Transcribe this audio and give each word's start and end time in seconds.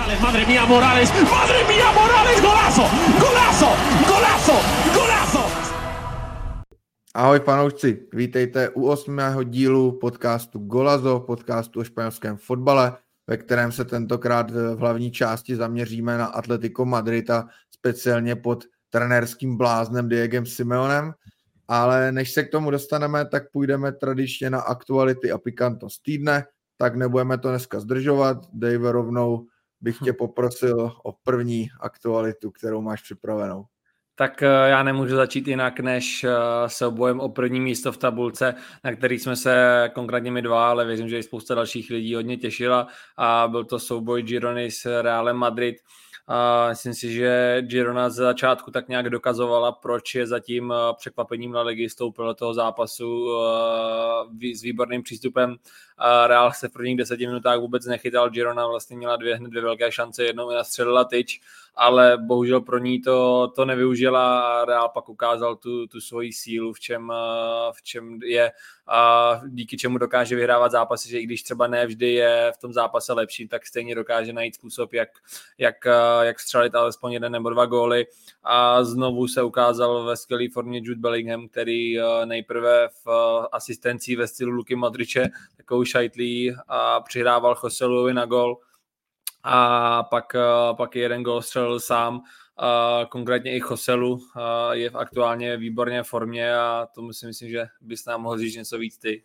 Morales, 0.00 0.20
madre 0.20 0.46
mía, 0.46 0.64
Morales, 0.64 1.12
madre 1.12 1.64
mía, 1.68 1.92
Morales, 1.92 2.40
golazo, 2.40 2.84
golazo, 3.20 3.70
golazo, 4.08 4.56
golazo. 4.94 5.44
Ahoj 7.14 7.40
fanoušci, 7.40 8.08
vítejte 8.12 8.68
u 8.68 8.88
osmého 8.88 9.42
dílu 9.42 9.92
podcastu 9.92 10.58
Golazo, 10.58 11.20
podcastu 11.20 11.80
o 11.80 11.84
španělském 11.84 12.36
fotbale, 12.36 12.92
ve 13.26 13.36
kterém 13.36 13.72
se 13.72 13.84
tentokrát 13.84 14.50
v 14.50 14.78
hlavní 14.78 15.10
části 15.10 15.56
zaměříme 15.56 16.18
na 16.18 16.26
Atletico 16.26 16.84
Madrid 16.84 17.30
a 17.30 17.48
speciálně 17.70 18.36
pod 18.36 18.64
trenérským 18.90 19.56
bláznem 19.56 20.08
Diegem 20.08 20.46
Simeonem. 20.46 21.12
Ale 21.68 22.12
než 22.12 22.32
se 22.32 22.42
k 22.42 22.50
tomu 22.50 22.70
dostaneme, 22.70 23.24
tak 23.24 23.52
půjdeme 23.52 23.92
tradičně 23.92 24.50
na 24.50 24.60
aktuality 24.60 25.32
a 25.32 25.38
pikantnost 25.38 26.02
týdne, 26.02 26.44
tak 26.76 26.96
nebudeme 26.96 27.38
to 27.38 27.48
dneska 27.48 27.80
zdržovat. 27.80 28.36
Dave, 28.52 28.92
rovnou 28.92 29.46
bych 29.80 29.98
tě 30.04 30.12
poprosil 30.12 30.92
o 31.04 31.12
první 31.12 31.68
aktualitu, 31.80 32.50
kterou 32.50 32.80
máš 32.80 33.02
připravenou. 33.02 33.64
Tak 34.20 34.42
eh, 34.42 34.46
já 34.46 34.82
nemůžu 34.82 35.16
začít 35.16 35.48
jinak, 35.48 35.80
než 35.80 36.24
eh, 36.80 36.86
obojem 36.86 37.20
o 37.20 37.28
první 37.28 37.60
místo 37.60 37.92
v 37.92 37.96
tabulce, 37.96 38.54
na 38.84 38.96
který 38.96 39.18
jsme 39.18 39.36
se 39.36 39.90
konkrétně 39.94 40.30
my 40.30 40.42
dva, 40.42 40.70
ale 40.70 40.84
věřím, 40.86 41.08
že 41.08 41.18
i 41.18 41.22
spousta 41.22 41.54
dalších 41.54 41.90
lidí 41.90 42.14
hodně 42.14 42.36
těšila 42.36 42.86
a 43.16 43.48
byl 43.48 43.64
to 43.64 43.78
souboj 43.78 44.22
Girony 44.22 44.70
s 44.70 45.02
Realem 45.02 45.36
Madrid. 45.36 45.76
A 46.28 46.68
myslím 46.68 46.94
si, 46.94 47.12
že 47.12 47.58
Girona 47.60 48.10
z 48.10 48.14
začátku 48.14 48.70
tak 48.70 48.88
nějak 48.88 49.10
dokazovala, 49.10 49.72
proč 49.72 50.14
je 50.14 50.26
zatím 50.26 50.72
eh, 50.72 50.94
překvapením 50.98 51.52
na 51.52 51.62
ligy, 51.62 51.88
stoupil 51.88 52.26
do 52.26 52.34
toho 52.34 52.54
zápasu 52.54 53.28
s 54.54 54.62
výborným 54.62 55.02
přístupem 55.02 55.56
Real 56.26 56.52
se 56.52 56.68
v 56.68 56.72
prvních 56.72 56.96
deseti 56.96 57.26
minutách 57.26 57.58
vůbec 57.58 57.86
nechytal, 57.86 58.30
Girona 58.30 58.66
vlastně 58.66 58.96
měla 58.96 59.16
dvě, 59.16 59.36
hned 59.36 59.50
dvě 59.50 59.62
velké 59.62 59.92
šance, 59.92 60.24
jednou 60.24 60.50
nastřelila 60.50 61.04
tyč, 61.04 61.40
ale 61.74 62.18
bohužel 62.18 62.60
pro 62.60 62.78
ní 62.78 63.00
to, 63.02 63.48
to 63.56 63.64
nevyužila 63.64 64.40
a 64.40 64.64
Real 64.64 64.88
pak 64.88 65.08
ukázal 65.08 65.56
tu, 65.56 65.86
tu 65.86 66.00
svoji 66.00 66.32
sílu, 66.32 66.72
v 66.72 66.80
čem, 66.80 67.12
v 67.72 67.82
čem 67.82 68.18
je 68.22 68.52
a 68.86 69.40
díky 69.46 69.76
čemu 69.76 69.98
dokáže 69.98 70.36
vyhrávat 70.36 70.72
zápasy, 70.72 71.08
že 71.08 71.18
i 71.18 71.24
když 71.24 71.42
třeba 71.42 71.66
ne 71.66 71.86
vždy 71.86 72.12
je 72.12 72.52
v 72.54 72.60
tom 72.60 72.72
zápase 72.72 73.12
lepší, 73.12 73.48
tak 73.48 73.66
stejně 73.66 73.94
dokáže 73.94 74.32
najít 74.32 74.54
způsob, 74.54 74.92
jak, 74.92 75.08
jak, 75.58 75.76
jak 76.22 76.40
střelit 76.40 76.74
alespoň 76.74 77.12
jeden 77.12 77.32
nebo 77.32 77.50
dva 77.50 77.66
góly. 77.66 78.06
A 78.44 78.84
znovu 78.84 79.28
se 79.28 79.42
ukázal 79.42 80.04
ve 80.04 80.16
skvělé 80.16 80.44
formě 80.52 80.80
Jude 80.82 81.00
Bellingham, 81.00 81.48
který 81.48 81.98
nejprve 82.24 82.88
v 83.04 83.08
asistencí 83.52 84.16
ve 84.16 84.26
stylu 84.26 84.52
Luky 84.52 84.76
Modriče 84.76 85.28
takovou 85.56 85.84
šajtlí 85.90 86.54
a 86.68 87.00
přihrával 87.00 87.56
Joseluovi 87.64 88.14
na 88.14 88.26
gol 88.26 88.58
a 89.42 90.02
pak, 90.02 90.34
eh, 90.34 90.74
pak 90.76 90.96
jeden 90.96 91.22
gol 91.22 91.42
střelil 91.42 91.80
sám, 91.80 92.22
a 92.62 93.00
konkrétně 93.10 93.56
i 93.56 93.60
Joselu 93.70 94.20
je 94.72 94.90
v 94.90 94.96
aktuálně 94.96 95.56
výborné 95.56 96.02
formě 96.02 96.54
a 96.56 96.86
tomu 96.94 97.12
si 97.12 97.26
myslím, 97.26 97.50
že 97.50 97.66
bys 97.80 98.06
nám 98.06 98.22
mohl 98.22 98.38
říct 98.38 98.56
něco 98.56 98.78
víc 98.78 98.98
ty. 98.98 99.22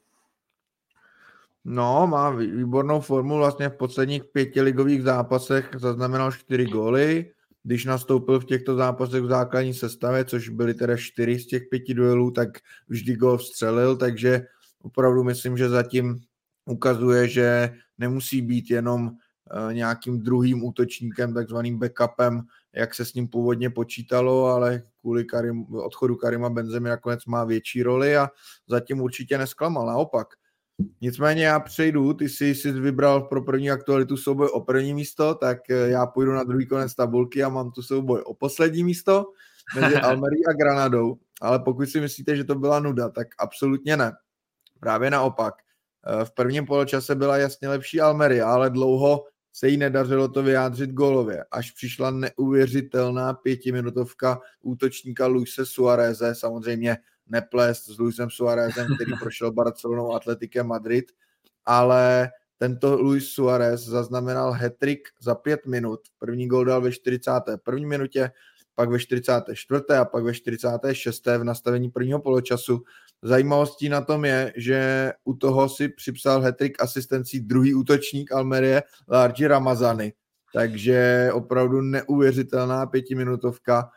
No, 1.66 2.08
má 2.08 2.30
výbornou 2.30 3.02
formu, 3.02 3.38
vlastně 3.38 3.70
v 3.70 3.78
posledních 3.78 4.24
pěti 4.24 4.62
ligových 4.62 5.04
zápasech 5.04 5.70
zaznamenal 5.78 6.32
čtyři 6.32 6.66
góly, 6.66 7.32
když 7.64 7.86
nastoupil 7.86 8.40
v 8.40 8.46
těchto 8.46 8.76
zápasech 8.76 9.22
v 9.22 9.28
základní 9.28 9.74
sestavě, 9.74 10.26
což 10.26 10.50
byly 10.50 10.74
teda 10.74 10.98
čtyři 10.98 11.40
z 11.40 11.48
těch 11.48 11.64
pěti 11.70 11.94
duelů, 11.94 12.32
tak 12.32 12.50
vždy 12.88 13.16
gól 13.16 13.38
vstřelil, 13.38 13.98
takže 13.98 14.48
opravdu 14.82 15.24
myslím, 15.24 15.58
že 15.58 15.70
zatím 15.70 16.20
ukazuje, 16.66 17.28
že 17.28 17.74
nemusí 17.98 18.42
být 18.42 18.70
jenom 18.70 19.12
eh, 19.12 19.74
nějakým 19.74 20.20
druhým 20.20 20.64
útočníkem, 20.64 21.34
takzvaným 21.34 21.80
backupem, 21.80 22.42
jak 22.76 22.96
se 22.96 23.06
s 23.06 23.14
ním 23.14 23.28
původně 23.28 23.70
počítalo, 23.70 24.46
ale 24.46 24.82
kvůli 25.02 25.26
Karim, 25.26 25.66
odchodu 25.76 26.16
Karima 26.16 26.50
Benzemi 26.50 26.90
nakonec 26.90 27.26
má 27.26 27.44
větší 27.44 27.84
roli 27.84 28.18
a 28.18 28.30
zatím 28.68 29.02
určitě 29.02 29.38
nesklamal, 29.38 29.86
naopak. 29.86 30.28
Nicméně 31.02 31.46
já 31.46 31.60
přejdu, 31.60 32.14
ty 32.14 32.30
jsi, 32.30 32.56
jsi 32.56 32.72
vybral 32.72 33.22
pro 33.22 33.42
první 33.42 33.72
aktualitu 33.72 34.18
souboj 34.18 34.50
o 34.54 34.62
první 34.62 34.94
místo, 34.94 35.36
tak 35.36 35.70
eh, 35.70 35.90
já 35.90 36.06
půjdu 36.06 36.32
na 36.32 36.44
druhý 36.44 36.68
konec 36.68 36.96
tabulky 36.96 37.44
a 37.44 37.50
mám 37.50 37.72
tu 37.72 37.82
souboj 37.82 38.22
o 38.26 38.34
poslední 38.34 38.84
místo 38.84 39.26
mezi 39.82 39.96
Almerí 39.96 40.46
a 40.46 40.54
Granadou, 40.54 41.18
ale 41.42 41.60
pokud 41.60 41.90
si 41.90 42.02
myslíte, 42.02 42.36
že 42.36 42.44
to 42.44 42.56
byla 42.56 42.80
nuda, 42.80 43.10
tak 43.10 43.28
absolutně 43.40 43.98
ne. 43.98 44.12
Právě 44.80 45.10
naopak. 45.10 45.65
Eh, 46.08 46.26
v 46.26 46.32
prvním 46.32 46.66
poločase 46.66 47.16
byla 47.16 47.38
jasně 47.38 47.70
lepší 47.70 48.02
Almeria, 48.02 48.48
ale 48.48 48.70
dlouho 48.70 49.24
se 49.54 49.68
jí 49.68 49.78
nedařilo 49.78 50.28
to 50.28 50.44
vyjádřit 50.44 50.92
golově, 50.92 51.46
až 51.52 51.72
přišla 51.72 52.12
neuvěřitelná 52.12 53.34
pětiminutovka 53.34 54.40
útočníka 54.62 55.28
Luise 55.28 55.66
Suareze, 55.66 56.36
samozřejmě 56.36 56.98
neplést 57.28 57.86
s 57.86 57.98
Luisem 57.98 58.30
Suarezem, 58.30 58.88
který 58.96 59.12
prošel 59.20 59.52
Barcelonou 59.52 60.14
Atletikem 60.14 60.68
Madrid, 60.68 61.06
ale 61.66 62.30
tento 62.58 63.02
Luis 63.02 63.30
Suarez 63.30 63.82
zaznamenal 63.82 64.52
hetrik 64.52 65.08
za 65.22 65.36
pět 65.36 65.66
minut. 65.66 66.00
První 66.20 66.48
gol 66.48 66.66
dal 66.66 66.82
ve 66.82 66.92
41. 66.92 67.88
minutě, 67.88 68.32
pak 68.76 68.90
ve 68.90 69.00
44. 69.00 69.82
a 70.00 70.06
pak 70.06 70.24
ve 70.24 70.34
46. 70.34 71.26
v 71.26 71.44
nastavení 71.44 71.90
prvního 71.90 72.20
poločasu. 72.20 72.84
Zajímavostí 73.24 73.90
na 73.90 74.02
tom 74.02 74.26
je, 74.26 74.54
že 74.56 75.12
u 75.24 75.34
toho 75.34 75.70
si 75.70 75.90
připsal 75.90 76.42
hetrik 76.42 76.82
asistencí 76.82 77.40
druhý 77.40 77.74
útočník 77.74 78.32
Almerie 78.32 78.84
Largi 79.08 79.48
Ramazany. 79.48 80.14
Takže 80.54 81.30
opravdu 81.34 81.82
neuvěřitelná 81.82 82.86
pětiminutovka. 82.86 83.90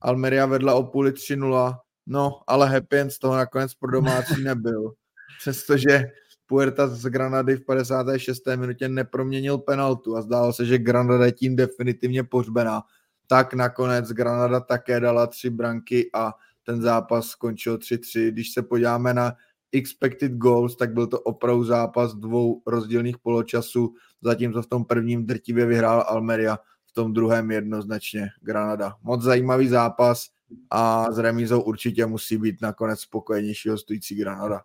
Almeria 0.00 0.46
vedla 0.46 0.74
o 0.74 0.82
půli 0.82 1.10
3-0, 1.10 1.78
no 2.06 2.40
ale 2.46 2.68
happy 2.68 2.98
end 2.98 3.12
z 3.12 3.18
toho 3.18 3.36
nakonec 3.36 3.74
pro 3.74 3.90
domácí 3.90 4.42
nebyl. 4.44 4.92
Přestože 5.40 6.04
Puerta 6.46 6.86
z 6.88 7.02
Granady 7.02 7.56
v 7.56 7.64
56. 7.64 8.42
minutě 8.56 8.88
neproměnil 8.88 9.58
penaltu 9.58 10.16
a 10.16 10.22
zdálo 10.22 10.52
se, 10.52 10.66
že 10.66 10.78
Granada 10.78 11.26
je 11.26 11.32
tím 11.32 11.56
definitivně 11.56 12.24
pohřbená 12.24 12.82
tak 13.26 13.54
nakonec 13.54 14.12
Granada 14.12 14.60
také 14.60 15.00
dala 15.00 15.26
tři 15.26 15.50
branky 15.50 16.10
a 16.14 16.32
ten 16.62 16.82
zápas 16.82 17.26
skončil 17.26 17.76
3-3. 17.76 18.28
Když 18.28 18.52
se 18.52 18.62
podíváme 18.62 19.14
na 19.14 19.32
expected 19.72 20.32
goals, 20.32 20.76
tak 20.76 20.92
byl 20.92 21.06
to 21.06 21.20
opravdu 21.20 21.64
zápas 21.64 22.14
dvou 22.14 22.62
rozdílných 22.66 23.18
poločasů, 23.18 23.94
zatímco 24.22 24.62
v 24.62 24.66
tom 24.66 24.84
prvním 24.84 25.26
drtivě 25.26 25.66
vyhrál 25.66 26.04
Almeria, 26.08 26.58
v 26.86 26.92
tom 26.92 27.12
druhém 27.12 27.50
jednoznačně 27.50 28.28
Granada. 28.40 28.94
Moc 29.02 29.22
zajímavý 29.22 29.68
zápas 29.68 30.26
a 30.70 31.12
s 31.12 31.18
remízou 31.18 31.60
určitě 31.60 32.06
musí 32.06 32.36
být 32.36 32.62
nakonec 32.62 33.00
spokojenější 33.00 33.68
hostující 33.68 34.14
Granada. 34.14 34.60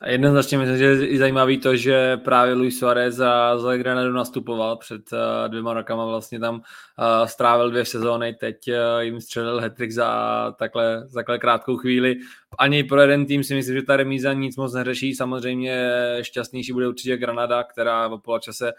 A 0.00 0.08
jednoznačně 0.08 0.58
myslím, 0.58 0.78
že 0.78 0.84
je 0.84 1.18
zajímavý 1.18 1.58
to, 1.58 1.76
že 1.76 2.16
právě 2.16 2.54
Luis 2.54 2.78
Suarez 2.78 3.14
za, 3.14 3.58
za 3.58 3.76
Granadu 3.76 4.12
nastupoval 4.12 4.76
před 4.76 5.12
uh, 5.12 5.48
dvěma 5.48 5.74
rokama, 5.74 6.06
vlastně 6.06 6.40
tam 6.40 6.54
uh, 6.54 7.26
strávil 7.26 7.70
dvě 7.70 7.84
sezóny, 7.84 8.34
teď 8.34 8.56
uh, 8.68 9.00
jim 9.00 9.20
střelil 9.20 9.60
hetrik 9.60 9.92
za 9.92 10.54
takhle, 10.58 11.02
za 11.06 11.20
takhle 11.20 11.38
krátkou 11.38 11.76
chvíli. 11.76 12.16
Ani 12.58 12.84
pro 12.84 13.00
jeden 13.00 13.26
tým 13.26 13.44
si 13.44 13.54
myslím, 13.54 13.76
že 13.76 13.82
ta 13.82 13.96
remíza 13.96 14.32
nic 14.32 14.56
moc 14.56 14.74
neřeší, 14.74 15.14
samozřejmě 15.14 15.90
šťastnější 16.22 16.72
bude 16.72 16.88
určitě 16.88 17.16
Granada, 17.16 17.64
která 17.64 18.08
v 18.08 18.18
poločase 18.18 18.72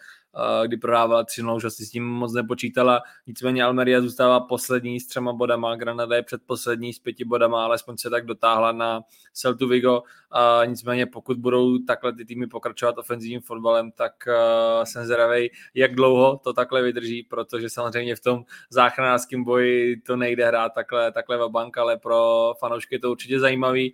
kdy 0.68 0.78
prohrávala 0.78 1.24
3 1.24 1.44
už 1.56 1.64
asi 1.64 1.86
s 1.86 1.90
tím 1.90 2.08
moc 2.08 2.34
nepočítala. 2.34 3.02
Nicméně 3.28 3.64
Almeria 3.64 4.02
zůstává 4.02 4.40
poslední 4.40 5.00
s 5.00 5.08
třema 5.08 5.34
bodama, 5.34 5.76
Granada 5.76 6.16
je 6.16 6.24
předposlední 6.24 6.94
s 6.94 7.00
pěti 7.00 7.26
bodama, 7.26 7.66
alespoň 7.66 7.98
se 7.98 8.10
tak 8.10 8.26
dotáhla 8.26 8.72
na 8.72 9.02
Celtu 9.34 9.68
Vigo. 9.68 10.04
A 10.32 10.62
nicméně 10.66 11.06
pokud 11.06 11.38
budou 11.38 11.78
takhle 11.78 12.14
ty 12.14 12.26
týmy 12.26 12.48
pokračovat 12.48 12.98
ofenzivním 12.98 13.42
fotbalem, 13.42 13.92
tak 13.92 14.14
uh, 14.28 14.84
jsem 14.84 15.06
zvědavý, 15.06 15.50
jak 15.74 15.96
dlouho 15.96 16.40
to 16.44 16.54
takhle 16.54 16.82
vydrží, 16.82 17.24
protože 17.24 17.70
samozřejmě 17.70 18.16
v 18.16 18.20
tom 18.20 18.44
záchranářském 18.70 19.44
boji 19.44 19.98
to 19.98 20.16
nejde 20.16 20.48
hrát 20.48 20.74
takhle, 20.74 21.12
takhle 21.12 21.38
v 21.38 21.50
bank, 21.50 21.78
ale 21.78 21.98
pro 21.98 22.54
fanoušky 22.60 23.00
to 23.00 23.12
určitě 23.12 23.40
zajímavý. 23.62 23.94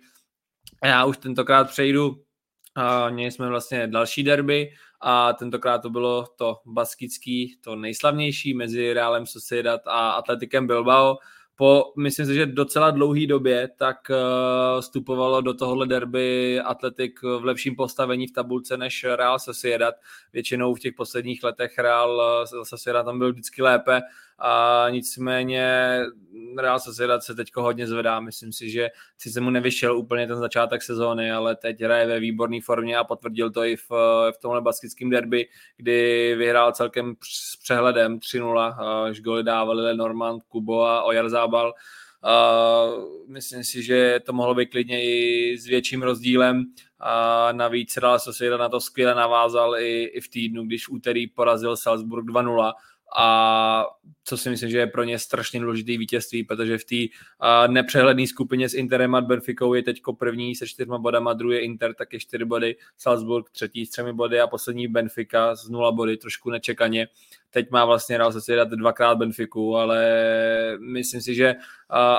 Já 0.84 1.04
už 1.04 1.16
tentokrát 1.16 1.70
přejdu 1.70 2.22
a 2.74 3.10
měli 3.10 3.30
jsme 3.30 3.48
vlastně 3.48 3.86
další 3.86 4.22
derby 4.22 4.70
a 5.00 5.32
tentokrát 5.32 5.78
to 5.78 5.90
bylo 5.90 6.26
to 6.36 6.56
baskický, 6.66 7.58
to 7.60 7.76
nejslavnější 7.76 8.54
mezi 8.54 8.92
Realem 8.92 9.26
Sociedad 9.26 9.80
a 9.86 10.10
Atletikem 10.10 10.66
Bilbao. 10.66 11.18
Po, 11.56 11.92
myslím 11.98 12.26
si, 12.26 12.34
že 12.34 12.46
docela 12.46 12.90
dlouhý 12.90 13.26
době, 13.26 13.68
tak 13.78 13.96
uh, 14.10 14.80
vstupovalo 14.80 15.40
do 15.40 15.54
tohohle 15.54 15.86
derby 15.86 16.60
Atletik 16.60 17.22
v 17.22 17.44
lepším 17.44 17.76
postavení 17.76 18.26
v 18.26 18.32
tabulce 18.32 18.76
než 18.76 19.04
Real 19.04 19.38
Sociedad. 19.38 19.94
Většinou 20.32 20.74
v 20.74 20.80
těch 20.80 20.94
posledních 20.94 21.42
letech 21.42 21.78
Real 21.78 22.46
Sociedad 22.62 23.06
tam 23.06 23.18
byl 23.18 23.32
vždycky 23.32 23.62
lépe 23.62 24.00
a 24.38 24.86
nicméně 24.90 25.98
Real 26.58 26.80
Sociedad 26.80 27.22
se 27.22 27.34
teď 27.34 27.48
hodně 27.54 27.86
zvedá, 27.86 28.20
myslím 28.20 28.52
si, 28.52 28.70
že 28.70 28.88
sice 29.18 29.40
mu 29.40 29.50
nevyšel 29.50 29.98
úplně 29.98 30.26
ten 30.26 30.36
začátek 30.36 30.82
sezóny, 30.82 31.32
ale 31.32 31.56
teď 31.56 31.82
hraje 31.82 32.06
ve 32.06 32.20
výborné 32.20 32.58
formě 32.64 32.96
a 32.96 33.04
potvrdil 33.04 33.50
to 33.50 33.64
i 33.64 33.76
v, 33.76 33.90
v 34.32 34.38
tomhle 34.42 34.60
baskickém 34.60 35.10
derby, 35.10 35.48
kdy 35.76 36.34
vyhrál 36.38 36.72
celkem 36.72 37.14
s 37.22 37.56
přehledem 37.56 38.18
3-0, 38.18 39.04
až 39.04 39.20
goly 39.20 39.42
dávali 39.42 39.82
Lenormand, 39.82 40.42
Kubo 40.42 40.82
a 40.82 41.02
Ojarzábal. 41.02 41.74
Uh, 42.24 43.04
myslím 43.28 43.64
si, 43.64 43.82
že 43.82 44.20
to 44.26 44.32
mohlo 44.32 44.54
být 44.54 44.70
klidně 44.70 45.04
i 45.04 45.58
s 45.58 45.66
větším 45.66 46.02
rozdílem. 46.02 46.64
A 47.00 47.48
navíc 47.52 47.96
Real 47.96 48.18
Sociedad 48.18 48.60
na 48.60 48.68
to 48.68 48.80
skvěle 48.80 49.14
navázal 49.14 49.76
i, 49.76 50.02
i 50.02 50.20
v 50.20 50.28
týdnu, 50.28 50.64
když 50.64 50.88
v 50.88 50.92
úterý 50.92 51.26
porazil 51.26 51.76
Salzburg 51.76 52.26
2-0 52.26 52.72
a 53.16 53.86
co 54.24 54.36
si 54.36 54.50
myslím, 54.50 54.70
že 54.70 54.78
je 54.78 54.86
pro 54.86 55.04
ně 55.04 55.18
strašně 55.18 55.60
důležitý 55.60 55.98
vítězství, 55.98 56.44
protože 56.44 56.78
v 56.78 56.84
té 56.84 56.96
nepřehledné 57.66 58.26
skupině 58.26 58.68
s 58.68 58.74
Interem 58.74 59.14
a 59.14 59.20
Benficou 59.20 59.74
je 59.74 59.82
teď 59.82 60.00
první 60.18 60.54
se 60.54 60.66
čtyřma 60.66 60.98
bodama, 60.98 61.32
druhý 61.32 61.56
je 61.56 61.62
Inter, 61.62 61.94
taky 61.94 62.20
čtyři 62.20 62.44
body, 62.44 62.76
Salzburg 62.96 63.50
třetí 63.50 63.86
s 63.86 63.90
třemi 63.90 64.12
body 64.12 64.40
a 64.40 64.46
poslední 64.46 64.88
Benfica 64.88 65.54
z 65.54 65.68
nula 65.68 65.92
body, 65.92 66.16
trošku 66.16 66.50
nečekaně. 66.50 67.08
Teď 67.50 67.70
má 67.70 67.84
vlastně 67.84 68.18
Real 68.18 68.32
Sociedad 68.32 68.68
dvakrát 68.68 69.14
Benfiku, 69.14 69.76
ale 69.76 70.22
myslím 70.80 71.20
si, 71.20 71.34
že 71.34 71.54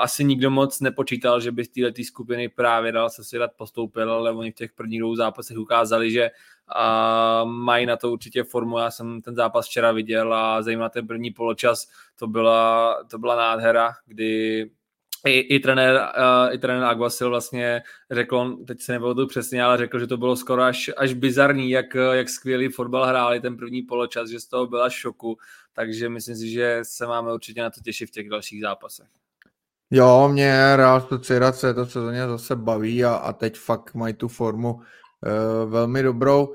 asi 0.00 0.24
nikdo 0.24 0.50
moc 0.50 0.80
nepočítal, 0.80 1.40
že 1.40 1.52
by 1.52 1.64
z 1.64 1.68
této 1.68 2.02
skupiny 2.04 2.48
právě 2.48 2.92
Real 2.92 3.10
Sociedad 3.10 3.50
postoupil, 3.56 4.12
ale 4.12 4.32
oni 4.32 4.52
v 4.52 4.54
těch 4.54 4.72
prvních 4.72 5.00
dvou 5.00 5.16
zápasech 5.16 5.58
ukázali, 5.58 6.10
že 6.10 6.30
a 6.76 7.44
mají 7.44 7.86
na 7.86 7.96
to 7.96 8.12
určitě 8.12 8.44
formu. 8.44 8.78
Já 8.78 8.90
jsem 8.90 9.22
ten 9.22 9.34
zápas 9.34 9.66
včera 9.66 9.92
viděl 9.92 10.34
a 10.34 10.62
zejména 10.62 10.88
ten 10.88 11.06
první 11.06 11.30
poločas, 11.30 11.86
to 12.18 12.26
byla, 12.26 12.96
to 13.10 13.18
byla 13.18 13.36
nádhera, 13.36 13.92
kdy 14.06 14.70
i, 15.26 15.38
i, 15.40 15.60
trenér, 15.60 15.94
uh, 15.94 16.54
i 16.54 16.58
trenér 16.58 16.84
Aguasil 16.84 17.30
vlastně 17.30 17.82
řekl, 18.10 18.36
on, 18.36 18.64
teď 18.64 18.80
se 18.80 18.98
to 18.98 19.26
přesně, 19.26 19.62
ale 19.62 19.78
řekl, 19.78 19.98
že 19.98 20.06
to 20.06 20.16
bylo 20.16 20.36
skoro 20.36 20.62
až, 20.62 20.90
až 20.96 21.14
bizarní, 21.14 21.70
jak, 21.70 21.94
jak 22.12 22.28
skvělý 22.28 22.68
fotbal 22.68 23.06
hráli 23.06 23.40
ten 23.40 23.56
první 23.56 23.82
poločas, 23.82 24.30
že 24.30 24.40
z 24.40 24.46
toho 24.46 24.66
byla 24.66 24.90
šoku, 24.90 25.36
takže 25.72 26.08
myslím 26.08 26.36
si, 26.36 26.50
že 26.50 26.80
se 26.82 27.06
máme 27.06 27.32
určitě 27.32 27.62
na 27.62 27.70
to 27.70 27.80
těšit 27.80 28.08
v 28.08 28.12
těch 28.12 28.28
dalších 28.28 28.60
zápasech. 28.60 29.08
Jo, 29.90 30.28
mě 30.32 30.76
Real 30.76 31.00
Sociedad 31.00 31.56
se 31.56 31.74
to 31.74 31.86
sezóně 31.86 32.26
zase 32.26 32.56
baví 32.56 33.04
a, 33.04 33.14
a 33.14 33.32
teď 33.32 33.56
fakt 33.56 33.94
mají 33.94 34.14
tu 34.14 34.28
formu 34.28 34.80
velmi 35.66 36.02
dobrou. 36.02 36.54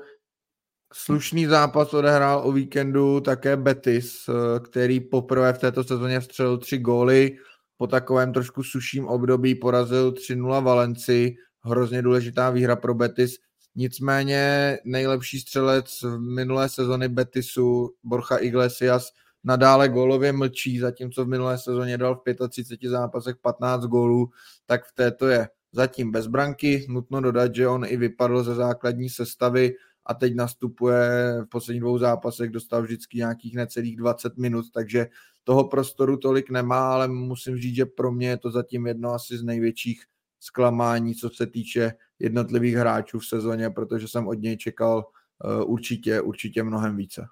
Slušný 0.92 1.46
zápas 1.46 1.94
odehrál 1.94 2.42
o 2.44 2.52
víkendu 2.52 3.20
také 3.20 3.56
Betis, 3.56 4.28
eh, 4.28 4.60
který 4.60 5.00
poprvé 5.00 5.52
v 5.52 5.58
této 5.58 5.84
sezóně 5.84 6.20
vstřelil 6.20 6.58
tři 6.58 6.78
góly. 6.78 7.36
Po 7.76 7.86
takovém 7.86 8.32
trošku 8.32 8.62
suším 8.62 9.06
období 9.06 9.54
porazil 9.54 10.12
3-0 10.12 10.60
Valenci. 10.60 11.34
Hrozně 11.64 12.02
důležitá 12.02 12.50
výhra 12.50 12.76
pro 12.76 12.94
Betis. 12.94 13.36
Nicméně 13.74 14.78
nejlepší 14.84 15.40
střelec 15.40 16.02
v 16.02 16.18
minulé 16.18 16.68
sezony 16.68 17.08
Betisu, 17.08 17.90
Borcha 18.02 18.36
Iglesias, 18.36 19.10
nadále 19.44 19.88
gólově 19.88 20.32
mlčí, 20.32 20.78
zatímco 20.78 21.24
v 21.24 21.28
minulé 21.28 21.58
sezóně 21.58 21.98
dal 21.98 22.14
v 22.14 22.48
35 22.48 22.88
zápasech 22.88 23.36
15 23.36 23.82
gólů, 23.82 24.28
tak 24.66 24.84
v 24.84 24.92
této 24.94 25.26
je 25.26 25.48
zatím 25.76 26.10
bez 26.10 26.26
branky. 26.26 26.86
Nutno 26.88 27.20
dodat, 27.20 27.54
že 27.54 27.68
on 27.68 27.84
i 27.84 27.96
vypadl 27.96 28.42
ze 28.42 28.54
základní 28.54 29.08
sestavy 29.08 29.74
a 30.06 30.14
teď 30.14 30.34
nastupuje 30.34 31.08
v 31.42 31.48
posledních 31.48 31.80
dvou 31.80 31.98
zápasech, 31.98 32.50
dostal 32.50 32.82
vždycky 32.82 33.18
nějakých 33.18 33.54
necelých 33.54 33.96
20 33.96 34.38
minut, 34.38 34.64
takže 34.74 35.06
toho 35.44 35.68
prostoru 35.68 36.16
tolik 36.16 36.50
nemá, 36.50 36.92
ale 36.92 37.08
musím 37.08 37.58
říct, 37.58 37.74
že 37.74 37.86
pro 37.86 38.12
mě 38.12 38.28
je 38.28 38.36
to 38.36 38.50
zatím 38.50 38.86
jedno 38.86 39.12
asi 39.12 39.38
z 39.38 39.42
největších 39.42 40.02
zklamání, 40.40 41.14
co 41.14 41.30
se 41.30 41.46
týče 41.46 41.92
jednotlivých 42.18 42.74
hráčů 42.74 43.18
v 43.18 43.26
sezóně, 43.26 43.70
protože 43.70 44.08
jsem 44.08 44.28
od 44.28 44.34
něj 44.34 44.56
čekal 44.56 45.04
uh, 45.44 45.72
určitě, 45.72 46.20
určitě 46.20 46.62
mnohem 46.62 46.96
více. 46.96 47.26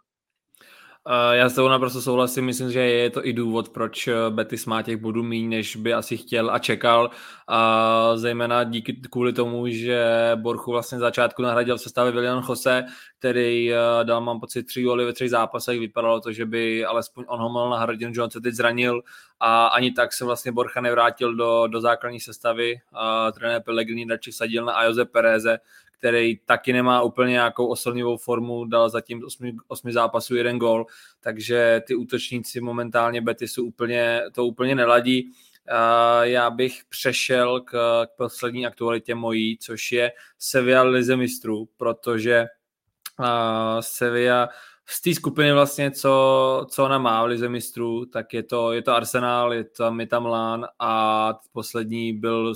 Já 1.33 1.49
s 1.49 1.55
tebou 1.55 1.69
naprosto 1.69 2.03
souhlasím, 2.03 2.45
myslím, 2.45 2.73
že 2.73 2.81
je 2.81 3.11
to 3.11 3.27
i 3.27 3.33
důvod, 3.33 3.69
proč 3.69 4.09
eh, 4.09 4.15
Betis 4.31 4.67
má 4.67 4.83
těch 4.83 4.97
bodů 4.97 5.23
méně, 5.23 5.49
než 5.49 5.77
by 5.77 5.95
asi 5.95 6.17
chtěl 6.17 6.51
a 6.51 6.59
čekal. 6.59 7.11
A 7.49 8.13
zejména 8.17 8.65
díky 8.65 8.93
kvůli 8.93 9.33
tomu, 9.33 9.69
že 9.69 10.31
Borchu 10.35 10.71
vlastně 10.71 10.99
začátku 10.99 11.43
nahradil 11.43 11.77
v 11.77 11.81
sestavě 11.81 12.13
William 12.13 12.45
Jose, 12.49 12.85
který 13.19 13.73
eh, 13.73 13.77
dal, 14.05 14.21
mám 14.21 14.41
pocit, 14.41 14.63
tři 14.63 14.83
góly 14.83 15.05
ve 15.05 15.13
třech 15.13 15.31
zápasech. 15.31 15.81
Vypadalo 15.81 16.21
to, 16.21 16.33
že 16.33 16.47
by 16.47 16.85
alespoň 16.85 17.25
on 17.29 17.41
ho 17.41 17.49
mohl 17.49 17.71
nahradit, 17.71 18.15
že 18.15 18.23
on 18.23 18.31
se 18.31 18.41
teď 18.41 18.55
zranil 18.55 19.03
a 19.41 19.67
ani 19.67 19.93
tak 19.93 20.13
se 20.13 20.25
vlastně 20.25 20.53
Borcha 20.53 20.81
nevrátil 20.81 21.35
do, 21.35 21.67
do 21.67 21.81
základní 21.81 22.21
sestavy. 22.21 22.81
A 22.93 23.33
trenér 23.33 23.63
Pellegrini 23.63 24.07
radši 24.11 24.33
sadil 24.33 24.65
na 24.65 24.73
Ajoze 24.73 25.05
Pereze, 25.05 25.59
který 26.05 26.37
taky 26.45 26.73
nemá 26.73 27.03
úplně 27.03 27.31
nějakou 27.33 27.67
oslnivou 27.67 28.17
formu, 28.17 28.65
dal 28.65 28.89
zatím 28.89 29.25
8, 29.25 29.57
8 29.69 29.93
zápasů 29.93 30.35
jeden 30.35 30.59
gol, 30.59 30.87
takže 31.21 31.83
ty 31.87 31.95
útočníci 31.95 32.61
momentálně 32.61 33.21
Betisu 33.21 33.65
úplně, 33.65 34.23
to 34.33 34.47
úplně 34.47 34.75
neladí. 34.75 35.33
Já 36.23 36.51
bych 36.51 36.83
přešel 36.89 37.61
k, 37.61 37.71
k 38.07 38.17
poslední 38.17 38.67
aktualitě 38.67 39.15
mojí, 39.15 39.59
což 39.59 39.93
je 39.93 40.13
Sevilla 40.39 40.83
Lize 40.83 41.17
mistrů, 41.17 41.69
protože 41.77 42.47
Sevilla 43.81 44.49
z 44.87 45.01
té 45.01 45.15
skupiny 45.15 45.53
vlastně, 45.53 45.91
co, 45.91 46.67
co 46.71 46.85
ona 46.85 46.99
má 46.99 47.23
v 47.23 47.27
Lize 47.27 47.49
mistrů, 47.49 48.07
tak 48.07 48.35
je 48.35 48.43
to, 48.43 48.73
je 48.73 48.83
to 48.83 48.93
Arsenal, 48.93 49.55
je 49.55 49.65
tam, 49.65 50.01
je 50.01 50.07
tam 50.07 50.23
Milan 50.23 50.67
a 50.79 51.35
poslední 51.53 52.13
byl 52.13 52.55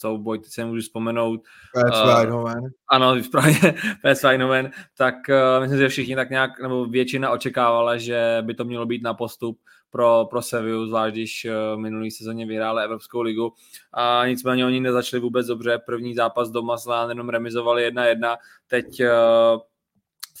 souboj, 0.00 0.38
teď 0.38 0.52
se 0.52 0.64
můžu 0.64 0.80
vzpomenout. 0.80 1.40
PSV 1.74 2.04
uh, 2.04 2.18
Eindhoven. 2.20 2.60
Ano, 2.90 3.16
právě 3.30 3.54
PSV 4.04 4.24
Eindhoven, 4.24 4.70
tak 4.96 5.14
uh, 5.28 5.60
myslím, 5.60 5.78
že 5.78 5.88
všichni 5.88 6.16
tak 6.16 6.30
nějak, 6.30 6.60
nebo 6.62 6.86
většina 6.86 7.30
očekávala, 7.30 7.96
že 7.96 8.38
by 8.40 8.54
to 8.54 8.64
mělo 8.64 8.86
být 8.86 9.02
na 9.02 9.14
postup 9.14 9.58
pro, 9.90 10.26
pro 10.30 10.42
Sevillu, 10.42 10.86
zvlášť 10.86 11.14
když 11.14 11.46
uh, 11.46 11.80
minulý 11.80 12.10
sezóně 12.10 12.46
vyhráli 12.46 12.84
Evropskou 12.84 13.20
ligu. 13.20 13.52
A 13.92 14.26
nicméně 14.26 14.66
oni 14.66 14.80
nezačali 14.80 15.20
vůbec 15.20 15.46
dobře. 15.46 15.78
První 15.86 16.14
zápas 16.14 16.50
doma 16.50 16.76
s 16.76 17.06
jenom 17.08 17.28
remizovali 17.28 17.92
1-1. 17.92 18.36
Teď 18.68 19.00
uh, 19.00 19.60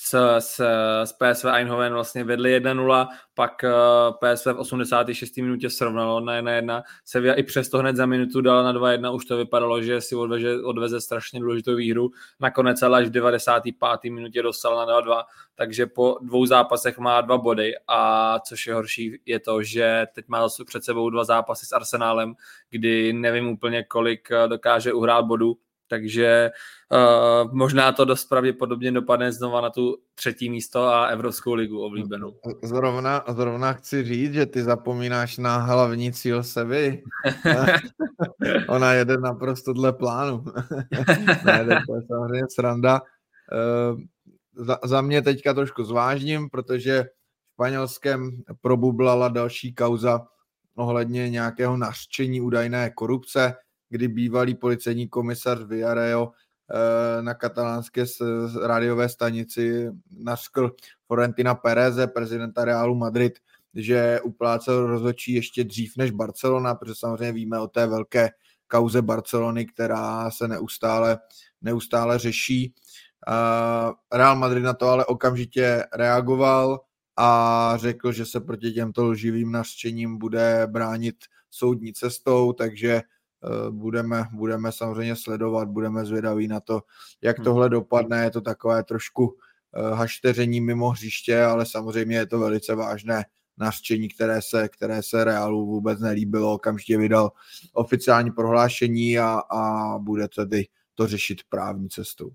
s, 0.02 0.38
s, 0.38 0.60
s 1.04 1.12
PSV 1.12 1.44
Eindhoven 1.44 1.92
vlastně 1.92 2.24
vedli 2.24 2.60
1-0, 2.60 3.08
pak 3.34 3.64
uh, 3.64 4.34
PSV 4.34 4.46
v 4.46 4.58
86. 4.58 5.36
minutě 5.36 5.70
srovnalo 5.70 6.20
na 6.20 6.40
1-1. 6.40 6.82
Sevilla 7.04 7.34
i 7.34 7.42
přesto 7.42 7.78
hned 7.78 7.96
za 7.96 8.06
minutu 8.06 8.40
dala 8.40 8.62
na 8.62 8.72
2-1, 8.80 9.14
už 9.14 9.24
to 9.24 9.36
vypadalo, 9.36 9.82
že 9.82 10.00
si 10.00 10.14
odveze, 10.14 10.62
odveze 10.62 11.00
strašně 11.00 11.40
důležitou 11.40 11.76
výhru. 11.76 12.10
Nakonec 12.40 12.82
ale 12.82 12.98
až 12.98 13.06
v 13.06 13.10
95. 13.10 14.10
minutě 14.10 14.42
dostal 14.42 14.86
na 14.86 15.00
2-2, 15.00 15.24
takže 15.54 15.86
po 15.86 16.18
dvou 16.22 16.46
zápasech 16.46 16.98
má 16.98 17.20
dva 17.20 17.38
body 17.38 17.74
a 17.88 18.38
což 18.38 18.66
je 18.66 18.74
horší 18.74 19.18
je 19.26 19.40
to, 19.40 19.62
že 19.62 20.06
teď 20.14 20.24
má 20.28 20.46
před 20.66 20.84
sebou 20.84 21.10
dva 21.10 21.24
zápasy 21.24 21.66
s 21.66 21.72
Arsenálem, 21.72 22.34
kdy 22.70 23.12
nevím 23.12 23.48
úplně, 23.48 23.84
kolik 23.84 24.28
eh, 24.30 24.48
dokáže 24.48 24.92
uhrát 24.92 25.24
bodů, 25.24 25.56
takže 25.88 26.50
uh, 26.50 26.79
možná 27.52 27.92
to 27.92 28.04
dost 28.04 28.24
pravděpodobně 28.24 28.92
dopadne 28.92 29.32
znova 29.32 29.60
na 29.60 29.70
tu 29.70 29.96
třetí 30.14 30.50
místo 30.50 30.84
a 30.84 31.06
Evropskou 31.06 31.54
ligu 31.54 31.80
oblíbenou. 31.80 32.34
Zrovna, 32.62 33.24
zrovna 33.28 33.72
chci 33.72 34.04
říct, 34.04 34.34
že 34.34 34.46
ty 34.46 34.62
zapomínáš 34.62 35.38
na 35.38 35.56
hlavní 35.56 36.12
cíl 36.12 36.42
Sevy. 36.42 37.02
Ona 38.68 38.92
jede 38.92 39.16
naprosto 39.16 39.72
dle 39.72 39.92
plánu. 39.92 40.44
ne, 41.44 41.82
to 41.86 41.94
je 41.94 42.02
samozřejmě 42.06 42.46
sranda. 42.50 43.00
Uh, 43.00 44.00
za, 44.54 44.78
za 44.84 45.00
mě 45.00 45.22
teďka 45.22 45.54
trošku 45.54 45.84
zvážním, 45.84 46.50
protože 46.50 47.02
v 47.02 47.52
španělském 47.52 48.30
probublala 48.60 49.28
další 49.28 49.74
kauza 49.74 50.26
ohledně 50.76 51.30
nějakého 51.30 51.76
nařčení 51.76 52.40
údajné 52.40 52.90
korupce 52.90 53.54
kdy 53.90 54.08
bývalý 54.08 54.54
policejní 54.54 55.08
komisař 55.08 55.58
Villareo 55.60 56.30
eh, 56.32 56.49
na 57.20 57.34
katalánské 57.34 58.04
rádiové 58.62 59.08
stanici 59.08 59.90
nařkl 60.10 60.70
Florentina 61.06 61.54
Pereze, 61.54 62.06
prezidenta 62.06 62.64
Realu 62.64 62.94
Madrid, 62.94 63.38
že 63.74 64.20
uplácel 64.20 64.86
rozhodčí 64.86 65.32
ještě 65.32 65.64
dřív 65.64 65.96
než 65.96 66.10
Barcelona, 66.10 66.74
protože 66.74 66.94
samozřejmě 66.94 67.32
víme 67.32 67.58
o 67.58 67.68
té 67.68 67.86
velké 67.86 68.30
kauze 68.68 69.02
Barcelony, 69.02 69.66
která 69.66 70.30
se 70.30 70.48
neustále, 70.48 71.18
neustále 71.62 72.18
řeší. 72.18 72.74
Real 74.12 74.36
Madrid 74.36 74.64
na 74.64 74.74
to 74.74 74.88
ale 74.88 75.06
okamžitě 75.06 75.84
reagoval 75.94 76.80
a 77.16 77.72
řekl, 77.76 78.12
že 78.12 78.26
se 78.26 78.40
proti 78.40 78.72
těmto 78.72 79.06
lživým 79.06 79.52
nařčením 79.52 80.18
bude 80.18 80.62
bránit 80.66 81.16
soudní 81.50 81.92
cestou, 81.92 82.52
takže 82.52 83.02
Eh, 83.02 83.19
budeme, 83.70 84.24
budeme 84.32 84.72
samozřejmě 84.72 85.16
sledovat, 85.16 85.68
budeme 85.68 86.04
zvědaví 86.04 86.48
na 86.48 86.60
to, 86.60 86.82
jak 87.22 87.38
hmm. 87.38 87.44
tohle 87.44 87.68
dopadne. 87.68 88.24
Je 88.24 88.30
to 88.30 88.40
takové 88.40 88.84
trošku 88.84 89.36
eh, 89.74 89.94
hašteření 89.94 90.60
mimo 90.60 90.90
hřiště, 90.90 91.42
ale 91.42 91.66
samozřejmě 91.66 92.16
je 92.16 92.26
to 92.26 92.38
velice 92.38 92.74
vážné 92.74 93.24
nařčení, 93.58 94.08
které 94.08 94.42
se, 94.42 94.68
které 94.68 95.02
se 95.02 95.24
Realu 95.24 95.66
vůbec 95.66 96.00
nelíbilo, 96.00 96.52
okamžitě 96.52 96.98
vydal 96.98 97.32
oficiální 97.72 98.30
prohlášení 98.30 99.18
a, 99.18 99.42
a 99.50 99.98
bude 99.98 100.28
tedy 100.28 100.66
to 100.94 101.06
řešit 101.06 101.40
právní 101.48 101.88
cestou. 101.88 102.30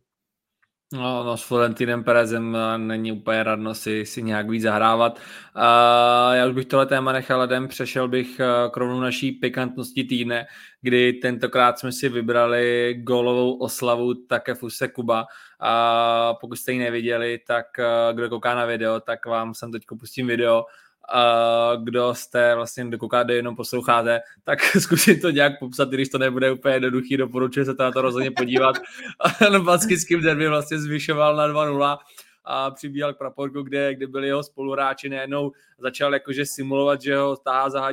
No, 0.94 1.24
no 1.24 1.38
s 1.38 1.44
Florentinem 1.44 2.04
Perezem 2.04 2.56
eh, 2.56 2.78
není 2.78 3.12
úplně 3.12 3.44
radno 3.44 3.74
si, 3.76 4.06
si 4.06 4.24
nějak 4.24 4.50
víc 4.50 4.64
zahrávat. 4.64 5.20
A 5.56 6.36
já 6.36 6.48
už 6.48 6.54
bych 6.54 6.66
tohle 6.66 6.86
téma 6.86 7.12
nechal 7.12 7.40
ledem, 7.40 7.68
přešel 7.68 8.08
bych 8.08 8.40
eh, 8.40 8.70
k 8.72 8.78
rovnou 8.78 9.00
naší 9.00 9.32
pikantnosti 9.32 10.04
týdne, 10.04 10.46
kdy 10.82 11.14
tentokrát 11.14 11.80
jsme 11.80 11.92
si 11.92 12.10
vybrali 12.10 12.96
golovou 13.04 13.58
oslavu 13.58 14.14
Takefuse 14.14 14.88
Kuba. 14.88 15.26
A 15.60 16.34
pokud 16.42 16.56
jste 16.56 16.72
ji 16.72 16.80
neviděli, 16.80 17.40
tak 17.48 17.80
eh, 17.80 18.14
kdo 18.14 18.30
kouká 18.30 18.56
na 18.56 18.66
video, 18.66 19.00
tak 19.00 19.26
vám 19.26 19.54
sem 19.54 19.72
teď 19.72 19.84
pustím 20.00 20.28
video 20.28 20.66
kdo 21.84 22.16
jste 22.16 22.56
vlastně 22.56 22.86
do 22.86 22.98
koukáte, 22.98 23.34
jenom 23.34 23.56
posloucháte, 23.56 24.22
tak 24.44 24.60
zkusit 24.80 25.22
to 25.22 25.30
nějak 25.30 25.60
popsat, 25.60 25.90
když 25.90 26.10
to 26.10 26.18
nebude 26.18 26.52
úplně 26.52 26.74
jednoduchý, 26.74 27.18
doporučuji 27.18 27.66
se 27.66 27.76
to 27.76 27.84
na 27.84 27.92
to 27.92 28.02
rozhodně 28.02 28.32
podívat. 28.32 28.76
Baskickým 29.64 30.22
derby 30.22 30.48
vlastně 30.48 30.80
zvyšoval 30.80 31.36
na 31.36 31.48
2-0 31.48 31.98
a 32.46 32.72
přibíhal 32.72 33.14
k 33.14 33.18
praporku, 33.18 33.62
kde, 33.62 33.96
kde 33.96 34.08
byli 34.08 34.28
jeho 34.28 34.44
spoluhráči, 34.44 35.10
najednou 35.10 35.52
začal 35.78 36.14
jakože 36.14 36.46
simulovat, 36.46 37.02
že 37.02 37.18
ho 37.18 37.38
táhá 37.38 37.70
za 37.70 37.90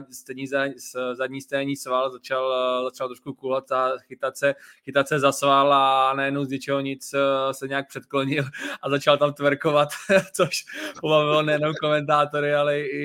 za, 0.47 1.15
zadní 1.15 1.41
stejní 1.41 1.77
sval, 1.77 2.11
začal, 2.11 2.55
začal 2.85 3.09
trošku 3.09 3.35
kulat 3.35 3.73
a 3.73 3.99
chytat 3.99 4.37
se, 4.37 4.55
chytat 4.85 5.09
se 5.09 5.19
za 5.19 5.33
sval 5.33 5.73
a 5.73 6.15
najednou 6.15 6.45
z 6.45 6.49
ničeho 6.49 6.81
nic 6.81 7.15
eh, 7.15 7.55
se 7.55 7.69
nějak 7.69 7.89
předklonil 7.89 8.45
a 8.83 8.91
začal 8.91 9.19
tam 9.19 9.35
tverkovat, 9.35 9.89
což 10.33 10.65
pobavilo 11.01 11.43
nejenom 11.43 11.75
komentátory, 11.81 12.55
ale 12.55 12.81
i, 12.81 13.05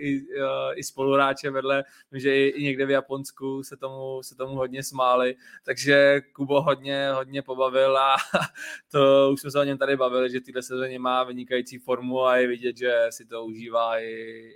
i, 0.00 0.26
eh, 0.40 0.74
i 0.74 0.82
spoluhráče 0.82 1.50
vedle, 1.50 1.84
že 2.12 2.36
i, 2.36 2.48
i 2.48 2.64
někde 2.64 2.86
v 2.86 2.90
Japonsku 2.90 3.62
se 3.62 3.76
tomu, 3.76 4.22
se 4.22 4.34
tomu 4.34 4.54
hodně 4.54 4.82
smáli, 4.82 5.36
takže 5.64 6.20
Kubo 6.32 6.62
hodně, 6.62 7.10
hodně 7.12 7.42
pobavil 7.42 7.98
a 7.98 8.16
to 8.92 9.30
už 9.32 9.40
jsme 9.40 9.50
se 9.50 9.60
o 9.60 9.64
něm 9.64 9.78
tady 9.78 9.96
bavili, 9.96 10.30
že 10.30 10.40
tyhle 10.40 10.62
sezóně 10.78 10.98
má 10.98 11.24
vynikající 11.24 11.78
formu 11.78 12.24
a 12.24 12.36
je 12.36 12.48
vidět, 12.48 12.76
že 12.76 13.06
si 13.10 13.26
to 13.26 13.44
užívá 13.44 13.98
i, 13.98 14.12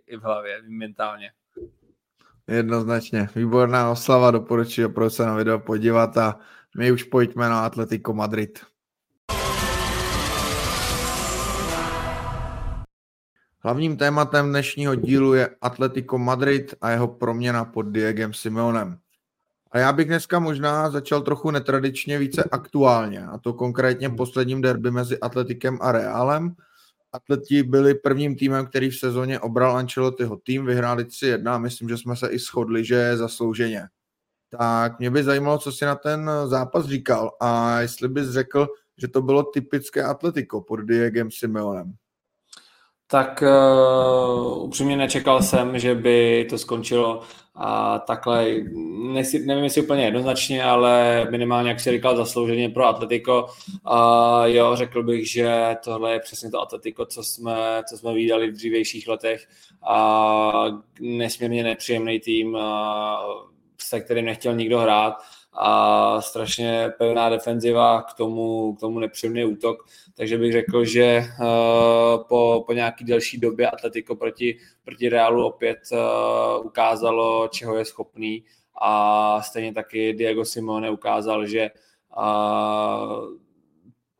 i 0.07 0.17
v 0.17 0.23
hlavě, 0.23 0.63
mentálně. 0.69 1.31
Jednoznačně. 2.49 3.29
Výborná 3.37 3.91
oslava, 3.91 4.31
doporučuji 4.31 4.87
opravdu 4.87 5.11
se 5.11 5.27
na 5.27 5.35
video 5.35 5.59
podívat 5.59 6.17
a 6.17 6.39
my 6.79 6.93
už 6.93 7.03
pojďme 7.03 7.49
na 7.49 7.67
Atletico 7.67 8.13
Madrid. 8.13 8.61
Hlavním 13.65 13.97
tématem 13.97 14.49
dnešního 14.49 14.95
dílu 14.95 15.35
je 15.35 15.57
Atletico 15.61 16.19
Madrid 16.19 16.75
a 16.81 16.91
jeho 16.91 17.09
proměna 17.09 17.65
pod 17.65 17.83
Diegem 17.83 18.35
Simeonem. 18.35 19.02
A 19.73 19.79
já 19.79 19.93
bych 19.93 20.07
dneska 20.07 20.39
možná 20.39 20.91
začal 20.91 21.21
trochu 21.21 21.51
netradičně 21.51 22.19
více 22.19 22.45
aktuálně, 22.45 23.27
a 23.27 23.39
to 23.39 23.53
konkrétně 23.55 24.11
posledním 24.11 24.61
derby 24.61 24.91
mezi 24.91 25.21
Atletikem 25.21 25.79
a 25.81 25.93
Realem. 25.93 26.55
Atleti 27.13 27.63
byli 27.63 27.95
prvním 27.95 28.37
týmem, 28.37 28.67
který 28.67 28.91
v 28.91 28.99
sezóně 28.99 29.41
obral 29.41 29.77
Ancelottiho 29.77 30.37
tým, 30.37 30.67
vyhráli 30.67 31.05
3-1 31.05 31.61
myslím, 31.61 31.89
že 31.89 31.99
jsme 31.99 32.17
se 32.17 32.29
i 32.29 32.39
shodli, 32.39 32.85
že 32.85 32.95
je 32.95 33.17
zaslouženě. 33.17 33.89
Tak 34.59 34.99
mě 34.99 35.11
by 35.11 35.25
zajímalo, 35.25 35.59
co 35.59 35.73
si 35.73 35.85
na 35.85 35.95
ten 35.95 36.31
zápas 36.47 36.87
říkal 36.87 37.31
a 37.41 37.81
jestli 37.81 38.09
bys 38.09 38.29
řekl, 38.29 38.69
že 38.99 39.09
to 39.09 39.23
bylo 39.23 39.43
typické 39.43 40.05
Atletico 40.05 40.61
pod 40.61 40.81
Diegem 40.81 41.31
Simeonem. 41.31 41.93
Tak 43.13 43.43
uh, 43.43 44.65
upřímně 44.65 44.97
nečekal 44.97 45.43
jsem, 45.43 45.79
že 45.79 45.95
by 45.95 46.47
to 46.51 46.59
skončilo 46.59 47.21
a 47.55 47.99
takhle, 47.99 48.47
nesi, 49.13 49.47
nevím 49.47 49.65
jestli 49.65 49.83
úplně 49.83 50.05
jednoznačně, 50.05 50.65
ale 50.65 51.27
minimálně, 51.31 51.69
jak 51.69 51.81
si 51.81 51.91
říkal, 51.91 52.17
zaslouženě 52.17 52.69
pro 52.69 52.87
Atletico. 52.87 53.47
A 53.85 54.47
jo, 54.47 54.77
řekl 54.77 55.03
bych, 55.03 55.31
že 55.31 55.77
tohle 55.85 56.13
je 56.13 56.21
přesně 56.21 56.51
to 56.51 56.61
Atletico, 56.61 57.07
co 57.07 57.25
jsme, 57.25 57.83
co 57.89 57.99
jsme 57.99 58.15
viděli 58.15 58.51
v 58.51 58.55
dřívějších 58.55 59.09
letech. 59.09 59.49
A 59.83 60.65
nesmírně 61.01 61.65
nepříjemný 61.65 62.21
tým, 62.21 62.57
a, 62.57 63.23
se 63.79 64.01
kterým 64.01 64.25
nechtěl 64.25 64.55
nikdo 64.55 64.79
hrát 64.79 65.15
a 65.53 66.21
strašně 66.21 66.93
pevná 66.99 67.29
defenziva 67.29 68.03
k 68.03 68.13
tomu, 68.15 68.75
k 68.75 68.81
tomu 68.81 68.99
nepříjemný 68.99 69.45
útok, 69.45 69.87
takže 70.17 70.39
bych 70.39 70.53
řekl, 70.53 70.85
že 70.85 71.25
uh, 71.41 72.25
po, 72.29 72.65
po 72.67 72.73
nějaký 72.73 73.05
delší 73.05 73.39
době 73.39 73.71
Atletico 73.71 74.17
proti, 74.17 74.59
proti 74.85 75.09
Realu 75.09 75.45
opět 75.45 75.79
uh, 75.93 76.67
ukázalo, 76.67 77.49
čeho 77.49 77.77
je 77.77 77.85
schopný 77.85 78.45
a 78.81 79.43
stejně 79.43 79.73
taky 79.73 80.13
Diego 80.13 80.45
Simone 80.45 80.91
ukázal, 80.91 81.47
že 81.47 81.71
uh, 82.17 83.25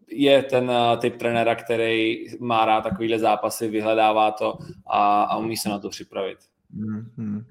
je 0.09 0.43
ten 0.43 0.73
typ 0.99 1.17
trenéra, 1.17 1.55
který 1.55 2.25
má 2.41 2.65
rád 2.65 2.81
takovýhle 2.81 3.19
zápasy, 3.19 3.69
vyhledává 3.69 4.31
to 4.31 4.59
a, 4.87 5.23
a 5.23 5.37
umí 5.37 5.57
se 5.57 5.69
na 5.69 5.79
to 5.79 5.89
připravit. 5.89 6.39
Mm-hmm. 6.77 7.45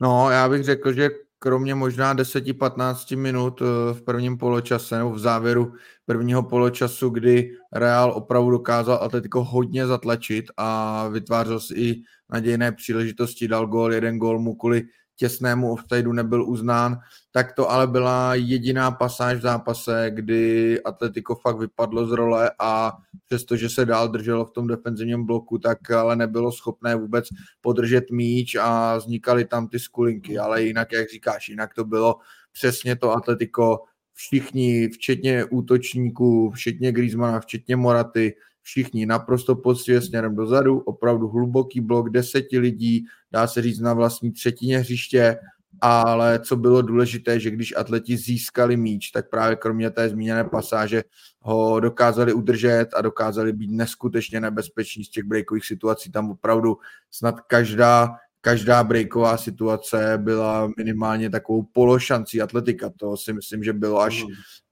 No, 0.00 0.30
já 0.30 0.48
bych 0.48 0.64
řekl, 0.64 0.92
že 0.92 1.10
kromě 1.42 1.74
možná 1.74 2.14
10-15 2.14 3.16
minut 3.16 3.62
eh, 3.62 3.94
v 3.94 4.02
prvním 4.02 4.38
poločase 4.38 4.98
nebo 4.98 5.10
v 5.10 5.18
závěru 5.18 5.72
prvního 6.06 6.42
poločasu, 6.42 7.08
kdy 7.10 7.50
Real 7.72 8.12
opravdu 8.12 8.50
dokázal 8.50 8.98
Atletico 9.02 9.44
hodně 9.44 9.86
zatlačit 9.86 10.44
a 10.56 11.08
vytvářel 11.08 11.60
si 11.60 11.74
i 11.74 12.02
nadějné 12.32 12.72
příležitosti, 12.72 13.48
dal 13.48 13.66
gól, 13.66 13.92
jeden 13.92 14.18
gól 14.18 14.38
mu 14.38 14.54
kvůli 14.54 14.82
těsnému 15.16 15.72
offsideu 15.72 16.12
nebyl 16.12 16.44
uznán, 16.44 16.98
tak 17.32 17.52
to 17.52 17.70
ale 17.70 17.86
byla 17.86 18.34
jediná 18.34 18.90
pasáž 18.90 19.38
v 19.38 19.42
zápase, 19.42 20.06
kdy 20.14 20.82
Atletico 20.82 21.34
fakt 21.34 21.58
vypadlo 21.58 22.06
z 22.06 22.12
role 22.12 22.50
a 22.58 22.92
přestože 23.26 23.68
se 23.68 23.84
dál 23.84 24.08
drželo 24.08 24.44
v 24.44 24.50
tom 24.50 24.66
defenzivním 24.66 25.26
bloku, 25.26 25.58
tak 25.58 25.90
ale 25.90 26.16
nebylo 26.16 26.52
schopné 26.52 26.96
vůbec 26.96 27.24
podržet 27.60 28.10
míč 28.10 28.54
a 28.54 28.96
vznikaly 28.96 29.44
tam 29.44 29.68
ty 29.68 29.78
skulinky, 29.78 30.38
ale 30.38 30.62
jinak, 30.62 30.92
jak 30.92 31.10
říkáš, 31.10 31.48
jinak 31.48 31.74
to 31.74 31.84
bylo 31.84 32.16
přesně 32.52 32.96
to 32.96 33.12
Atletico, 33.12 33.84
všichni, 34.14 34.88
včetně 34.88 35.44
útočníků, 35.44 36.50
včetně 36.50 36.92
Griezmana, 36.92 37.40
včetně 37.40 37.76
Moraty, 37.76 38.34
všichni 38.62 39.06
naprosto 39.06 39.56
poctivě 39.56 40.00
směrem 40.00 40.36
dozadu, 40.36 40.78
opravdu 40.78 41.28
hluboký 41.28 41.80
blok, 41.80 42.10
deseti 42.10 42.58
lidí, 42.58 43.04
dá 43.32 43.46
se 43.46 43.62
říct 43.62 43.80
na 43.80 43.94
vlastní 43.94 44.32
třetině 44.32 44.78
hřiště, 44.78 45.38
ale 45.80 46.38
co 46.38 46.56
bylo 46.56 46.82
důležité, 46.82 47.40
že 47.40 47.50
když 47.50 47.76
atleti 47.76 48.16
získali 48.16 48.76
míč, 48.76 49.10
tak 49.10 49.30
právě 49.30 49.56
kromě 49.56 49.90
té 49.90 50.08
zmíněné 50.08 50.44
pasáže 50.44 51.04
ho 51.40 51.80
dokázali 51.80 52.32
udržet 52.32 52.86
a 52.96 53.02
dokázali 53.02 53.52
být 53.52 53.70
neskutečně 53.70 54.40
nebezpeční 54.40 55.04
z 55.04 55.08
těch 55.08 55.24
breakových 55.24 55.66
situací. 55.66 56.12
Tam 56.12 56.30
opravdu 56.30 56.76
snad 57.10 57.40
každá 57.40 58.08
každá 58.44 58.84
breaková 58.84 59.36
situace 59.36 60.18
byla 60.18 60.70
minimálně 60.76 61.30
takovou 61.30 61.62
pološancí 61.62 62.42
atletika. 62.42 62.90
To 62.96 63.16
si 63.16 63.32
myslím, 63.32 63.64
že 63.64 63.72
bylo 63.72 64.00
až, 64.00 64.24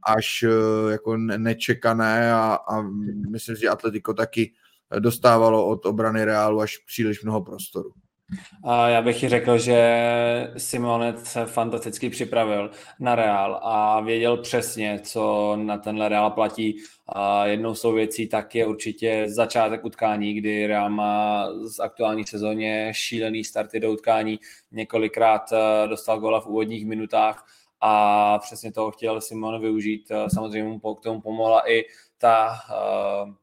až 0.07 0.43
eh, 0.43 0.93
jako 0.93 1.17
nečekané 1.17 2.33
a, 2.33 2.59
a 2.69 2.83
myslím, 3.31 3.57
že 3.57 3.69
atletiko 3.69 4.15
taky 4.15 4.53
dostávalo 4.99 5.67
od 5.67 5.87
obrany 5.87 6.25
Reálu 6.25 6.61
až 6.61 6.79
příliš 6.79 7.23
mnoho 7.23 7.43
prostoru. 7.43 7.93
A 8.65 8.89
já 8.89 9.03
bych 9.03 9.29
řekl, 9.29 9.59
že 9.59 10.53
Simonet 10.57 11.27
se 11.27 11.47
fantasticky 11.47 12.11
připravil 12.11 12.71
na 13.01 13.15
Real 13.15 13.61
a 13.63 14.01
věděl 14.01 14.37
přesně, 14.37 15.01
co 15.03 15.57
na 15.57 15.79
tenhle 15.79 16.09
Real 16.09 16.31
platí. 16.31 16.77
A 17.09 17.47
jednou 17.47 17.75
z 17.75 17.85
věcí 17.95 18.29
tak 18.29 18.55
je 18.55 18.67
určitě 18.67 19.25
začátek 19.29 19.85
utkání, 19.85 20.35
kdy 20.35 20.67
Real 20.67 20.91
má 20.91 21.47
z 21.63 21.79
aktuální 21.81 22.27
sezóně 22.27 22.93
šílený 22.95 23.45
starty 23.45 23.81
do 23.81 23.93
utkání. 23.93 24.39
Několikrát 24.73 25.53
eh, 25.53 25.89
dostal 25.89 26.21
gola 26.21 26.41
v 26.41 26.47
úvodních 26.47 26.87
minutách 26.87 27.47
a 27.81 28.39
přesně 28.39 28.73
toho 28.73 28.91
chtěl 28.91 29.21
Simon 29.21 29.61
využít. 29.61 30.11
Eh, 30.11 30.31
samozřejmě 30.31 30.69
mu 30.69 30.95
k 30.95 31.03
tomu 31.03 31.21
pomohla 31.21 31.71
i 31.71 31.85
ta 32.19 32.53
uh, 33.25 33.35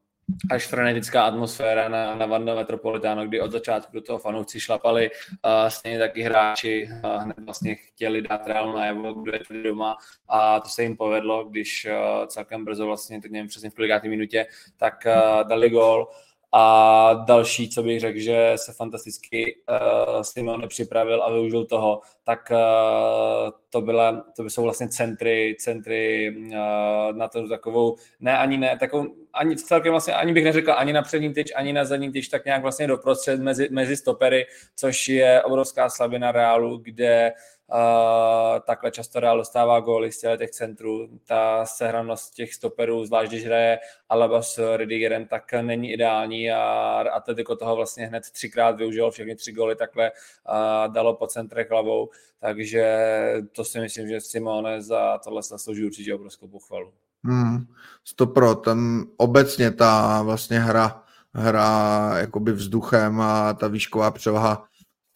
až 0.50 0.66
frenetická 0.66 1.22
atmosféra 1.22 1.88
na, 1.88 2.14
na 2.14 2.26
Vanda 2.26 2.54
Metropolitano, 2.54 3.26
kdy 3.26 3.40
od 3.40 3.52
začátku 3.52 3.92
do 3.92 4.00
toho 4.00 4.18
fanoušci 4.18 4.60
šlapali, 4.60 5.10
a 5.42 5.70
stejně 5.70 5.98
taky 5.98 6.22
hráči 6.22 6.88
a 7.02 7.16
hned 7.16 7.38
vlastně 7.38 7.74
chtěli 7.74 8.22
dát 8.22 8.46
Real 8.46 8.72
najevo, 8.72 9.14
kdo 9.14 9.32
je 9.32 9.40
tady 9.48 9.62
doma 9.62 9.96
a 10.28 10.60
to 10.60 10.68
se 10.68 10.82
jim 10.82 10.96
povedlo, 10.96 11.44
když 11.44 11.86
uh, 11.90 12.26
celkem 12.26 12.64
brzo 12.64 12.86
vlastně, 12.86 13.20
teď 13.20 13.30
nevím 13.30 13.48
přesně 13.48 13.70
v 13.70 13.74
kolikátý 13.74 14.08
minutě, 14.08 14.46
tak 14.76 14.94
uh, 15.06 15.48
dali 15.48 15.70
gol. 15.70 16.08
A 16.52 17.14
další, 17.14 17.68
co 17.68 17.82
bych 17.82 18.00
řekl, 18.00 18.18
že 18.18 18.52
se 18.56 18.72
fantasticky 18.72 19.56
uh, 19.68 20.22
Simon 20.22 20.68
připravil 20.68 21.22
a 21.22 21.32
využil 21.32 21.64
toho, 21.64 22.00
tak 22.24 22.52
uh, 22.52 23.50
to, 23.70 23.80
byla, 23.80 24.24
to 24.36 24.42
by 24.42 24.50
jsou 24.50 24.62
vlastně 24.62 24.88
centry, 24.88 25.56
centry 25.60 26.34
uh, 26.36 26.52
na 27.16 27.28
to 27.28 27.48
takovou, 27.48 27.96
ne 28.20 28.38
ani 28.38 28.56
ne, 28.56 28.78
takovou, 28.78 29.06
ani 29.32 29.56
celkem 29.56 29.92
vlastně, 29.92 30.14
ani 30.14 30.32
bych 30.32 30.44
neřekl 30.44 30.72
ani 30.72 30.92
na 30.92 31.02
přední 31.02 31.34
tyč, 31.34 31.52
ani 31.56 31.72
na 31.72 31.84
zadní 31.84 32.12
tyč, 32.12 32.28
tak 32.28 32.44
nějak 32.44 32.62
vlastně 32.62 32.86
doprostřed 32.86 33.40
mezi, 33.40 33.68
mezi 33.70 33.96
stopery, 33.96 34.46
což 34.76 35.08
je 35.08 35.42
obrovská 35.42 35.90
slabina 35.90 36.32
Reálu, 36.32 36.78
kde 36.78 37.32
Uh, 37.32 37.57
takhle 38.66 38.90
často 38.90 39.20
Real 39.20 39.38
dostává 39.38 39.80
góly 39.80 40.12
z 40.12 40.20
těch 40.38 40.50
centrů. 40.50 41.08
Ta 41.24 41.66
sehranost 41.66 42.34
těch 42.34 42.54
stoperů, 42.54 43.04
zvlášť 43.04 43.30
když 43.30 43.44
hraje 43.44 43.78
Alaba 44.08 44.42
s 44.42 44.76
Ridigerem, 44.76 45.26
tak 45.26 45.52
není 45.52 45.92
ideální 45.92 46.50
a 46.50 46.60
Atletico 47.12 47.56
toho 47.56 47.76
vlastně 47.76 48.06
hned 48.06 48.30
třikrát 48.32 48.76
využil, 48.76 49.10
všechny 49.10 49.36
tři 49.36 49.52
góly 49.52 49.76
takhle 49.76 50.10
uh, 50.10 50.92
dalo 50.92 51.14
po 51.14 51.26
centrech 51.26 51.70
hlavou, 51.70 52.08
takže 52.40 52.98
to 53.52 53.64
si 53.64 53.80
myslím, 53.80 54.08
že 54.08 54.20
Simone 54.20 54.82
za 54.82 55.18
tohle 55.18 55.42
zaslouží 55.42 55.84
určitě 55.84 56.14
obrovskou 56.14 56.48
pochvalu. 56.48 56.92
Hmm, 57.24 57.66
stopro, 58.04 58.54
tam 58.54 59.06
obecně 59.16 59.70
ta 59.70 60.22
vlastně 60.22 60.58
hra, 60.58 61.02
hra 61.34 62.12
jakoby 62.18 62.52
vzduchem 62.52 63.20
a 63.20 63.52
ta 63.52 63.68
výšková 63.68 64.10
převaha 64.10 64.68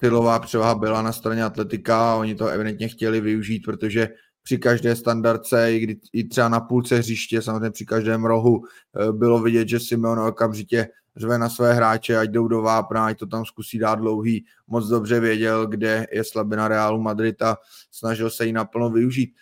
stylová 0.02 0.38
převaha 0.38 0.75
byla 0.75 1.02
na 1.02 1.12
straně 1.12 1.44
atletika 1.44 2.12
a 2.12 2.14
oni 2.16 2.35
to 2.35 2.47
evidentně 2.47 2.88
chtěli 2.88 3.21
využít, 3.21 3.61
protože 3.61 4.09
při 4.42 4.59
každé 4.59 4.97
standardce, 4.97 5.73
i, 5.73 5.78
kdy, 5.78 5.97
i 6.12 6.25
třeba 6.25 6.49
na 6.49 6.61
půlce 6.61 6.97
hřiště, 6.99 7.42
samozřejmě 7.42 7.71
při 7.71 7.87
každém 7.87 8.25
rohu, 8.25 8.62
eh, 8.64 9.12
bylo 9.12 9.42
vidět, 9.42 9.68
že 9.68 9.80
Simeon 9.80 10.18
okamžitě 10.18 10.88
řve 11.16 11.38
na 11.38 11.49
své 11.49 11.75
hráče, 11.75 12.16
ať 12.16 12.30
jdou 12.30 12.49
do 12.49 12.62
vápna, 12.62 13.06
ať 13.06 13.18
to 13.18 13.26
tam 13.26 13.44
zkusí 13.44 13.78
dát 13.78 13.94
dlouhý. 13.94 14.44
Moc 14.66 14.88
dobře 14.88 15.21
věděl, 15.21 15.66
kde 15.66 16.06
je 16.12 16.25
slabina 16.25 16.68
Realu 16.68 17.02
Madrid 17.02 17.42
a 17.42 17.56
snažil 17.90 18.30
se 18.30 18.47
ji 18.47 18.52
naplno 18.52 18.90
využít. 18.90 19.35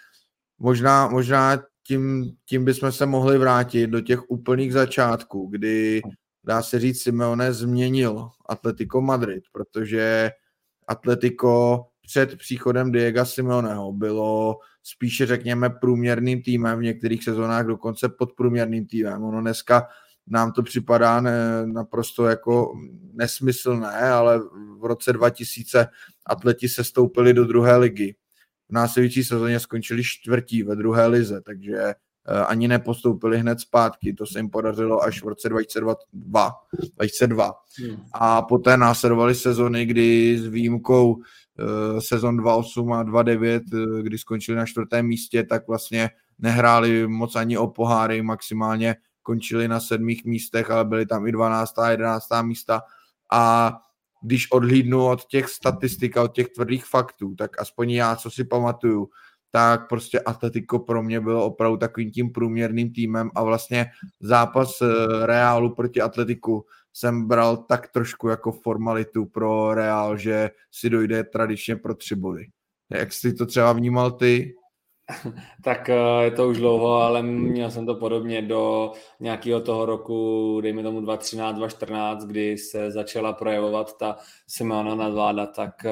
Možná, 0.59 1.09
možná 1.09 1.62
tím, 1.87 2.33
tím 2.45 2.64
bychom 2.64 2.93
se 2.93 3.07
mohli 3.07 3.38
vrátit 3.38 3.87
do 3.87 4.00
těch 4.00 4.31
úplných 4.31 4.73
začátků, 4.73 5.49
kdy 5.50 6.02
dá 6.45 6.62
se 6.62 6.79
říct, 6.79 7.02
Simeone 7.02 7.52
změnil 7.52 8.29
Atletico 8.49 9.00
Madrid, 9.00 9.45
protože 9.52 10.31
Atletico 10.89 11.87
před 12.03 12.37
příchodem 12.37 12.93
Diego 12.93 13.25
Simeoneho 13.25 13.93
bylo 13.93 14.59
spíše, 14.83 15.27
řekněme, 15.27 15.71
průměrným 15.71 16.43
týmem, 16.43 16.79
v 16.79 16.83
některých 16.83 17.25
sezónách 17.25 17.67
dokonce 17.67 18.09
podprůměrným 18.09 18.87
týmem. 18.87 19.25
Ono 19.25 19.41
dneska 19.41 19.89
nám 20.27 20.53
to 20.53 20.63
připadá 20.63 21.21
ne, 21.21 21.33
naprosto 21.67 22.27
jako 22.27 22.73
nesmyslné, 23.13 23.99
ale 24.11 24.39
v 24.79 24.85
roce 24.85 25.13
2000 25.13 25.87
atleti 26.27 26.69
se 26.69 26.85
stoupili 26.85 27.35
do 27.35 27.45
druhé 27.45 27.77
ligy. 27.77 28.17
V 28.69 28.73
následující 28.73 29.25
sezóně 29.25 29.61
skončili 29.61 30.05
čtvrtí 30.05 30.63
ve 30.63 30.77
druhé 30.77 31.07
lize, 31.07 31.41
takže 31.41 31.95
ani 32.47 32.69
nepostoupili 32.69 33.39
hned 33.39 33.61
zpátky. 33.61 34.15
To 34.15 34.27
se 34.27 34.39
jim 34.39 34.51
podařilo 34.51 35.03
až 35.03 35.23
v 35.23 35.29
roce 35.29 35.49
2002. 35.49 36.53
2002. 36.97 37.53
Hmm. 37.79 37.97
A 38.13 38.43
poté 38.43 38.77
následovaly 38.77 39.35
sezony, 39.35 39.87
kdy 39.87 40.39
s 40.39 40.47
výjimkou 40.47 41.13
uh, 41.13 41.23
sezon 41.99 42.37
2008 42.37 42.93
a 42.93 43.03
2009, 43.03 43.63
uh, 43.73 43.99
kdy 43.99 44.19
skončili 44.19 44.59
na 44.59 44.67
čtvrtém 44.67 45.07
místě, 45.07 45.45
tak 45.45 45.69
vlastně 45.69 46.11
nehráli 46.39 47.09
moc 47.09 47.37
ani 47.37 47.59
o 47.59 47.67
poháry, 47.67 48.23
maximálně 48.23 48.97
končili 49.23 49.69
na 49.69 49.81
sedmých 49.81 50.25
místech, 50.25 50.71
ale 50.71 50.85
byly 50.85 51.07
tam 51.07 51.27
i 51.27 51.33
12. 51.33 51.79
a 51.79 51.91
11. 51.91 52.25
místa. 52.43 52.83
A 53.33 53.73
když 54.23 54.53
odhlídnu 54.53 55.07
od 55.07 55.25
těch 55.25 55.49
statistik 55.49 56.17
a 56.17 56.23
od 56.23 56.35
těch 56.35 56.49
tvrdých 56.49 56.85
faktů, 56.85 57.35
tak 57.35 57.61
aspoň 57.61 57.91
já, 57.91 58.17
co 58.17 58.31
si 58.31 58.45
pamatuju, 58.45 59.09
tak 59.50 59.88
prostě 59.88 60.21
Atletico 60.21 60.78
pro 60.78 61.02
mě 61.02 61.21
bylo 61.21 61.45
opravdu 61.45 61.76
takovým 61.76 62.11
tím 62.11 62.33
průměrným 62.33 62.92
týmem 62.92 63.30
a 63.35 63.42
vlastně 63.42 63.87
zápas 64.21 64.83
eh, 64.83 64.87
Reálu 65.26 65.75
proti 65.75 66.00
Atletiku 66.00 66.64
jsem 66.92 67.28
bral 67.28 67.57
tak 67.57 67.88
trošku 67.88 68.28
jako 68.28 68.52
formalitu 68.52 69.26
pro 69.26 69.75
Reál, 69.75 70.16
že 70.16 70.50
si 70.73 70.90
dojde 70.90 71.25
tradičně 71.25 71.76
pro 71.76 71.95
tři 71.95 72.14
body. 72.16 72.47
Jak 72.90 73.12
jsi 73.12 73.35
to 73.35 73.47
třeba 73.47 73.73
vnímal 73.73 74.11
ty? 74.11 74.54
tak 75.64 75.88
eh, 75.88 76.25
je 76.25 76.31
to 76.31 76.49
už 76.49 76.59
dlouho, 76.59 76.95
ale 76.95 77.23
měl 77.23 77.71
jsem 77.71 77.87
to 77.87 77.95
podobně 77.95 78.43
do 78.43 78.93
nějakého 79.21 79.61
toho 79.61 79.87
roku, 79.87 80.61
dejme 80.62 80.83
tomu 80.83 81.00
2013, 81.00 81.57
2014, 81.57 82.25
kdy 82.25 82.59
se 82.59 82.90
začala 82.90 83.33
projevovat 83.33 83.99
ta 83.99 84.17
Simona 84.47 84.95
nadvláda, 84.95 85.47
tak 85.47 85.85
eh, 85.85 85.90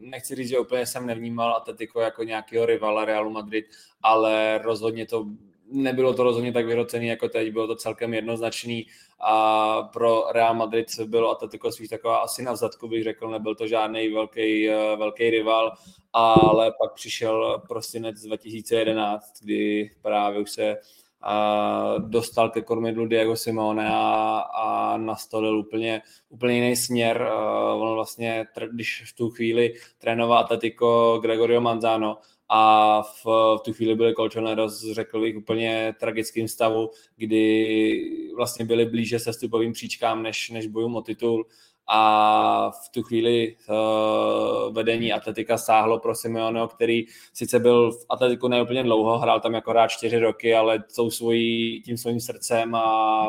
nechci 0.00 0.34
říct, 0.34 0.48
že 0.48 0.58
úplně 0.58 0.86
jsem 0.86 1.06
nevnímal 1.06 1.56
Atletico 1.56 2.00
jako 2.00 2.22
nějakého 2.22 2.66
rivala 2.66 3.04
Realu 3.04 3.30
Madrid, 3.30 3.66
ale 4.02 4.60
rozhodně 4.64 5.06
to 5.06 5.26
nebylo 5.70 6.14
to 6.14 6.22
rozhodně 6.22 6.52
tak 6.52 6.66
vyhrocený 6.66 7.06
jako 7.06 7.28
teď, 7.28 7.52
bylo 7.52 7.66
to 7.66 7.76
celkem 7.76 8.14
jednoznačný 8.14 8.86
a 9.20 9.82
pro 9.82 10.24
Real 10.32 10.54
Madrid 10.54 10.86
bylo 11.06 11.30
Atletico 11.30 11.72
spíš 11.72 11.88
taková 11.88 12.16
asi 12.16 12.42
na 12.42 12.56
zadku 12.56 12.88
bych 12.88 13.04
řekl, 13.04 13.30
nebyl 13.30 13.54
to 13.54 13.66
žádný 13.66 14.08
velký, 14.08 14.68
eh, 14.68 14.96
velký 14.96 15.30
rival, 15.30 15.72
ale 16.12 16.72
pak 16.80 16.94
přišel 16.94 17.62
prosinec 17.68 18.22
2011, 18.22 19.42
kdy 19.42 19.90
právě 20.02 20.40
už 20.40 20.50
se 20.50 20.76
a 21.22 21.94
dostal 21.98 22.50
ke 22.50 22.62
kormidlu 22.62 23.06
Diego 23.06 23.36
Simone 23.36 23.90
a, 23.90 24.38
a 24.54 24.96
nastolil 24.96 25.58
úplně, 25.58 26.02
úplně 26.28 26.54
jiný 26.54 26.76
směr. 26.76 27.28
On 27.74 27.94
vlastně, 27.94 28.46
když 28.70 29.04
v 29.06 29.16
tu 29.16 29.30
chvíli 29.30 29.74
trénoval 29.98 30.38
Atletico 30.38 31.18
Gregorio 31.22 31.60
Manzano, 31.60 32.18
a 32.48 33.02
v, 33.02 33.24
v 33.56 33.60
tu 33.64 33.72
chvíli 33.72 33.94
byli 33.94 34.14
Colchoneros, 34.14 34.92
řekl 34.92 35.20
bych, 35.20 35.36
úplně 35.36 35.94
tragickým 36.00 36.48
stavu, 36.48 36.90
kdy 37.16 38.32
vlastně 38.36 38.64
byli 38.64 38.86
blíže 38.86 39.18
se 39.18 39.32
stupovým 39.32 39.72
příčkám, 39.72 40.22
než, 40.22 40.50
než 40.50 40.66
bojům 40.66 40.96
o 40.96 41.02
titul. 41.02 41.46
A 41.88 42.70
v 42.70 42.88
tu 42.88 43.02
chvíli 43.02 43.56
uh, 43.68 44.74
vedení 44.74 45.12
atletika 45.12 45.58
sáhlo 45.58 45.98
pro 45.98 46.14
Simeoneho, 46.14 46.68
který 46.68 47.04
sice 47.32 47.58
byl 47.58 47.92
v 47.92 48.06
atletiku 48.08 48.48
neúplně 48.48 48.82
dlouho, 48.82 49.18
hrál 49.18 49.40
tam 49.40 49.54
jako 49.54 49.72
rád 49.72 49.88
čtyři 49.88 50.18
roky, 50.18 50.54
ale 50.54 50.84
tou 50.96 51.10
svojí, 51.10 51.82
tím 51.82 51.96
svým 51.96 52.20
srdcem 52.20 52.74
a 52.74 53.26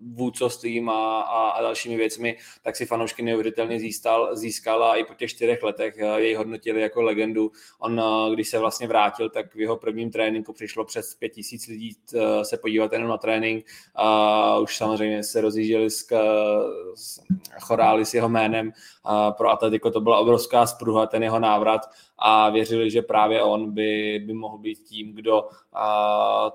vůdcovstvím 0.00 0.88
a, 0.88 1.20
a, 1.20 1.48
a 1.48 1.62
dalšími 1.62 1.96
věcmi, 1.96 2.36
tak 2.62 2.76
si 2.76 2.86
fanoušky 2.86 3.22
neuvěřitelně 3.22 3.80
získal, 3.80 4.36
získal 4.36 4.84
a 4.84 4.96
i 4.96 5.04
po 5.04 5.14
těch 5.14 5.30
čtyřech 5.30 5.62
letech 5.62 5.98
eh, 5.98 6.20
jej 6.20 6.34
hodnotili 6.34 6.80
jako 6.80 7.02
legendu. 7.02 7.50
On, 7.78 8.00
eh, 8.00 8.34
když 8.34 8.48
se 8.48 8.58
vlastně 8.58 8.88
vrátil, 8.88 9.30
tak 9.30 9.54
v 9.54 9.60
jeho 9.60 9.76
prvním 9.76 10.10
tréninku 10.10 10.52
přišlo 10.52 10.84
přes 10.84 11.14
pět 11.14 11.28
tisíc 11.28 11.66
lidí 11.66 11.96
eh, 12.14 12.44
se 12.44 12.58
podívat 12.58 12.92
jenom 12.92 13.08
na 13.08 13.18
trénink 13.18 13.64
a 13.94 14.58
už 14.58 14.76
samozřejmě 14.76 15.24
se 15.24 15.40
rozjížděli 15.40 15.90
s, 15.90 16.06
s 16.94 17.20
chorály 17.60 18.04
s 18.04 18.14
jeho 18.14 18.28
jménem. 18.28 18.72
A 19.04 19.30
pro 19.32 19.50
Atletico 19.50 19.90
to 19.90 20.00
byla 20.00 20.18
obrovská 20.18 20.66
spruha, 20.66 21.06
ten 21.06 21.22
jeho 21.22 21.38
návrat 21.38 21.80
a 22.22 22.50
věřili, 22.50 22.90
že 22.90 23.02
právě 23.02 23.42
on 23.42 23.74
by, 23.74 24.22
by 24.26 24.32
mohl 24.32 24.58
být 24.58 24.78
tím, 24.78 25.14
kdo 25.14 25.48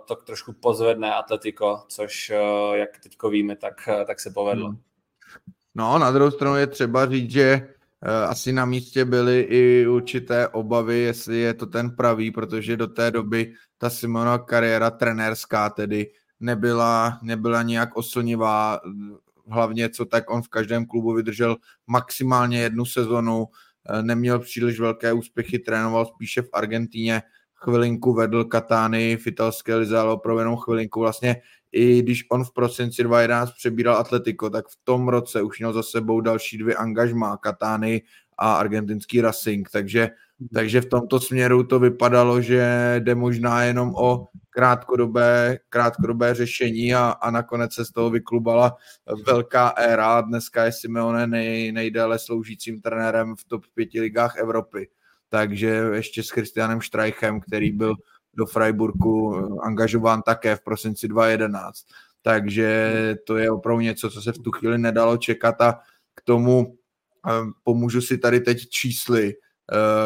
to 0.06 0.16
trošku 0.16 0.54
pozvedne 0.54 1.14
Atletico, 1.14 1.84
což 1.88 2.32
jak 2.74 2.90
teď 3.04 3.18
víme, 3.30 3.56
tak, 3.56 3.90
tak 4.08 4.20
se 4.20 4.32
povedlo. 4.32 4.68
Hmm. 4.68 4.78
No, 5.76 6.00
na 6.00 6.12
druhou 6.12 6.32
stranu 6.32 6.56
je 6.56 6.68
třeba 6.68 7.06
říct, 7.06 7.32
že 7.32 7.70
asi 8.28 8.54
na 8.54 8.66
místě 8.66 9.06
byly 9.06 9.42
i 9.42 9.88
určité 9.88 10.48
obavy, 10.48 11.00
jestli 11.00 11.38
je 11.38 11.54
to 11.54 11.66
ten 11.66 11.96
pravý, 11.96 12.32
protože 12.32 12.78
do 12.78 12.88
té 12.88 13.12
doby 13.12 13.54
ta 13.78 13.90
Simona 13.90 14.38
kariéra 14.38 14.92
trenérská 14.92 15.70
tedy 15.70 16.12
nebyla, 16.40 17.20
nebyla 17.22 17.64
nějak 17.64 17.98
oslnivá, 17.98 18.80
hlavně 19.50 19.90
co 19.90 20.06
tak 20.06 20.30
on 20.30 20.42
v 20.42 20.50
každém 20.50 20.86
klubu 20.86 21.14
vydržel 21.14 21.58
maximálně 21.88 22.60
jednu 22.60 22.86
sezonu, 22.86 23.48
neměl 24.02 24.40
příliš 24.40 24.80
velké 24.80 25.14
úspěchy, 25.14 25.60
trénoval 25.60 26.06
spíše 26.06 26.42
v 26.42 26.50
Argentíně, 26.54 27.22
chvilinku 27.56 28.14
vedl 28.14 28.44
Katány 28.44 29.18
v 29.18 29.28
italské 29.28 29.76
lize, 29.76 29.98
ale 29.98 30.14
opravdu 30.14 30.40
jenom 30.40 30.58
chvilinku. 30.58 31.00
Vlastně 31.00 31.36
i 31.72 32.02
když 32.02 32.26
on 32.32 32.44
v 32.44 32.54
prosinci 32.54 33.04
2011 33.04 33.52
přebíral 33.52 33.98
Atletico, 33.98 34.50
tak 34.50 34.68
v 34.68 34.78
tom 34.84 35.08
roce 35.08 35.42
už 35.42 35.60
měl 35.60 35.74
za 35.74 35.84
sebou 35.84 36.22
další 36.22 36.58
dvě 36.58 36.76
angažmá, 36.76 37.38
Katány 37.38 38.02
a 38.38 38.56
argentinský 38.56 39.22
Racing, 39.22 39.70
takže, 39.70 40.10
takže 40.54 40.82
v 40.82 40.86
tomto 40.86 41.20
směru 41.20 41.64
to 41.64 41.80
vypadalo, 41.80 42.42
že 42.42 42.96
jde 43.00 43.16
možná 43.16 43.64
jenom 43.64 43.94
o 43.96 44.28
krátkodobé, 44.56 45.60
krátkodobé 45.70 46.34
řešení 46.34 46.96
a, 46.96 47.10
a 47.10 47.32
nakonec 47.32 47.74
se 47.74 47.86
z 47.86 47.92
toho 47.92 48.10
vyklubala 48.10 48.76
velká 49.26 49.68
éra. 49.68 50.22
Dneska 50.22 50.66
je 50.66 50.72
Simeone 50.72 51.28
nej, 51.28 51.72
nejdéle 51.72 52.20
sloužícím 52.20 52.82
trenérem 52.82 53.36
v 53.36 53.44
top 53.44 53.66
pěti 53.74 54.02
ligách 54.02 54.38
Evropy. 54.38 54.90
Takže 55.30 55.68
ještě 55.94 56.24
s 56.24 56.30
Christianem 56.30 56.82
Streichem, 56.82 57.40
který 57.40 57.72
byl 57.72 57.96
do 58.34 58.46
Freiburgu 58.46 59.36
angažován 59.62 60.22
také 60.22 60.56
v 60.56 60.64
prosinci 60.64 61.08
2011. 61.08 61.80
Takže 62.22 62.92
to 63.28 63.38
je 63.38 63.52
opravdu 63.52 63.82
něco, 63.82 64.10
co 64.10 64.22
se 64.22 64.32
v 64.32 64.40
tu 64.40 64.52
chvíli 64.52 64.78
nedalo 64.78 65.18
čekat 65.18 65.62
a 65.62 65.80
k 66.16 66.22
tomu 66.22 66.78
pomůžu 67.64 68.02
si 68.02 68.18
tady 68.18 68.40
teď 68.40 68.70
čísly. 68.70 69.34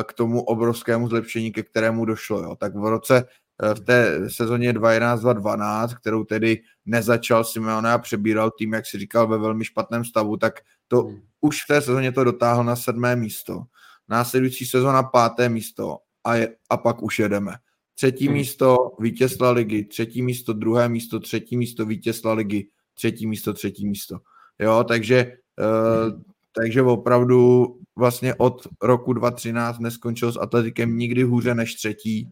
k 0.04 0.14
tomu 0.14 0.42
obrovskému 0.42 1.10
zlepšení, 1.10 1.52
ke 1.52 1.64
kterému 1.64 2.06
došlo. 2.06 2.44
Jo. 2.44 2.56
Tak 2.56 2.76
v 2.76 2.86
roce 2.86 3.28
v 3.74 3.80
té 3.80 4.30
sezóně 4.30 4.74
2011-2012, 4.74 5.95
kterou 5.95 6.24
tedy 6.24 6.62
nezačal 6.86 7.43
Simeone 7.43 7.91
a 7.91 7.98
přebíral 7.98 8.52
tým, 8.52 8.74
jak 8.74 8.86
si 8.86 9.00
říkal, 9.00 9.28
ve 9.28 9.38
velmi 9.38 9.65
špatném 9.65 10.06
stavu, 10.06 10.38
tak 10.38 10.54
to 10.88 11.02
hmm. 11.02 11.19
už 11.41 11.63
v 11.63 11.67
té 11.67 11.82
sezóně 11.82 12.12
to 12.12 12.24
dotáhl 12.24 12.63
na 12.63 12.76
sedmé 12.76 13.15
místo. 13.15 13.63
Následující 14.08 14.65
sezóna 14.65 15.04
páté 15.04 15.50
místo 15.50 15.98
a, 16.24 16.36
je, 16.36 16.56
a 16.69 16.78
pak 16.78 17.04
už 17.04 17.19
jedeme. 17.19 17.52
Třetí 17.95 18.26
hmm. 18.26 18.34
místo 18.34 18.78
vítěz 19.00 19.39
La 19.39 19.52
ligy, 19.52 19.84
třetí 19.84 20.22
místo, 20.22 20.54
druhé 20.54 20.89
místo, 20.89 21.19
třetí 21.19 21.58
místo 21.58 21.86
vítěz 21.86 22.24
La 22.24 22.34
ligy, 22.34 22.67
třetí 22.93 23.28
místo, 23.28 23.54
třetí 23.54 23.88
místo. 23.88 24.19
Jo, 24.60 24.84
takže, 24.84 25.38
hmm. 25.60 26.13
uh, 26.13 26.22
takže 26.62 26.82
opravdu 26.82 27.65
vlastně 27.95 28.36
od 28.36 28.67
roku 28.82 29.13
2013 29.13 29.80
neskončil 29.80 30.32
s 30.32 30.38
Atletikem 30.38 30.98
nikdy 30.98 31.24
hůře 31.24 31.56
než 31.56 31.76
třetí 31.76 32.32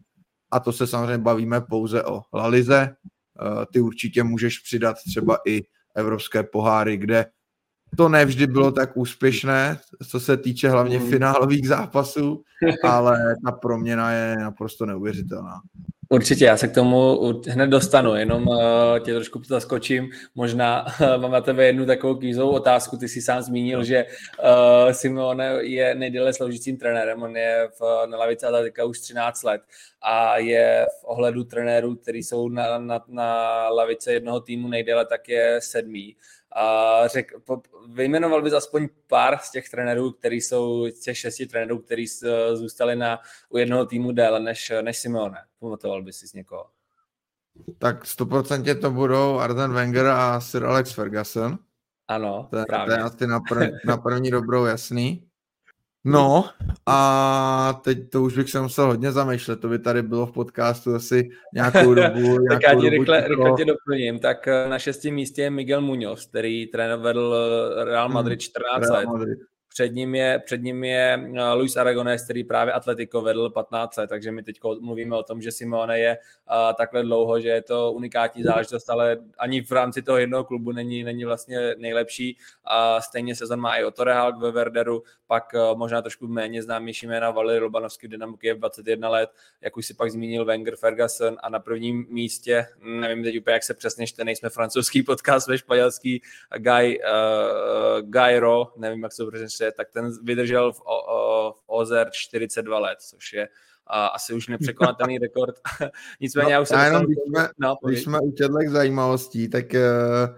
a 0.50 0.60
to 0.60 0.72
se 0.72 0.86
samozřejmě 0.86 1.18
bavíme 1.18 1.60
pouze 1.60 2.04
o 2.04 2.22
Lalize. 2.34 2.96
Uh, 3.42 3.64
ty 3.72 3.80
určitě 3.80 4.22
můžeš 4.22 4.58
přidat 4.58 4.96
třeba 5.06 5.38
i 5.46 5.62
evropské 5.94 6.42
poháry, 6.42 6.96
kde 6.96 7.26
to 7.96 8.08
nevždy 8.08 8.46
bylo 8.46 8.72
tak 8.72 8.96
úspěšné, 8.96 9.78
co 10.08 10.20
se 10.20 10.36
týče 10.36 10.68
hlavně 10.68 10.98
mm. 10.98 11.10
finálových 11.10 11.68
zápasů, 11.68 12.42
ale 12.84 13.18
ta 13.44 13.52
proměna 13.52 14.12
je 14.12 14.36
naprosto 14.36 14.86
neuvěřitelná. 14.86 15.60
Určitě, 16.10 16.44
já 16.44 16.56
se 16.56 16.68
k 16.68 16.74
tomu 16.74 17.18
hned 17.48 17.66
dostanu, 17.66 18.14
jenom 18.14 18.48
uh, 18.48 18.56
tě 19.00 19.14
trošku 19.14 19.42
zaskočím. 19.46 20.10
Možná 20.34 20.86
uh, 20.86 21.22
mám 21.22 21.30
na 21.30 21.40
tebe 21.40 21.66
jednu 21.66 21.86
takovou 21.86 22.14
kvízovou 22.14 22.50
otázku. 22.50 22.96
Ty 22.96 23.08
jsi 23.08 23.22
sám 23.22 23.42
zmínil, 23.42 23.84
že 23.84 24.04
uh, 24.04 24.92
Simone 24.92 25.52
je 25.60 25.94
nejdéle 25.94 26.32
sloužícím 26.32 26.76
trenérem, 26.76 27.22
on 27.22 27.36
je 27.36 27.68
v, 27.80 28.06
na 28.06 28.18
lavici 28.18 28.46
Atletika 28.46 28.84
už 28.84 29.00
13 29.00 29.42
let 29.42 29.62
a 30.02 30.38
je 30.38 30.86
v 31.00 31.04
ohledu 31.04 31.44
trenérů, 31.44 31.96
kteří 31.96 32.22
jsou 32.22 32.48
na, 32.48 32.78
na, 32.78 33.04
na 33.08 33.68
lavice 33.68 34.12
jednoho 34.12 34.40
týmu 34.40 34.68
nejdéle, 34.68 35.06
tak 35.06 35.28
je 35.28 35.60
sedmý. 35.62 36.16
A 36.58 37.08
řek, 37.08 37.32
po, 37.44 37.62
vyjmenoval 37.88 38.42
bys 38.42 38.52
aspoň 38.52 38.88
pár 39.06 39.38
z 39.42 39.50
těch 39.50 39.68
trenérů, 39.68 40.12
který 40.12 40.40
jsou, 40.40 40.86
z 40.86 41.00
těch 41.00 41.18
šesti 41.18 41.46
trenérů, 41.46 41.78
kteří 41.78 42.06
zůstali 42.52 42.96
na, 42.96 43.18
u 43.48 43.58
jednoho 43.58 43.86
týmu 43.86 44.12
déle 44.12 44.40
než, 44.40 44.72
než 44.82 44.98
Simeone. 44.98 45.38
Pamatoval 45.60 46.02
bys 46.02 46.16
si 46.16 46.28
z 46.28 46.32
někoho? 46.32 46.66
Tak 47.78 48.04
100% 48.04 48.80
to 48.80 48.90
budou 48.90 49.38
Arden 49.38 49.72
Wenger 49.72 50.06
a 50.06 50.40
Sir 50.40 50.64
Alex 50.64 50.92
Ferguson. 50.92 51.58
Ano, 52.08 52.48
to, 52.50 52.64
právě. 52.68 52.94
To 52.94 53.00
je 53.00 53.04
asi 53.04 53.26
na, 53.26 53.40
prv, 53.40 53.70
na 53.84 53.96
první 53.96 54.30
dobrou 54.30 54.64
jasný. 54.64 55.27
No 56.04 56.44
a 56.86 57.80
teď 57.84 58.10
to 58.10 58.22
už 58.22 58.36
bych 58.36 58.50
se 58.50 58.60
musel 58.60 58.86
hodně 58.86 59.12
zamýšlet, 59.12 59.60
to 59.60 59.68
by 59.68 59.78
tady 59.78 60.02
bylo 60.02 60.26
v 60.26 60.32
podcastu 60.32 60.94
asi 60.94 61.28
nějakou 61.54 61.94
dobu. 61.94 62.36
tak 62.50 62.58
já 62.62 62.80
ti 62.80 62.88
rychle, 62.88 63.28
rychle 63.28 63.52
tě 63.56 63.64
doplním, 63.64 64.18
tak 64.18 64.48
eh, 64.48 64.68
na 64.68 64.78
šestém 64.78 65.14
místě 65.14 65.42
je 65.42 65.50
Miguel 65.50 65.82
Muñoz, 65.82 66.28
který 66.28 66.66
trénoval 66.66 67.04
vedl 67.04 67.36
Real 67.84 68.08
Madrid 68.08 68.40
14 68.40 68.86
hmm, 68.86 68.96
Real 68.96 69.12
Madrid. 69.12 69.38
Před 69.78 69.94
ním 69.94 70.14
je, 70.14 70.38
před 70.44 70.62
ním 70.62 70.84
je 70.84 71.28
eh, 71.34 71.52
Luis 71.52 71.76
Aragonés, 71.76 72.24
který 72.24 72.44
právě 72.44 72.72
Atletico 72.72 73.20
vedl 73.20 73.50
15 73.50 73.96
let, 73.96 74.06
takže 74.10 74.32
my 74.32 74.42
teď 74.42 74.60
mluvíme 74.80 75.16
o 75.16 75.22
tom, 75.22 75.42
že 75.42 75.52
Simone 75.52 75.98
je 75.98 76.18
uh, 76.18 76.74
takhle 76.76 77.02
dlouho, 77.02 77.40
že 77.40 77.48
je 77.48 77.62
to 77.62 77.92
unikátní 77.92 78.42
záležitost, 78.42 78.90
ale 78.90 79.16
ani 79.38 79.62
v 79.62 79.70
rámci 79.70 80.02
toho 80.02 80.18
jednoho 80.18 80.44
klubu 80.44 80.72
není, 80.72 81.04
není 81.04 81.24
vlastně 81.24 81.74
nejlepší. 81.78 82.38
A 82.64 83.00
stejně 83.00 83.34
sezon 83.34 83.60
má 83.60 83.76
i 83.76 83.84
Otto 83.84 84.04
Rehal 84.04 84.38
ve 84.38 84.50
Werderu, 84.50 85.02
pak 85.26 85.52
uh, 85.54 85.78
možná 85.78 86.02
trošku 86.02 86.28
méně 86.28 86.62
známější 86.62 87.06
jména 87.06 87.30
Valery 87.30 87.60
Lobanovský 87.60 88.06
v 88.06 88.10
Dynamo 88.10 88.36
Kiev 88.36 88.58
21 88.58 89.08
let, 89.08 89.30
jak 89.60 89.76
už 89.76 89.86
si 89.86 89.94
pak 89.94 90.10
zmínil 90.10 90.44
Wenger 90.44 90.76
Ferguson 90.76 91.36
a 91.42 91.48
na 91.48 91.58
prvním 91.58 92.06
místě, 92.10 92.66
nevím 92.82 93.24
teď 93.24 93.38
úplně, 93.40 93.54
jak 93.54 93.64
se 93.64 93.74
přesně 93.74 94.06
čte, 94.06 94.24
nejsme 94.24 94.48
francouzský 94.48 95.02
podcast 95.06 95.48
ve 95.48 95.58
španělský, 95.58 96.22
Guy, 96.56 96.98
uh, 96.98 98.10
Guy 98.10 98.38
Ro, 98.38 98.72
nevím, 98.76 99.02
jak 99.02 99.12
se 99.12 99.24
to 99.24 99.30
tak 99.72 99.90
ten 99.90 100.10
vydržel 100.22 100.72
v, 100.72 100.80
o, 100.80 101.52
v 101.52 101.62
Ozer 101.66 102.08
42 102.12 102.78
let, 102.78 102.98
což 103.00 103.32
je 103.32 103.48
a 103.88 104.06
asi 104.06 104.34
už 104.34 104.48
nepřekonatelný 104.48 105.18
rekord. 105.22 105.54
Nicméně 106.20 106.44
no, 106.44 106.50
já 106.50 106.60
už 106.60 106.68
jsem... 106.68 106.80
Jenom, 106.80 107.04
když, 107.04 107.18
jsme, 107.26 107.48
no, 107.58 107.76
když 107.86 108.02
jsme 108.02 108.20
u 108.20 108.32
těchto 108.32 108.58
zajímavostí, 108.70 109.48
tak 109.48 109.64
uh, 109.72 110.36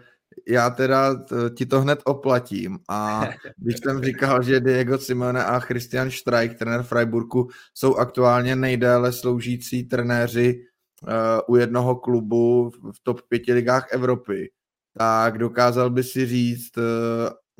já 0.49 0.71
teda 0.71 1.25
ti 1.57 1.66
to 1.66 1.81
hned 1.81 1.99
oplatím. 2.05 2.79
A 2.88 3.29
když 3.57 3.77
jsem 3.85 4.03
říkal, 4.03 4.43
že 4.43 4.61
Diego 4.61 4.99
Simone 4.99 5.45
a 5.45 5.61
Christian 5.61 6.11
Streich, 6.11 6.55
trenér 6.55 6.83
Freiburgu, 6.83 7.49
jsou 7.75 7.95
aktuálně 7.95 8.57
nejdéle 8.57 9.12
sloužící 9.12 9.85
trenéři 9.85 10.61
uh, 11.03 11.55
u 11.55 11.57
jednoho 11.57 11.97
klubu 11.97 12.71
v 12.71 13.01
top 13.03 13.21
pěti 13.29 13.53
ligách 13.53 13.88
Evropy, 13.93 14.51
tak 14.99 15.38
dokázal 15.38 15.90
by 15.90 16.03
si 16.03 16.27
říct, 16.27 16.77
uh, 16.77 16.85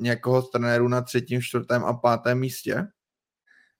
někoho 0.01 0.41
z 0.41 0.51
trenérů 0.51 0.87
na 0.87 1.01
třetím, 1.01 1.41
čtvrtém 1.41 1.85
a 1.85 1.93
pátém 1.93 2.39
místě? 2.39 2.87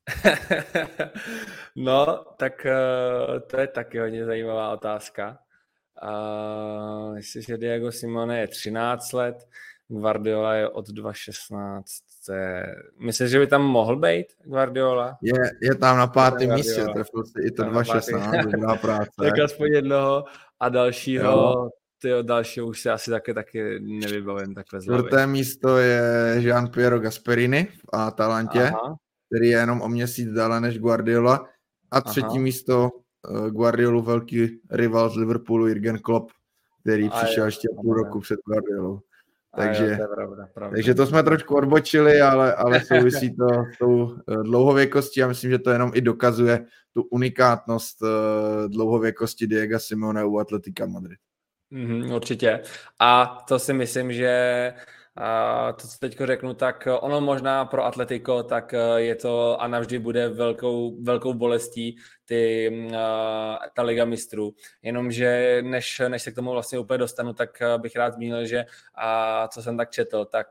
no, 1.76 2.26
tak 2.38 2.66
uh, 2.66 3.40
to 3.40 3.60
je 3.60 3.68
taky 3.68 4.00
hodně 4.00 4.26
zajímavá 4.26 4.74
otázka. 4.74 5.38
Uh, 6.04 7.16
myslím, 7.16 7.42
že 7.42 7.58
Diego 7.58 7.92
Simone 7.92 8.40
je 8.40 8.48
13 8.48 9.14
let, 9.14 9.36
Guardiola 9.88 10.54
je 10.54 10.70
od 10.70 10.90
2.16. 10.90 11.82
Myslíš, 13.00 13.30
že 13.30 13.40
by 13.40 13.48
tam 13.48 13.62
mohl 13.62 13.96
být 13.96 14.28
Guardiola? 14.44 15.18
Je, 15.22 15.52
je 15.62 15.76
tam 15.76 15.98
na 15.98 16.08
pátém 16.08 16.54
místě, 16.54 16.84
trefil 16.84 17.26
si 17.26 17.42
i 17.48 17.52
to 17.52 17.64
2.16, 17.64 18.52
dobrá 18.52 18.76
práce. 18.76 19.12
tak 19.18 19.40
aspoň 19.40 19.68
jednoho 19.72 20.24
a 20.60 20.70
dalšího 20.70 21.32
jo 21.32 21.70
ty 22.02 22.10
další 22.22 22.62
už 22.62 22.82
si 22.82 22.90
asi 22.90 23.12
taky, 23.12 23.34
taky 23.34 23.80
nevybavím 23.80 24.56
takhle. 24.56 24.82
Čtvrté 24.82 25.28
místo 25.28 25.78
je 25.78 26.02
Jean 26.38 26.68
Piero 26.68 27.00
Gasperini 27.00 27.64
v 27.64 27.90
Atalantě, 27.94 28.64
Aha. 28.64 28.96
který 29.30 29.48
je 29.48 29.58
jenom 29.58 29.82
o 29.82 29.90
měsíc 29.90 30.32
dále 30.32 30.62
než 30.62 30.80
Guardiola. 30.80 31.48
A 31.92 32.02
třetí 32.02 32.26
Aha. 32.26 32.40
místo 32.40 32.90
uh, 33.30 33.48
Guardiolu 33.48 34.02
velký 34.02 34.62
rival 34.72 35.10
z 35.10 35.16
Liverpoolu 35.16 35.68
Jurgen 35.68 36.00
Klopp, 36.00 36.32
který 36.82 37.10
a 37.10 37.10
přišel 37.10 37.44
je, 37.44 37.48
ještě 37.48 37.68
půl 37.82 37.94
roku 37.94 38.20
před 38.20 38.40
Guardiolou. 38.46 39.00
Takže, 39.56 39.86
jo, 39.86 40.08
to 40.08 40.16
pravda, 40.16 40.48
pravda. 40.54 40.76
takže 40.76 40.96
to 40.96 41.08
jsme 41.08 41.24
trošku 41.24 41.56
odbočili, 41.56 42.22
ale, 42.22 42.56
ale 42.56 42.82
souvisí 42.86 43.36
to 43.36 43.48
s 43.76 43.78
tou 43.78 44.12
eh, 44.12 44.44
dlouhověkostí 44.44 45.24
a 45.24 45.28
myslím, 45.28 45.52
že 45.52 45.60
to 45.60 45.70
jenom 45.70 45.92
i 45.94 46.02
dokazuje 46.02 46.66
tu 46.94 47.04
unikátnost 47.04 48.02
uh, 48.02 48.10
dlouhověkosti 48.68 49.48
Diego 49.48 49.80
Simone 49.80 50.26
u 50.26 50.40
Atletika 50.40 50.86
Madrid. 50.86 51.20
Mm, 51.72 52.12
určitě. 52.12 52.62
A 53.00 53.44
to 53.48 53.60
si 53.60 53.74
myslím, 53.74 54.14
že 54.14 54.74
a 55.16 55.74
to, 55.74 55.88
co 55.88 55.98
teď 56.00 56.18
řeknu, 56.22 56.54
tak 56.54 56.88
ono 57.00 57.22
možná 57.22 57.66
pro 57.66 57.86
Atletico, 57.86 58.44
tak 58.44 58.74
eh, 58.74 59.02
je 59.02 59.16
to 59.16 59.62
a 59.62 59.68
navždy 59.68 60.00
bude 60.00 60.30
velkou, 60.30 61.04
velkou 61.04 61.34
bolestí 61.34 61.98
ty, 62.26 62.72
uh, 62.86 62.96
ta 63.74 63.82
Liga 63.82 64.06
mistrů. 64.06 64.54
Jenomže 64.82 65.58
než, 65.62 66.02
než 66.08 66.22
se 66.22 66.32
k 66.32 66.36
tomu 66.36 66.52
vlastně 66.52 66.80
úplně 66.80 66.98
dostanu, 66.98 67.34
tak 67.34 67.62
eh, 67.62 67.78
bych 67.78 67.96
rád 67.96 68.14
zmínil, 68.14 68.46
že 68.46 68.66
a 68.96 69.48
co 69.48 69.62
jsem 69.62 69.78
tak 69.78 69.92
četl, 69.92 70.26
tak 70.26 70.48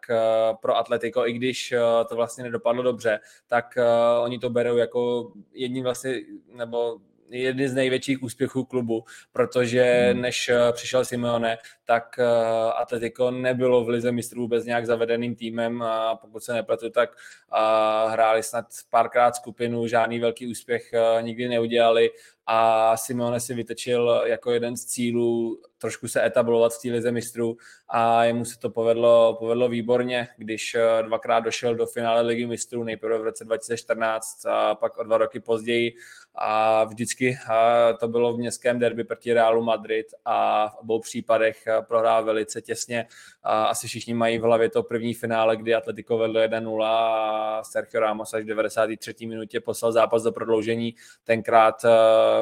pro 0.61 0.77
Atletico, 0.77 1.27
i 1.27 1.33
když 1.33 1.75
to 2.09 2.17
vlastně 2.17 2.45
nedopadlo 2.45 2.83
dobře, 2.83 3.21
tak 3.47 3.79
oni 4.21 4.39
to 4.39 4.51
berou 4.51 4.77
jako 4.77 5.33
jedním 5.53 5.85
vlastně, 5.85 6.15
nebo 6.57 6.99
jedny 7.31 7.69
z 7.69 7.75
největších 7.75 8.23
úspěchů 8.23 8.65
klubu, 8.65 9.05
protože 9.33 10.11
hmm. 10.13 10.23
než 10.23 10.49
eh, 10.49 10.73
přišel 10.73 11.05
Simeone, 11.05 11.59
tak 11.85 12.19
eh, 12.19 12.25
Atletico 12.73 13.31
nebylo 13.31 13.85
v 13.85 13.89
Lize 13.89 14.13
mistrů 14.13 14.43
vůbec 14.43 14.65
nějak 14.65 14.87
zavedeným 14.87 15.35
týmem 15.35 15.83
a 15.83 16.17
pokud 16.17 16.43
se 16.43 16.53
nepletu, 16.53 16.91
tak 16.91 17.11
eh, 17.11 18.11
hráli 18.11 18.43
snad 18.43 18.67
párkrát 18.91 19.37
skupinu, 19.37 19.87
žádný 19.87 20.21
velký 20.21 20.47
úspěch 20.47 20.91
nikdy 21.21 21.49
neudělali 21.49 22.11
a 22.47 22.97
Simone 22.97 23.41
si 23.41 23.55
vytečil 23.55 24.23
jako 24.27 24.51
jeden 24.51 24.77
z 24.77 24.85
cílů 24.85 25.61
trošku 25.81 26.09
se 26.09 26.27
etablovat 26.27 26.73
v 26.73 26.83
té 26.83 26.89
lize 26.89 27.13
mistrů 27.13 27.57
a 27.89 28.25
jemu 28.25 28.45
se 28.45 28.59
to 28.59 28.71
povedlo, 28.71 29.37
povedlo 29.39 29.69
výborně, 29.69 30.29
když 30.37 30.75
eh, 30.75 31.03
dvakrát 31.03 31.41
došel 31.41 31.75
do 31.75 31.87
finále 31.87 32.21
ligy 32.21 32.47
mistrů, 32.47 32.85
nejprve 32.85 33.19
v 33.19 33.23
roce 33.23 33.45
2014 33.45 34.47
a 34.47 34.75
pak 34.75 34.99
o 34.99 35.03
dva 35.03 35.19
roky 35.19 35.41
později 35.41 35.95
a 36.35 36.85
vždycky 36.85 37.39
eh, 37.51 37.95
to 37.95 38.09
bylo 38.09 38.33
v 38.33 38.39
městském 38.39 38.79
derby 38.79 39.05
proti 39.05 39.33
Realu 39.33 39.63
Madrid 39.63 40.07
a 40.25 40.69
v 40.69 40.77
obou 40.77 41.01
případech 41.01 41.67
eh, 41.67 41.83
prohrál 41.83 42.25
velice 42.25 42.63
těsně. 42.63 43.07
Asi 43.43 43.89
všichni 43.89 44.15
mají 44.15 44.39
v 44.39 44.43
hlavě 44.43 44.71
to 44.71 44.83
první 44.83 45.15
finále, 45.15 45.57
kdy 45.57 45.75
Atletico 45.75 46.19
vedl 46.19 46.35
1-0 46.35 46.85
a 46.85 47.63
Sergio 47.65 48.01
Ramos 48.01 48.35
až 48.35 48.45
v 48.45 48.47
93. 48.47 49.27
minutě 49.27 49.61
poslal 49.61 49.93
zápas 49.93 50.23
do 50.23 50.33
prodloužení. 50.33 50.95
Tenkrát 51.25 51.85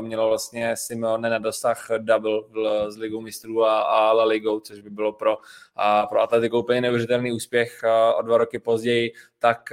mělo 0.00 0.28
vlastně 0.28 0.76
Simeone 0.76 1.30
na 1.30 1.38
dosah 1.38 1.88
double 1.98 2.40
z 2.88 2.96
Ligou 2.96 3.20
mistrů 3.20 3.64
a, 3.64 3.80
a 3.80 4.12
La 4.12 4.24
Ligou, 4.24 4.60
což 4.60 4.80
by 4.80 4.90
bylo 4.90 5.12
pro, 5.12 5.38
a 5.76 6.06
pro 6.06 6.20
Atletico 6.20 6.58
úplně 6.58 6.80
neuvěřitelný 6.80 7.32
úspěch 7.32 7.82
o 8.18 8.22
dva 8.22 8.38
roky 8.38 8.58
později, 8.58 9.12
tak 9.38 9.72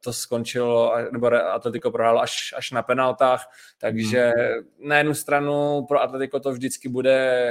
to 0.00 0.12
skončilo, 0.12 0.94
nebo 1.12 1.26
Atletico 1.26 1.90
prohrál 1.90 2.20
až, 2.20 2.54
až 2.56 2.70
na 2.70 2.82
penaltách, 2.82 3.50
takže 3.78 4.32
hmm. 4.36 4.88
na 4.88 4.98
jednu 4.98 5.14
stranu 5.14 5.84
pro 5.88 6.02
Atletico 6.02 6.40
to 6.40 6.52
vždycky 6.52 6.88
bude 6.88 7.44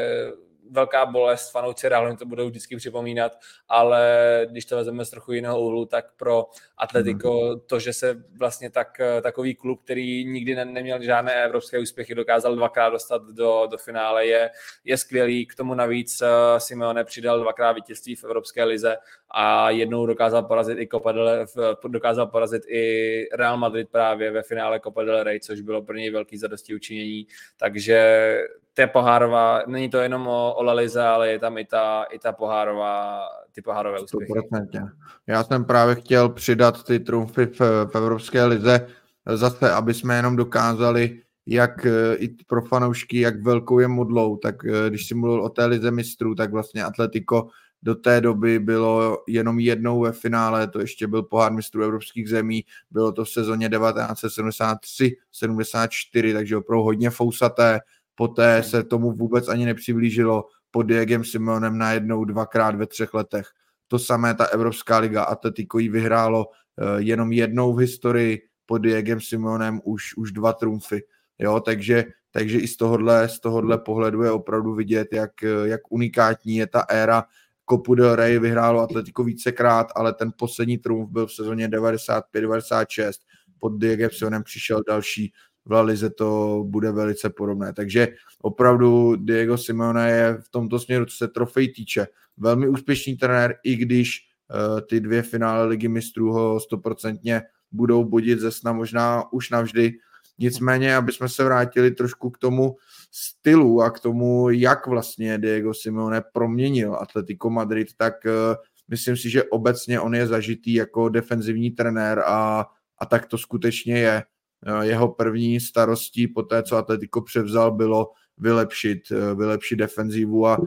velká 0.72 1.06
bolest, 1.06 1.52
fanoušci 1.52 1.90
Realu 1.90 2.16
to 2.16 2.26
budou 2.26 2.48
vždycky 2.48 2.76
připomínat, 2.76 3.40
ale 3.70 4.02
když 4.50 4.66
to 4.66 4.76
vezmeme 4.76 5.06
z 5.06 5.10
trochu 5.10 5.32
jiného 5.32 5.62
úhlu, 5.62 5.86
tak 5.86 6.06
pro 6.18 6.46
Atletico 6.78 7.32
hmm. 7.32 7.60
to, 7.60 7.80
že 7.80 7.94
se 7.94 8.24
vlastně 8.40 8.70
tak, 8.70 9.02
takový 9.22 9.56
klub, 9.56 9.84
který 9.84 10.26
nikdy 10.26 10.56
ne, 10.56 10.66
neměl 10.66 11.04
žádné 11.04 11.44
evropské 11.44 11.80
úspěchy, 11.80 12.16
dokázal 12.16 12.56
dvakrát 12.56 12.90
dostat 12.90 13.22
do, 13.22 13.68
do 13.72 13.78
finále, 13.78 14.26
je, 14.26 14.50
je 14.84 14.98
skvělý. 14.98 15.46
K 15.46 15.56
tomu 15.56 15.74
navíc 15.74 16.22
uh, 16.22 16.28
Simeone 16.58 17.04
přidal 17.04 17.40
dvakrát 17.40 17.72
vítězství 17.72 18.16
v 18.16 18.24
Evropské 18.24 18.64
lize 18.64 18.98
a 19.32 19.70
jednou 19.70 20.06
dokázal 20.06 20.44
porazit 20.44 20.78
i 20.80 20.88
Copa 20.88 21.12
del, 21.12 21.46
dokázal 21.88 22.28
porazit 22.28 22.64
i 22.68 23.26
Real 23.34 23.58
Madrid 23.58 23.90
právě 23.92 24.32
ve 24.32 24.42
finále 24.42 24.80
Copa 24.80 25.04
del 25.04 25.24
Rey, 25.24 25.40
což 25.40 25.62
bylo 25.62 25.82
pro 25.82 25.96
něj 25.96 26.10
velký 26.10 26.38
zadosti 26.38 26.76
učinění. 26.76 27.28
Takže 27.60 28.38
té 28.74 28.88
pohárová, 28.88 29.64
není 29.68 29.90
to 29.90 29.98
jenom 29.98 30.28
o, 30.28 30.54
o 30.54 30.64
Lalize, 30.64 31.02
ale 31.02 31.30
je 31.32 31.40
tam 31.40 31.58
i 31.58 31.66
ta, 31.66 32.04
i 32.04 32.20
ta 32.20 32.32
pohárová, 32.32 33.22
ty 33.52 33.62
pohárové 33.62 34.00
úspěchy. 34.00 34.34
100%. 34.34 34.92
Já 35.28 35.44
jsem 35.44 35.66
právě 35.66 35.96
chtěl 35.96 36.30
přidat 36.30 36.84
ty 36.84 37.00
trumfy 37.00 37.46
v, 37.46 37.60
v 37.60 37.96
Evropské 37.96 38.46
lize 38.46 38.88
zase, 39.26 39.72
aby 39.72 39.94
jsme 39.94 40.16
jenom 40.16 40.36
dokázali, 40.36 41.22
jak 41.46 41.86
e, 41.86 42.16
i 42.16 42.30
pro 42.48 42.62
fanoušky, 42.62 43.20
jak 43.20 43.42
velkou 43.42 43.80
je 43.80 43.88
modlou, 43.88 44.38
tak 44.38 44.66
e, 44.66 44.90
když 44.90 45.08
si 45.08 45.16
mluvil 45.16 45.42
o 45.42 45.50
té 45.50 45.66
lize 45.66 45.92
mistrů, 45.92 46.36
tak 46.36 46.52
vlastně 46.52 46.84
Atletico 46.84 47.48
do 47.84 47.96
té 47.96 48.22
doby 48.22 48.60
bylo 48.60 49.24
jenom 49.28 49.60
jednou 49.60 50.02
ve 50.02 50.12
finále, 50.12 50.68
to 50.68 50.80
ještě 50.80 51.08
byl 51.08 51.24
pohár 51.24 51.52
mistrů 51.52 51.84
evropských 51.84 52.30
zemí, 52.30 52.64
bylo 52.92 53.12
to 53.12 53.26
v 53.26 53.30
sezóně 53.30 53.70
1973-74, 53.70 56.34
takže 56.34 56.58
opravdu 56.58 56.84
hodně 56.84 57.10
fousaté, 57.10 57.80
poté 58.16 58.64
se 58.64 58.84
tomu 58.84 59.12
vůbec 59.12 59.48
ani 59.48 59.66
nepřiblížilo 59.66 60.46
pod 60.72 60.84
Diegem 60.84 61.24
Simonem 61.24 61.78
najednou 61.78 62.26
dvakrát 62.26 62.76
ve 62.76 62.88
třech 62.88 63.14
letech. 63.14 63.48
To 63.88 64.00
samé 64.00 64.34
ta 64.34 64.46
Evropská 64.46 64.98
liga 64.98 65.24
Atletico 65.24 65.80
jí 65.80 65.90
vyhrálo 65.90 66.46
uh, 66.46 66.52
jenom 66.98 67.32
jednou 67.32 67.74
v 67.74 67.80
historii 67.80 68.42
pod 68.66 68.78
Diegem 68.78 69.22
Simonem 69.22 69.82
už, 69.84 70.18
už 70.18 70.32
dva 70.32 70.54
trumfy. 70.54 71.04
Jo, 71.40 71.60
takže, 71.60 72.06
takže 72.32 72.60
i 72.60 72.68
z 72.68 72.78
tohohle, 72.78 73.30
z 73.30 73.40
tohohle 73.40 73.78
pohledu 73.78 74.24
je 74.24 74.32
opravdu 74.32 74.74
vidět, 74.74 75.08
jak, 75.14 75.32
jak 75.64 75.82
unikátní 75.90 76.56
je 76.56 76.68
ta 76.68 76.86
éra. 76.90 77.24
Copu 77.70 77.96
del 77.96 78.16
Rey 78.16 78.40
vyhrálo 78.40 78.82
Atletico 78.82 79.24
vícekrát, 79.24 79.88
ale 79.96 80.14
ten 80.14 80.32
poslední 80.38 80.78
trumf 80.78 81.10
byl 81.10 81.28
v 81.28 81.34
sezóně 81.34 81.68
95-96. 81.68 83.12
Pod 83.60 83.70
Diegem 83.70 84.10
Simonem 84.10 84.44
přišel 84.44 84.82
další 84.88 85.34
v 85.68 85.72
La 85.72 85.82
Lize 85.82 86.10
to 86.10 86.64
bude 86.68 86.92
velice 86.92 87.30
podobné. 87.30 87.74
Takže 87.74 88.08
opravdu 88.42 89.16
Diego 89.16 89.58
Simeone 89.58 90.10
je 90.10 90.38
v 90.42 90.50
tomto 90.50 90.80
směru, 90.80 91.06
co 91.06 91.18
se 91.18 91.28
trofej 91.28 91.74
týče, 91.74 92.08
velmi 92.38 92.68
úspěšný 92.68 93.18
trenér, 93.18 93.56
i 93.64 93.76
když 93.76 94.20
uh, 94.20 94.82
ty 94.82 95.00
dvě 95.00 95.22
finále 95.22 95.66
ligy 95.66 95.88
mistrů 95.88 96.34
ho 96.34 96.60
stoprocentně 96.60 97.42
budou 97.72 98.04
budit 98.04 98.40
ze 98.40 98.52
sna 98.52 98.74
možná 98.74 99.34
už 99.34 99.50
navždy. 99.50 99.94
Nicméně, 100.40 100.96
aby 100.96 101.12
jsme 101.12 101.30
se 101.30 101.44
vrátili 101.44 101.92
trošku 101.92 102.30
k 102.30 102.38
tomu 102.38 102.76
stylu 103.12 103.82
a 103.82 103.90
k 103.90 104.00
tomu, 104.00 104.50
jak 104.50 104.88
vlastně 104.88 105.38
Diego 105.38 105.74
Simeone 105.74 106.22
proměnil 106.34 106.96
Atletico 106.96 107.50
Madrid, 107.50 107.88
tak 107.98 108.14
uh, 108.26 108.56
myslím 108.88 109.18
si, 109.18 109.30
že 109.30 109.44
obecně 109.44 110.00
on 110.00 110.16
je 110.16 110.28
zažitý 110.28 110.74
jako 110.74 111.10
defenzivní 111.10 111.72
trenér 111.72 112.20
a, 112.20 112.66
a 112.98 113.06
tak 113.06 113.26
to 113.26 113.38
skutečně 113.38 114.00
je. 114.00 114.24
Eh, 114.66 114.86
jeho 114.86 115.08
první 115.08 115.60
starostí 115.60 116.28
po 116.28 116.44
té, 116.44 116.64
co 116.64 116.78
Atletico 116.78 117.22
převzal, 117.22 117.72
bylo 117.72 118.12
vylepšit, 118.38 119.00
eh, 119.12 119.36
vylepšit 119.36 119.76
defenzivu 119.76 120.48
a 120.48 120.58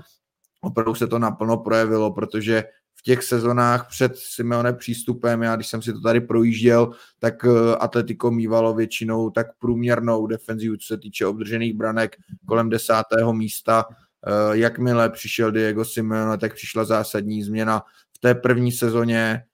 opravdu 0.61 0.95
se 0.95 1.07
to 1.07 1.19
naplno 1.19 1.57
projevilo, 1.57 2.13
protože 2.13 2.65
v 3.01 3.03
těch 3.03 3.23
sezonách 3.23 3.89
před 3.89 4.17
Simeone 4.17 4.73
přístupem, 4.73 5.43
já 5.43 5.57
když 5.57 5.67
jsem 5.67 5.83
si 5.83 5.93
to 5.93 6.01
tady 6.01 6.21
projížděl, 6.21 6.91
tak 7.19 7.45
eh, 7.45 7.77
Atletico 7.77 8.31
mývalo 8.31 8.75
většinou 8.75 9.31
tak 9.31 9.47
průměrnou 9.59 10.27
defenzivu, 10.27 10.77
co 10.77 10.87
se 10.87 10.99
týče 10.99 11.27
obdržených 11.27 11.75
branek 11.75 12.17
kolem 12.47 12.71
desátého 12.71 13.33
místa. 13.33 13.85
Jakmile 14.53 15.11
přišel 15.11 15.51
Diego 15.51 15.85
Simeone, 15.85 16.39
tak 16.39 16.55
přišla 16.55 16.85
zásadní 16.85 17.43
změna. 17.43 17.83
V 18.17 18.19
té 18.19 18.35
první 18.35 18.73
sezóně 18.73 19.45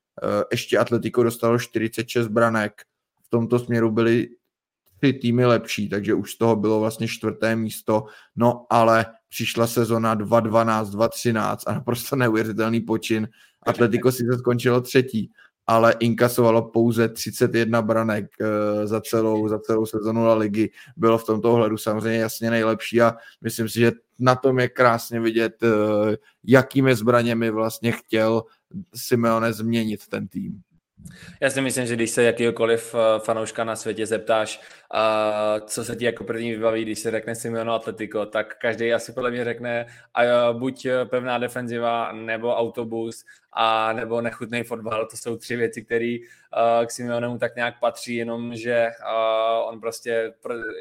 ještě 0.51 0.79
Atletico 0.79 1.23
dostalo 1.23 1.59
46 1.59 2.29
branek, 2.29 2.73
v 3.27 3.31
tomto 3.31 3.59
směru 3.59 3.91
byly 3.91 4.29
ty 5.01 5.13
týmy 5.13 5.47
lepší, 5.47 5.89
takže 5.89 6.15
už 6.15 6.33
z 6.33 6.39
toho 6.39 6.57
bylo 6.57 6.81
vlastně 6.81 7.09
čtvrté 7.09 7.57
místo, 7.57 8.05
no 8.37 8.67
ale 8.71 9.07
přišla 9.29 9.67
sezona 9.67 10.15
2012, 10.15 10.91
2013 10.91 11.63
a 11.67 11.73
naprosto 11.73 12.17
neuvěřitelný 12.17 12.81
počin. 12.81 13.29
Atletico 13.67 14.13
si 14.13 14.25
se 14.33 14.39
skončilo 14.39 14.81
třetí, 14.81 15.31
ale 15.67 15.95
inkasovalo 16.01 16.63
pouze 16.63 17.09
31 17.09 17.83
branek 17.83 18.27
uh, 18.41 18.87
za 18.87 19.01
celou, 19.01 19.49
za 19.49 19.59
celou 19.59 19.87
sezonu 19.87 20.25
La 20.25 20.35
ligy. 20.35 20.71
Bylo 20.97 21.19
v 21.19 21.27
tomto 21.27 21.53
ohledu 21.53 21.77
samozřejmě 21.77 22.19
jasně 22.19 22.51
nejlepší 22.51 23.03
a 23.03 23.15
myslím 23.41 23.69
si, 23.69 23.81
že 23.81 23.93
na 24.19 24.35
tom 24.35 24.59
je 24.59 24.69
krásně 24.69 25.21
vidět, 25.21 25.63
uh, 25.63 26.15
jakými 26.45 26.95
zbraněmi 26.95 27.51
vlastně 27.51 27.93
chtěl 27.93 28.43
Simeone 28.95 29.53
změnit 29.53 30.07
ten 30.09 30.29
tým. 30.29 30.63
Já 31.41 31.51
si 31.51 31.61
myslím, 31.61 31.87
že 31.87 31.97
když 31.97 32.11
se 32.11 32.23
jakýkoliv 32.23 32.95
eh, 32.95 33.19
fanouška 33.19 33.65
na 33.65 33.77
světě 33.77 34.07
zeptáš, 34.07 34.61
uh, 34.95 35.67
co 35.67 35.85
se 35.85 35.97
ti 35.97 36.05
jako 36.05 36.25
první 36.25 36.53
vybaví, 36.53 36.83
když 36.83 36.99
se 36.99 37.11
řekne 37.11 37.35
Simeono 37.35 37.75
Atletico, 37.75 38.27
tak 38.27 38.59
každý 38.59 38.93
asi 38.93 39.13
podle 39.13 39.31
mě 39.31 39.45
řekne 39.45 39.87
uh, 39.87 40.59
buď 40.59 40.87
pevná 41.11 41.39
defenziva, 41.39 42.13
nebo 42.13 42.57
autobus, 42.57 43.25
a 43.59 43.93
nebo 43.93 44.21
nechutný 44.21 44.63
fotbal. 44.63 45.07
To 45.07 45.17
jsou 45.17 45.37
tři 45.37 45.57
věci, 45.57 45.85
které 45.85 46.17
uh, 46.21 46.87
k 46.87 46.91
Simeonemu 46.91 47.39
tak 47.39 47.57
nějak 47.57 47.81
patří, 47.81 48.17
jenom 48.17 48.57
že 48.57 48.89
uh, 49.01 49.69
on 49.69 49.81
prostě 49.81 50.35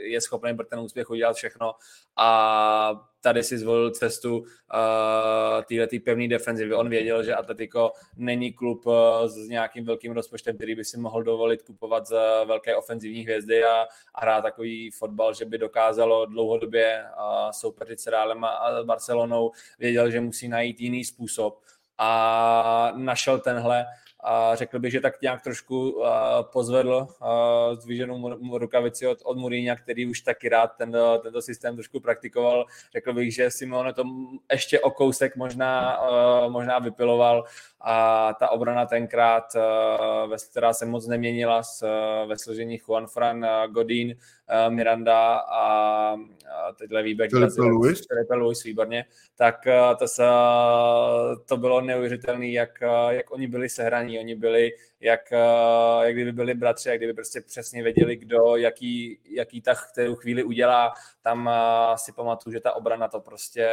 je 0.04 0.22
schopný 0.22 0.56
pro 0.56 0.66
ten 0.66 0.80
úspěch 0.80 1.10
udělat 1.10 1.36
všechno 1.36 1.74
a 2.18 3.10
tady 3.22 3.44
si 3.44 3.58
zvolil 3.58 3.92
cestu 3.92 4.38
uh, 4.38 4.46
téhle 5.68 5.88
pevné 6.06 6.28
defenzivy. 6.28 6.74
On 6.74 6.90
věděl, 6.90 7.24
že 7.24 7.36
Atletico 7.36 7.92
není 8.18 8.54
klub 8.54 8.84
s 9.26 9.48
nějakým 9.48 9.86
velkým 9.86 10.12
rozpočtem, 10.12 10.56
který 10.56 10.76
by 10.76 10.86
si 10.86 11.00
mohl 11.00 11.24
dovolit 11.24 11.62
kupovat 11.62 12.08
za 12.08 12.44
velké 12.44 12.76
ofenzivní 12.76 13.22
hvězdy 13.22 13.64
a, 13.64 13.88
a 14.16 14.22
hrát 14.22 14.42
takový 14.42 14.92
fotbal, 14.92 15.34
že 15.34 15.46
by 15.46 15.58
dokázalo 15.58 16.26
dlouhodobě 16.26 17.04
uh, 17.04 17.52
soupeřit 17.52 18.00
s 18.00 18.08
Realem 18.08 18.44
a 18.44 18.84
Barcelonou. 18.84 19.52
Věděl, 19.80 20.12
že 20.12 20.22
musí 20.22 20.48
najít 20.48 20.82
jiný 20.82 21.06
způsob 21.06 21.60
a 21.98 22.92
našel 22.96 23.40
tenhle 23.40 23.86
a 24.28 24.56
řekl 24.56 24.80
bych, 24.80 24.92
že 24.92 25.02
tak 25.02 25.22
nějak 25.22 25.42
trošku 25.42 26.04
pozvedl 26.42 27.08
zdvíženou 27.74 28.58
rukavici 28.58 29.08
od, 29.08 29.18
od 29.24 29.38
Mourinha, 29.38 29.76
který 29.76 30.06
už 30.06 30.22
taky 30.22 30.50
rád 30.50 30.68
ten, 30.78 30.98
tento 31.24 31.42
systém 31.42 31.76
trošku 31.76 32.00
praktikoval. 32.00 32.66
Řekl 32.94 33.14
bych, 33.14 33.36
že 33.36 33.52
Simone 33.52 33.94
to 33.94 34.04
ještě 34.52 34.80
o 34.80 34.92
kousek 34.92 35.36
možná, 35.36 36.00
možná 36.50 36.80
vypiloval 36.80 37.44
a 37.88 38.34
ta 38.40 38.50
obrana 38.50 38.86
tenkrát, 38.86 39.44
která 40.50 40.74
se 40.74 40.86
moc 40.86 41.08
neměnila 41.08 41.62
ve 42.28 42.38
složení 42.38 42.78
Juan 42.78 43.08
Fran, 43.08 43.46
Godín, 43.70 44.16
Miranda 44.70 45.38
a 45.38 46.16
teď 46.78 46.92
levý 46.92 47.16
back 47.16 47.30
Filipe 47.30 47.62
Luis. 47.62 48.02
Filipe 48.08 48.36
Luis, 48.36 48.64
výborně, 48.64 49.06
tak 49.36 49.56
to, 50.00 50.08
se, 50.08 50.24
to 51.46 51.58
bylo 51.58 51.82
neuvěřitelné, 51.82 52.48
jak, 52.48 52.82
jak 53.10 53.32
oni 53.32 53.48
byli 53.48 53.70
sehraní, 53.70 54.20
oni 54.20 54.36
byli 54.36 54.72
jak, 55.00 55.32
jak 56.02 56.14
kdyby 56.14 56.32
byli 56.32 56.54
bratři, 56.54 56.90
jak 56.90 56.98
kdyby 56.98 57.14
prostě 57.14 57.42
přesně 57.42 57.84
věděli, 57.84 58.16
kdo 58.16 58.56
jaký, 58.56 59.20
jaký 59.26 59.62
tah 59.62 59.92
té 59.96 60.16
chvíli 60.16 60.44
udělá. 60.44 60.94
Tam 61.22 61.50
si 61.96 62.12
pamatuju, 62.12 62.54
že 62.54 62.60
ta 62.60 62.74
obrana 62.74 63.08
to 63.08 63.20
prostě, 63.20 63.68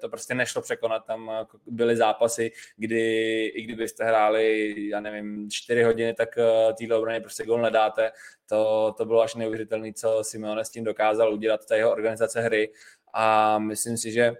to 0.00 0.08
prostě 0.08 0.34
nešlo 0.34 0.62
překonat. 0.62 1.06
Tam 1.06 1.30
byly 1.66 1.96
zápasy, 1.96 2.52
kdy 2.76 3.46
i 3.46 3.62
kdybyste 3.62 4.04
hráli, 4.04 4.74
já 4.88 5.00
nevím, 5.00 5.50
čtyři 5.50 5.82
hodiny, 5.82 6.14
tak 6.14 6.28
týhle 6.76 6.98
obraně 6.98 7.20
prostě 7.20 7.44
gol 7.44 7.62
nedáte. 7.62 8.12
To, 8.48 8.94
to 8.96 9.04
bylo 9.04 9.20
až 9.22 9.34
neuvěřitelné, 9.34 9.92
co 9.92 10.24
Simeone 10.24 10.64
s 10.64 10.70
tím 10.70 10.84
dokázal 10.84 11.34
udělat, 11.34 11.66
ta 11.66 11.76
jeho 11.76 11.92
organizace 11.92 12.40
hry. 12.40 12.72
A 13.14 13.58
myslím 13.58 13.96
si, 13.96 14.12
že 14.12 14.34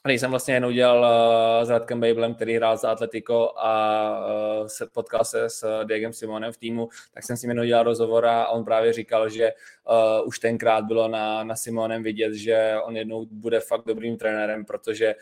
který 0.00 0.18
jsem 0.18 0.30
vlastně 0.30 0.54
jenom 0.54 0.72
dělal 0.72 0.98
uh, 0.98 1.66
s 1.66 1.70
Radkem 1.70 2.00
Babelem, 2.00 2.34
který 2.34 2.56
hrál 2.56 2.76
za 2.76 2.90
Atletico 2.90 3.58
a 3.58 4.10
uh, 4.60 4.66
se 4.66 4.86
potkal 4.86 5.24
se 5.24 5.50
s 5.50 5.84
Diegem 5.84 6.12
Simonem 6.12 6.52
v 6.52 6.56
týmu, 6.56 6.88
tak 7.14 7.24
jsem 7.24 7.36
s 7.36 7.42
ním 7.42 7.50
jenom 7.50 7.66
dělal 7.66 7.84
rozhovor 7.84 8.26
a 8.26 8.48
on 8.48 8.64
právě 8.64 8.92
říkal, 8.92 9.28
že 9.28 9.52
už 10.24 10.38
tenkrát 10.38 10.84
bylo 10.84 11.08
na, 11.08 11.44
na 11.44 11.56
Simonem 11.56 12.02
vidět, 12.02 12.34
že 12.34 12.74
on 12.84 12.96
jednou 12.96 13.26
bude 13.30 13.60
fakt 13.60 13.84
dobrým 13.86 14.16
trenérem, 14.16 14.64
protože 14.64 15.14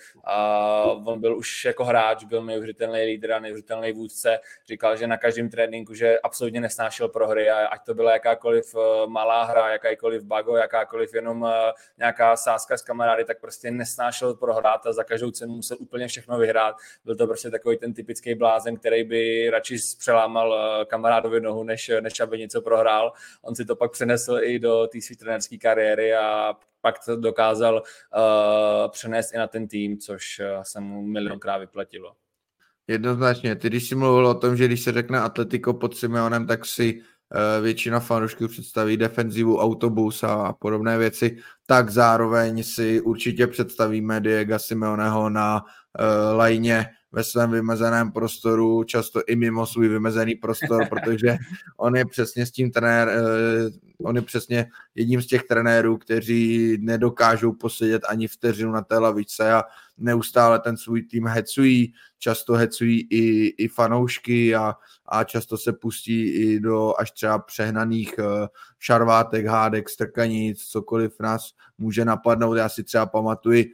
on 1.04 1.20
byl 1.20 1.36
už 1.36 1.64
jako 1.64 1.84
hráč, 1.84 2.24
byl 2.24 2.44
neuvěřitelný 2.44 3.02
lídr 3.02 3.32
a 3.32 3.38
neuvěřitelný 3.38 3.92
vůdce. 3.92 4.40
Říkal, 4.68 4.96
že 4.96 5.06
na 5.06 5.16
každém 5.16 5.50
tréninku, 5.50 5.94
že 5.94 6.18
absolutně 6.18 6.60
nesnášel 6.60 7.08
prohry 7.08 7.50
a 7.50 7.66
ať 7.66 7.84
to 7.84 7.94
byla 7.94 8.12
jakákoliv 8.12 8.74
malá 9.06 9.44
hra, 9.44 9.72
jakákoliv 9.72 10.22
bago, 10.22 10.56
jakákoliv 10.56 11.14
jenom 11.14 11.48
nějaká 11.98 12.36
sázka 12.36 12.76
s 12.76 12.82
kamarády, 12.82 13.24
tak 13.24 13.40
prostě 13.40 13.70
nesnášel 13.70 14.34
prohrát 14.68 14.86
a 14.86 14.92
za 14.92 15.04
každou 15.04 15.30
cenu 15.30 15.54
musel 15.54 15.76
úplně 15.80 16.08
všechno 16.08 16.38
vyhrát. 16.38 16.76
Byl 17.04 17.16
to 17.16 17.26
prostě 17.26 17.50
takový 17.50 17.78
ten 17.78 17.94
typický 17.94 18.34
blázen, 18.34 18.76
který 18.76 19.04
by 19.04 19.50
radši 19.50 19.76
přelámal 19.98 20.50
uh, 20.50 20.84
kamarádovi 20.84 21.40
nohu, 21.40 21.64
než, 21.64 21.90
než 22.00 22.20
aby 22.20 22.38
něco 22.38 22.62
prohrál. 22.62 23.12
On 23.42 23.54
si 23.54 23.64
to 23.64 23.76
pak 23.76 23.92
přenesl 23.92 24.38
i 24.42 24.58
do 24.58 24.86
té 24.86 25.00
své 25.00 25.16
trenérské 25.16 25.58
kariéry 25.58 26.14
a 26.14 26.54
pak 26.80 27.04
to 27.04 27.16
dokázal 27.16 27.74
uh, 27.74 28.90
přenést 28.90 29.34
i 29.34 29.38
na 29.38 29.46
ten 29.46 29.68
tým, 29.68 29.98
což 29.98 30.40
uh, 30.40 30.62
se 30.62 30.80
mu 30.80 31.02
milionkrát 31.02 31.60
vyplatilo. 31.60 32.12
Jednoznačně. 32.88 33.56
Ty, 33.56 33.68
když 33.68 33.88
jsi 33.88 33.94
mluvil 33.94 34.26
o 34.26 34.34
tom, 34.34 34.56
že 34.56 34.66
když 34.66 34.82
se 34.82 34.92
řekne 34.92 35.20
Atletico 35.20 35.74
pod 35.74 35.96
Simeonem, 35.96 36.46
tak 36.46 36.66
si 36.66 37.02
většina 37.62 38.00
fanoušků 38.00 38.48
představí 38.48 38.96
defenzivu, 38.96 39.58
autobus 39.58 40.22
a 40.22 40.52
podobné 40.52 40.98
věci, 40.98 41.36
tak 41.66 41.90
zároveň 41.90 42.62
si 42.62 43.00
určitě 43.00 43.46
představíme 43.46 44.20
Diego 44.20 44.58
Simeoneho 44.58 45.30
na 45.30 45.64
uh, 45.64 46.36
lajně 46.36 46.86
ve 47.12 47.24
svém 47.24 47.50
vymezeném 47.50 48.12
prostoru, 48.12 48.84
často 48.84 49.22
i 49.26 49.36
mimo 49.36 49.66
svůj 49.66 49.88
vymezený 49.88 50.34
prostor, 50.34 50.86
protože 50.88 51.36
on 51.76 51.96
je 51.96 52.04
přesně 52.04 52.46
s 52.46 52.50
tím 52.50 52.70
trenér, 52.70 53.08
eh, 53.08 53.70
on 54.02 54.16
je 54.16 54.22
přesně 54.22 54.66
jedním 54.94 55.22
z 55.22 55.26
těch 55.26 55.42
trenérů, 55.42 55.98
kteří 55.98 56.76
nedokážou 56.80 57.52
posedět 57.52 58.02
ani 58.08 58.28
vteřinu 58.28 58.72
na 58.72 58.82
té 58.82 58.98
lavice 58.98 59.52
a 59.52 59.64
neustále 59.98 60.58
ten 60.58 60.76
svůj 60.76 61.02
tým 61.02 61.26
hecují, 61.26 61.92
často 62.18 62.54
hecují 62.54 63.00
i, 63.10 63.46
i 63.46 63.68
fanoušky 63.68 64.54
a, 64.54 64.74
a 65.06 65.24
často 65.24 65.58
se 65.58 65.72
pustí 65.72 66.28
i 66.28 66.60
do 66.60 66.94
až 66.98 67.10
třeba 67.10 67.38
přehnaných 67.38 68.14
uh, 68.18 68.46
šarvátek, 68.78 69.46
hádek, 69.46 69.88
strkanic, 69.88 70.66
cokoliv 70.66 71.20
nás 71.20 71.50
může 71.78 72.04
napadnout. 72.04 72.54
Já 72.54 72.68
si 72.68 72.84
třeba 72.84 73.06
pamatuji 73.06 73.72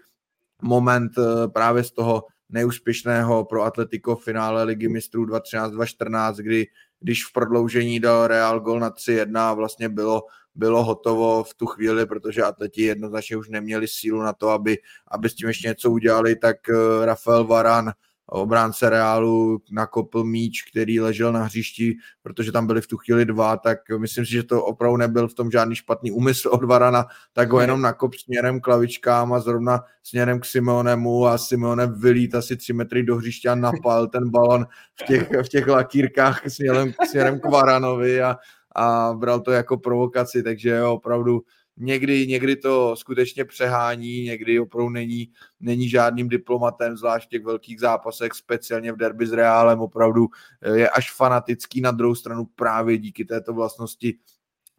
moment 0.63 1.19
uh, 1.19 1.25
právě 1.53 1.85
z 1.85 1.91
toho 1.91 2.25
neúspěšného 2.49 3.45
pro 3.45 3.63
Atletico 3.63 4.17
finále 4.17 4.65
ligy 4.65 4.89
mistrů 4.89 5.27
2013-2014, 5.27 6.35
kdy 6.35 6.67
když 7.05 7.27
v 7.27 7.33
prodloužení 7.33 8.01
dal 8.01 8.27
Real 8.27 8.61
gol 8.61 8.81
na 8.81 8.91
3-1 8.91 9.39
a 9.39 9.55
vlastně 9.55 9.89
bylo, 9.89 10.23
bylo 10.55 10.85
hotovo 10.85 11.45
v 11.45 11.55
tu 11.55 11.67
chvíli, 11.67 12.07
protože 12.07 12.43
atleti 12.43 12.83
jednoznačně 12.83 13.37
už 13.37 13.49
neměli 13.49 13.89
sílu 13.89 14.23
na 14.23 14.33
to, 14.33 14.49
aby, 14.49 14.79
aby 15.09 15.29
s 15.29 15.35
tím 15.35 15.49
ještě 15.49 15.69
něco 15.69 15.91
udělali, 15.91 16.37
tak 16.37 16.57
eh, 16.69 17.07
Rafael 17.07 17.45
Varan 17.45 17.93
obránce 18.27 18.91
Reálu 18.91 19.59
nakopl 19.71 20.25
míč, 20.25 20.63
který 20.63 21.01
ležel 21.01 21.33
na 21.33 21.43
hřišti, 21.43 21.97
protože 22.23 22.53
tam 22.53 22.67
byli 22.67 22.81
v 22.81 22.87
tu 22.87 22.97
chvíli 22.97 23.25
dva, 23.25 23.57
tak 23.57 23.79
myslím 23.99 24.27
si, 24.27 24.33
že 24.33 24.43
to 24.43 24.65
opravdu 24.65 24.97
nebyl 24.97 25.29
v 25.29 25.35
tom 25.35 25.51
žádný 25.51 25.75
špatný 25.75 26.11
úmysl 26.11 26.49
od 26.49 26.65
Varana, 26.65 27.07
tak 27.33 27.53
ho 27.53 27.61
jenom 27.61 27.83
nakop 27.83 28.15
směrem 28.15 28.61
k 28.61 28.67
lavičkám 28.67 29.33
a 29.33 29.41
zrovna 29.41 29.81
směrem 30.03 30.41
k 30.41 30.45
Simeonemu 30.45 31.27
a 31.27 31.39
Simeone 31.39 31.87
vylít 31.87 32.35
asi 32.35 32.57
tři 32.57 32.73
metry 32.73 33.03
do 33.03 33.17
hřiště 33.17 33.49
a 33.49 33.55
napal 33.55 34.07
ten 34.13 34.31
balon 34.31 34.67
v 35.03 35.07
těch, 35.07 35.31
v 35.43 35.49
těch 35.49 35.67
lakírkách 35.67 36.43
směrem, 36.51 36.93
směrem 37.09 37.41
k 37.41 37.51
Varanovi 37.51 38.23
a, 38.23 38.37
a 38.77 39.15
bral 39.19 39.41
to 39.41 39.51
jako 39.53 39.77
provokaci, 39.77 40.43
takže 40.43 40.83
opravdu 40.83 41.43
někdy, 41.77 42.27
někdy 42.27 42.57
to 42.57 42.97
skutečně 42.97 43.45
přehání, 43.45 44.23
někdy 44.23 44.61
opravdu 44.61 44.91
není, 44.91 45.29
není 45.61 45.89
žádným 45.89 46.29
diplomatem, 46.29 46.97
zvlášť 46.97 47.27
v 47.27 47.31
těch 47.31 47.45
velkých 47.45 47.81
zápasech, 47.81 48.33
speciálně 48.33 48.93
v 48.93 48.97
derby 48.97 49.27
s 49.27 49.33
Reálem, 49.33 49.81
opravdu 49.81 50.27
je 50.75 50.91
až 50.91 51.13
fanatický 51.13 51.81
na 51.81 51.91
druhou 51.91 52.15
stranu 52.15 52.45
právě 52.45 52.99
díky 52.99 53.25
této 53.25 53.53
vlastnosti 53.53 54.19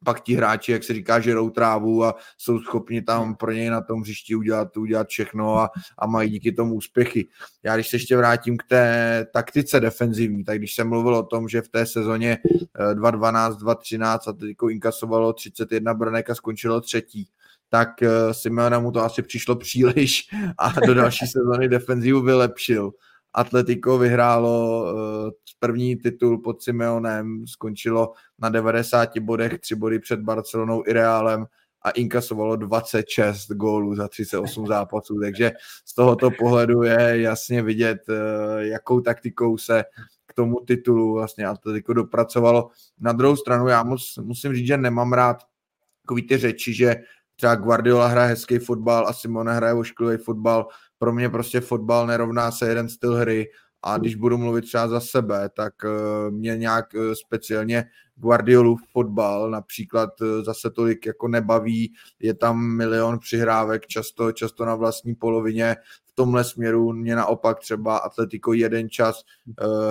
pak 0.05 0.21
ti 0.21 0.35
hráči, 0.35 0.71
jak 0.71 0.83
se 0.83 0.93
říká, 0.93 1.19
žerou 1.19 1.49
trávu 1.49 2.03
a 2.03 2.15
jsou 2.37 2.59
schopni 2.59 3.01
tam 3.01 3.35
pro 3.35 3.51
něj 3.51 3.69
na 3.69 3.81
tom 3.81 4.01
hřišti 4.01 4.35
udělat, 4.35 4.77
udělat 4.77 5.07
všechno 5.07 5.57
a, 5.57 5.69
a 5.97 6.07
mají 6.07 6.29
díky 6.29 6.51
tomu 6.51 6.73
úspěchy. 6.75 7.27
Já 7.63 7.75
když 7.75 7.87
se 7.89 7.95
ještě 7.95 8.17
vrátím 8.17 8.57
k 8.57 8.63
té 8.63 9.25
taktice 9.33 9.79
defenzivní, 9.79 10.43
tak 10.43 10.57
když 10.57 10.75
jsem 10.75 10.89
mluvil 10.89 11.15
o 11.15 11.23
tom, 11.23 11.49
že 11.49 11.61
v 11.61 11.69
té 11.69 11.85
sezóně 11.85 12.37
2012-2013 12.93 14.19
a 14.27 14.33
teď 14.33 14.57
inkasovalo 14.69 15.33
31 15.33 15.93
branek 15.93 16.29
a 16.29 16.35
skončilo 16.35 16.81
třetí, 16.81 17.27
tak 17.69 18.03
eh, 18.03 18.33
Simeona 18.33 18.79
mu 18.79 18.91
to 18.91 19.03
asi 19.03 19.21
přišlo 19.21 19.55
příliš 19.55 20.29
a 20.59 20.79
do 20.79 20.93
další 20.93 21.27
sezóny 21.31 21.67
defenzivu 21.67 22.21
vylepšil. 22.21 22.91
Atletico 23.35 23.97
vyhrálo 23.97 24.83
uh, 24.83 25.31
první 25.59 25.95
titul 25.95 26.41
pod 26.41 26.63
Simeonem, 26.63 27.47
skončilo 27.47 28.13
na 28.39 28.49
90 28.49 29.19
bodech, 29.19 29.59
tři 29.59 29.75
body 29.75 29.99
před 29.99 30.19
Barcelonou 30.19 30.83
i 30.87 30.93
Reálem 30.93 31.45
a 31.81 31.89
inkasovalo 31.89 32.55
26 32.55 33.47
gólů 33.51 33.95
za 33.95 34.07
38 34.07 34.67
zápasů, 34.67 35.19
takže 35.21 35.51
z 35.85 35.95
tohoto 35.95 36.31
pohledu 36.39 36.83
je 36.83 37.21
jasně 37.21 37.61
vidět, 37.61 37.99
uh, 38.09 38.15
jakou 38.59 39.01
taktikou 39.01 39.57
se 39.57 39.83
k 40.25 40.33
tomu 40.33 40.59
titulu 40.59 41.13
vlastně 41.13 41.45
Atletico 41.45 41.93
dopracovalo. 41.93 42.69
Na 42.99 43.11
druhou 43.11 43.35
stranu 43.35 43.67
já 43.67 43.83
mus, 43.83 44.19
musím 44.21 44.53
říct, 44.53 44.67
že 44.67 44.77
nemám 44.77 45.13
rád 45.13 45.37
takový 46.01 46.27
ty 46.27 46.37
řeči, 46.37 46.73
že 46.73 46.95
třeba 47.35 47.55
Guardiola 47.55 48.07
hraje 48.07 48.29
hezký 48.29 48.59
fotbal 48.59 49.07
a 49.07 49.13
Simone 49.13 49.53
hraje 49.53 49.73
ošklivý 49.73 50.17
fotbal. 50.23 50.67
Pro 50.97 51.13
mě 51.13 51.29
prostě 51.29 51.61
fotbal 51.61 52.07
nerovná 52.07 52.51
se 52.51 52.67
jeden 52.67 52.89
styl 52.89 53.15
hry. 53.15 53.47
A 53.87 53.97
když 53.97 54.15
budu 54.15 54.37
mluvit 54.37 54.61
třeba 54.61 54.87
za 54.87 54.99
sebe, 54.99 55.49
tak 55.49 55.73
uh, 55.83 56.33
mě 56.33 56.57
nějak 56.57 56.85
uh, 56.93 57.01
speciálně 57.25 57.85
Guardiolův 58.15 58.81
fotbal 58.91 59.49
například 59.49 60.21
uh, 60.21 60.27
zase 60.43 60.71
tolik 60.71 61.05
jako 61.05 61.27
nebaví, 61.27 61.93
je 62.19 62.33
tam 62.33 62.77
milion 62.77 63.19
přihrávek, 63.19 63.87
často, 63.87 64.31
často 64.31 64.65
na 64.65 64.75
vlastní 64.75 65.15
polovině, 65.15 65.75
v 66.05 66.11
tomhle 66.15 66.43
směru 66.43 66.93
mě 66.93 67.15
naopak 67.15 67.59
třeba 67.59 67.97
Atletico 67.97 68.53
jeden 68.53 68.89
čas 68.89 69.21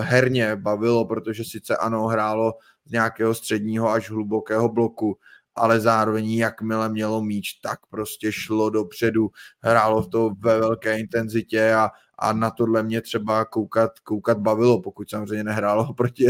herně 0.00 0.56
bavilo, 0.56 1.04
protože 1.04 1.44
sice 1.44 1.76
ano, 1.76 2.06
hrálo 2.06 2.52
z 2.84 2.92
nějakého 2.92 3.34
středního 3.34 3.90
až 3.90 4.10
hlubokého 4.10 4.68
bloku, 4.68 5.18
ale 5.56 5.80
zároveň 5.80 6.32
jakmile 6.32 6.88
mělo 6.88 7.22
míč, 7.22 7.52
tak 7.52 7.78
prostě 7.90 8.32
šlo 8.32 8.70
dopředu, 8.70 9.30
hrálo 9.60 10.02
v 10.02 10.08
to 10.08 10.30
ve 10.40 10.58
velké 10.58 10.98
intenzitě 10.98 11.72
a, 11.74 11.90
a 12.18 12.32
na 12.32 12.50
tohle 12.50 12.82
mě 12.82 13.00
třeba 13.00 13.44
koukat, 13.44 14.00
koukat 14.00 14.38
bavilo, 14.38 14.82
pokud 14.82 15.10
samozřejmě 15.10 15.44
nehrálo 15.44 15.94
proti 15.96 16.26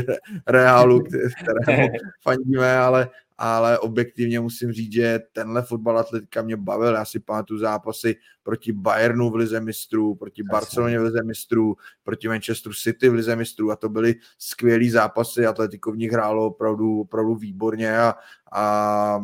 Reálu, 0.46 1.02
kterému 1.02 1.88
fandíme, 2.22 2.78
ale, 2.78 3.08
ale 3.38 3.78
objektivně 3.78 4.40
musím 4.40 4.72
říct, 4.72 4.92
že 4.92 5.20
tenhle 5.32 5.62
fotbal 5.62 5.98
atletika 5.98 6.42
mě 6.42 6.56
bavil. 6.56 6.94
Já 6.94 7.04
si 7.04 7.20
pamatuju 7.20 7.60
zápasy 7.60 8.16
proti 8.42 8.72
Bayernu 8.72 9.30
v 9.30 9.34
Lize 9.34 9.60
mistrů, 9.60 10.14
proti 10.14 10.42
Barceloně 10.42 10.98
v 10.98 11.02
Lize 11.02 11.22
mistrů, 11.22 11.76
proti 12.02 12.28
Manchesteru 12.28 12.74
City 12.74 13.08
v 13.08 13.14
Lize 13.14 13.36
mistrů 13.36 13.70
a 13.70 13.76
to 13.76 13.88
byly 13.88 14.14
skvělý 14.38 14.90
zápasy. 14.90 15.46
Atletiko 15.46 15.92
v 15.92 15.96
nich 15.96 16.12
hrálo 16.12 16.46
opravdu, 16.46 17.00
opravdu 17.00 17.34
výborně 17.34 17.98
a, 17.98 18.14
a 18.52 19.22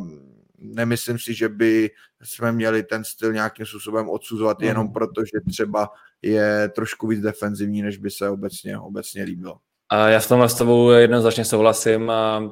nemyslím 0.59 1.18
si, 1.18 1.35
že 1.35 1.49
by 1.49 1.90
jsme 2.23 2.53
měli 2.53 2.83
ten 2.83 3.05
styl 3.05 3.33
nějakým 3.33 3.66
způsobem 3.66 4.09
odsuzovat 4.09 4.61
mm. 4.61 4.66
jenom 4.66 4.92
proto, 4.92 5.25
že 5.25 5.51
třeba 5.51 5.90
je 6.23 6.70
trošku 6.75 7.07
víc 7.07 7.20
defenzivní, 7.20 7.83
než 7.83 7.96
by 7.96 8.11
se 8.11 8.29
obecně, 8.29 8.79
obecně 8.79 9.23
líbilo. 9.23 9.57
A 9.88 10.09
já 10.09 10.20
s 10.20 10.27
tomhle 10.27 10.49
s 10.49 10.55
tebou 10.55 10.90
jednoznačně 10.90 11.44
souhlasím. 11.44 12.11
A 12.11 12.51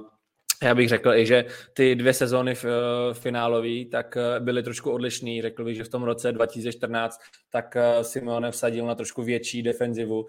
já 0.63 0.75
bych 0.75 0.89
řekl 0.89 1.15
i, 1.15 1.27
že 1.27 1.45
ty 1.73 1.95
dvě 1.95 2.13
sezóny 2.15 2.55
v, 2.55 2.65
eh, 2.65 3.15
finálové 3.15 3.85
tak 3.91 4.17
eh, 4.17 4.41
byly 4.41 4.63
trošku 4.63 4.91
odlišný. 4.91 5.43
Řekl 5.43 5.65
bych, 5.65 5.77
že 5.77 5.85
v 5.85 5.89
tom 5.89 6.03
roce 6.03 6.33
2014 6.33 7.21
tak 7.51 7.77
eh, 7.77 8.05
Simone 8.05 8.51
vsadil 8.51 8.87
na 8.87 8.95
trošku 8.95 9.23
větší 9.23 9.63
defenzivu. 9.63 10.27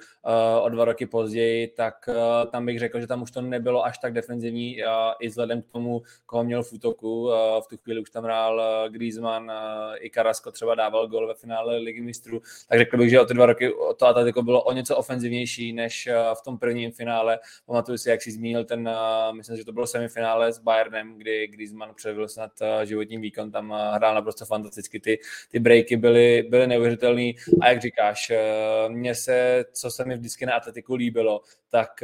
O 0.61 0.69
dva 0.69 0.85
roky 0.85 1.05
později, 1.05 1.67
tak 1.67 2.09
tam 2.51 2.65
bych 2.65 2.79
řekl, 2.79 2.99
že 2.99 3.07
tam 3.07 3.21
už 3.21 3.31
to 3.31 3.41
nebylo 3.41 3.85
až 3.85 3.97
tak 3.97 4.13
defenzivní 4.13 4.77
i 5.19 5.27
vzhledem 5.27 5.61
k 5.61 5.69
tomu, 5.71 6.01
koho 6.25 6.43
měl 6.43 6.63
v 6.63 6.73
útoku. 6.73 7.29
V 7.63 7.67
tu 7.69 7.77
chvíli 7.77 8.01
už 8.01 8.09
tam 8.09 8.23
hrál 8.23 8.61
Griezmann, 8.89 9.51
i 9.99 10.09
Carrasco 10.09 10.51
třeba 10.51 10.75
dával 10.75 11.07
gol 11.07 11.27
ve 11.27 11.33
finále 11.33 11.77
Ligy 11.77 12.01
mistrů. 12.01 12.41
Tak 12.69 12.79
řekl 12.79 12.97
bych, 12.97 13.09
že 13.09 13.21
o 13.21 13.25
ty 13.25 13.33
dva 13.33 13.45
roky 13.45 13.71
to 13.97 14.07
Atletico 14.07 14.41
bylo 14.41 14.63
o 14.63 14.71
něco 14.71 14.97
ofenzivnější 14.97 15.73
než 15.73 16.09
v 16.33 16.41
tom 16.43 16.57
prvním 16.57 16.91
finále. 16.91 17.39
Pamatuju 17.65 17.97
si, 17.97 18.09
jak 18.09 18.21
si 18.21 18.31
zmínil 18.31 18.63
ten, 18.63 18.89
myslím, 19.31 19.57
že 19.57 19.65
to 19.65 19.71
bylo 19.71 19.87
semifinále 19.87 20.18
finále 20.19 20.53
s 20.53 20.59
Bayernem, 20.59 21.17
kdy 21.17 21.47
Griezmann 21.47 21.93
převil 21.95 22.27
snad 22.27 22.51
životní 22.83 23.17
výkon, 23.17 23.51
tam 23.51 23.73
hrál 23.93 24.15
naprosto 24.15 24.45
fantasticky, 24.45 24.99
ty, 24.99 25.19
ty 25.51 25.59
breaky 25.59 25.97
byly, 25.97 26.47
byly 26.49 26.67
neuvěřitelné 26.67 27.31
a 27.61 27.69
jak 27.69 27.81
říkáš, 27.81 28.31
mně 28.87 29.15
se, 29.15 29.65
co 29.71 29.91
se 29.91 30.05
mi 30.05 30.17
vždycky 30.17 30.45
na 30.45 30.53
atletiku 30.53 30.95
líbilo, 30.95 31.41
tak 31.69 32.03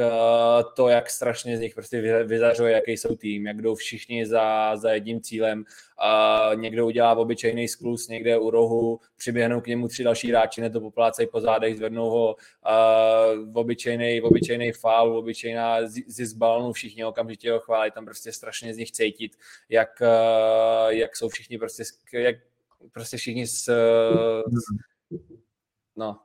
to, 0.76 0.90
jak 0.90 1.10
strašně 1.10 1.58
z 1.58 1.60
nich 1.60 1.74
prostě 1.74 2.24
vyzařuje, 2.24 2.74
jaký 2.74 2.92
jsou 2.92 3.16
tým, 3.16 3.48
jak 3.48 3.62
jdou 3.62 3.76
všichni 3.76 4.26
za, 4.26 4.76
za 4.76 4.92
jedním 4.92 5.22
cílem, 5.22 5.66
a 5.98 6.50
někdo 6.56 6.86
udělá 6.86 7.16
obyčejný 7.16 7.68
sklus 7.68 8.08
někde 8.08 8.38
u 8.38 8.50
rohu, 8.50 9.00
přiběhnou 9.18 9.62
k 9.62 9.68
němu 9.68 9.88
tři 9.88 10.04
další 10.04 10.30
hráči, 10.30 10.62
ne 10.62 10.70
to 10.70 10.82
poplácejí 10.82 11.28
po 11.32 11.42
zádech, 11.42 11.78
zvednou 11.78 12.10
ho 12.10 12.36
uh, 12.36 13.58
obyčejný, 13.60 14.22
obyčejný 14.22 14.72
faul, 14.72 15.18
obyčejná 15.18 15.78
zisk 16.08 16.38
balonu, 16.38 16.74
všichni 16.74 17.06
okamžitě 17.06 17.52
ho 17.52 17.60
chválí, 17.60 17.92
tam 17.92 18.06
prostě 18.06 18.32
strašně 18.32 18.74
z 18.74 18.78
nich 18.78 18.92
cítit, 18.92 19.38
jak, 19.70 19.90
uh, 20.02 20.90
jak 20.90 21.16
jsou 21.16 21.30
všichni 21.30 21.58
prostě, 21.58 21.84
jak 22.14 22.36
prostě 22.92 23.18
všichni 23.18 23.48
s, 23.48 23.72
no, 25.96 26.20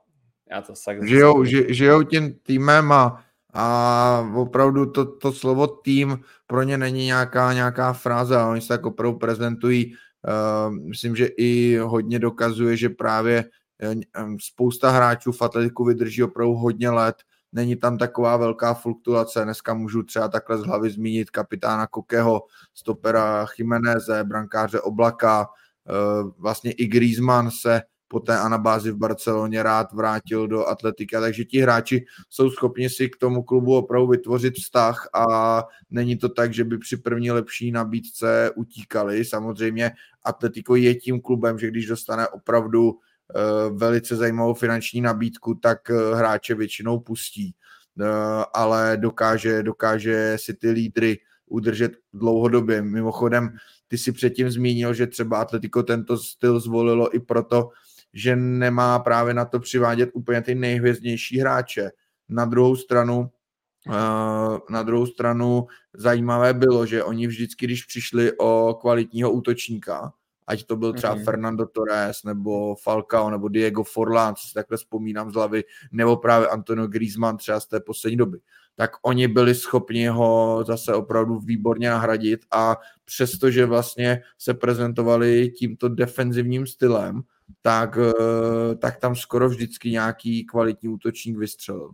já 0.51 0.61
to 0.61 0.73
tak... 0.85 1.07
Žijou, 1.07 1.43
žijou 1.69 2.03
tím 2.03 2.33
týmem 2.33 2.91
a 2.91 3.25
a 3.53 4.31
opravdu 4.35 4.85
to, 4.85 5.05
to 5.05 5.33
slovo 5.33 5.67
tým 5.67 6.19
pro 6.47 6.63
ně 6.63 6.77
není 6.77 7.05
nějaká, 7.05 7.53
nějaká 7.53 7.93
fráze, 7.93 8.37
ale 8.37 8.51
oni 8.51 8.61
se 8.61 8.67
tak 8.67 8.85
opravdu 8.85 9.19
prezentují. 9.19 9.93
Uh, 10.27 10.73
myslím, 10.73 11.15
že 11.15 11.25
i 11.25 11.77
hodně 11.77 12.19
dokazuje, 12.19 12.77
že 12.77 12.89
právě 12.89 13.45
eh, 13.81 13.95
spousta 14.39 14.89
hráčů 14.89 15.31
v 15.31 15.41
atletiku 15.41 15.85
vydrží 15.85 16.23
opravdu 16.23 16.53
hodně 16.53 16.89
let, 16.89 17.15
není 17.51 17.75
tam 17.75 17.97
taková 17.97 18.37
velká 18.37 18.73
fluktuace. 18.73 19.43
Dneska 19.43 19.73
můžu 19.73 20.03
třeba 20.03 20.27
takhle 20.27 20.57
z 20.57 20.65
hlavy 20.65 20.89
zmínit 20.89 21.29
kapitána 21.29 21.87
Kokeho, 21.87 22.41
stopera 22.73 23.45
Chimeneze, 23.45 24.23
brankáře 24.23 24.81
Oblaka, 24.81 25.47
uh, 26.21 26.31
vlastně 26.37 26.71
i 26.71 26.87
Griezmann 26.87 27.51
se 27.61 27.81
po 28.11 28.19
té 28.19 28.39
anabázi 28.39 28.91
v 28.91 28.97
Barceloně 28.97 29.63
rád 29.63 29.93
vrátil 29.93 30.47
do 30.47 30.67
atletika, 30.67 31.21
takže 31.21 31.45
ti 31.45 31.59
hráči 31.59 32.05
jsou 32.29 32.49
schopni 32.49 32.89
si 32.89 33.09
k 33.09 33.17
tomu 33.17 33.43
klubu 33.43 33.77
opravdu 33.77 34.07
vytvořit 34.07 34.55
vztah 34.55 35.07
a 35.13 35.25
není 35.89 36.17
to 36.17 36.29
tak, 36.29 36.53
že 36.53 36.63
by 36.63 36.77
při 36.77 36.97
první 36.97 37.31
lepší 37.31 37.71
nabídce 37.71 38.51
utíkali. 38.55 39.25
Samozřejmě 39.25 39.91
Atletico 40.23 40.75
je 40.75 40.95
tím 40.95 41.21
klubem, 41.21 41.59
že 41.59 41.67
když 41.67 41.87
dostane 41.87 42.27
opravdu 42.27 42.91
uh, 42.91 43.77
velice 43.77 44.15
zajímavou 44.15 44.53
finanční 44.53 45.01
nabídku, 45.01 45.55
tak 45.55 45.79
uh, 45.89 46.17
hráče 46.17 46.55
většinou 46.55 46.99
pustí, 46.99 47.55
uh, 47.99 48.05
ale 48.53 48.97
dokáže, 48.97 49.63
dokáže 49.63 50.33
si 50.35 50.53
ty 50.53 50.71
lídry 50.71 51.17
udržet 51.51 51.91
dlouhodobě. 52.13 52.81
Mimochodem, 52.81 53.55
ty 53.87 53.97
si 53.97 54.11
předtím 54.11 54.51
zmínil, 54.51 54.93
že 54.93 55.07
třeba 55.07 55.41
Atletico 55.41 55.83
tento 55.83 56.17
styl 56.17 56.59
zvolilo 56.59 57.15
i 57.15 57.19
proto, 57.19 57.69
že 58.13 58.35
nemá 58.35 58.99
právě 58.99 59.33
na 59.33 59.45
to 59.45 59.59
přivádět 59.59 60.09
úplně 60.13 60.41
ty 60.41 60.55
nejhvězdnější 60.55 61.39
hráče. 61.39 61.91
Na 62.29 62.45
druhou 62.45 62.75
stranu, 62.75 63.31
eh, 63.87 64.59
na 64.69 64.83
druhou 64.83 65.05
stranu 65.05 65.67
zajímavé 65.93 66.53
bylo, 66.53 66.85
že 66.85 67.03
oni 67.03 67.27
vždycky, 67.27 67.65
když 67.65 67.83
přišli 67.83 68.31
o 68.37 68.77
kvalitního 68.81 69.31
útočníka, 69.31 70.13
ať 70.47 70.63
to 70.63 70.75
byl 70.75 70.93
třeba 70.93 71.15
mm-hmm. 71.15 71.23
Fernando 71.23 71.65
Torres, 71.65 72.23
nebo 72.23 72.75
Falcao, 72.75 73.29
nebo 73.29 73.47
Diego 73.47 73.83
Forlán, 73.83 74.35
co 74.35 74.47
si 74.47 74.53
takhle 74.53 74.77
vzpomínám 74.77 75.31
z 75.31 75.33
hlavy, 75.33 75.63
nebo 75.91 76.17
právě 76.17 76.47
Antonio 76.47 76.87
Griezmann 76.87 77.37
třeba 77.37 77.59
z 77.59 77.67
té 77.67 77.79
poslední 77.79 78.17
doby, 78.17 78.39
tak 78.75 78.91
oni 79.01 79.27
byli 79.27 79.55
schopni 79.55 80.07
ho 80.07 80.63
zase 80.67 80.93
opravdu 80.93 81.39
výborně 81.39 81.89
nahradit 81.89 82.45
a 82.51 82.77
přestože 83.05 83.65
vlastně 83.65 84.21
se 84.37 84.53
prezentovali 84.53 85.49
tímto 85.49 85.89
defenzivním 85.89 86.67
stylem, 86.67 87.21
tak, 87.61 87.97
eh, 87.97 88.75
tak 88.75 88.97
tam 88.97 89.15
skoro 89.15 89.49
vždycky 89.49 89.91
nějaký 89.91 90.45
kvalitní 90.45 90.89
útočník 90.89 91.37
vystřelil. 91.37 91.89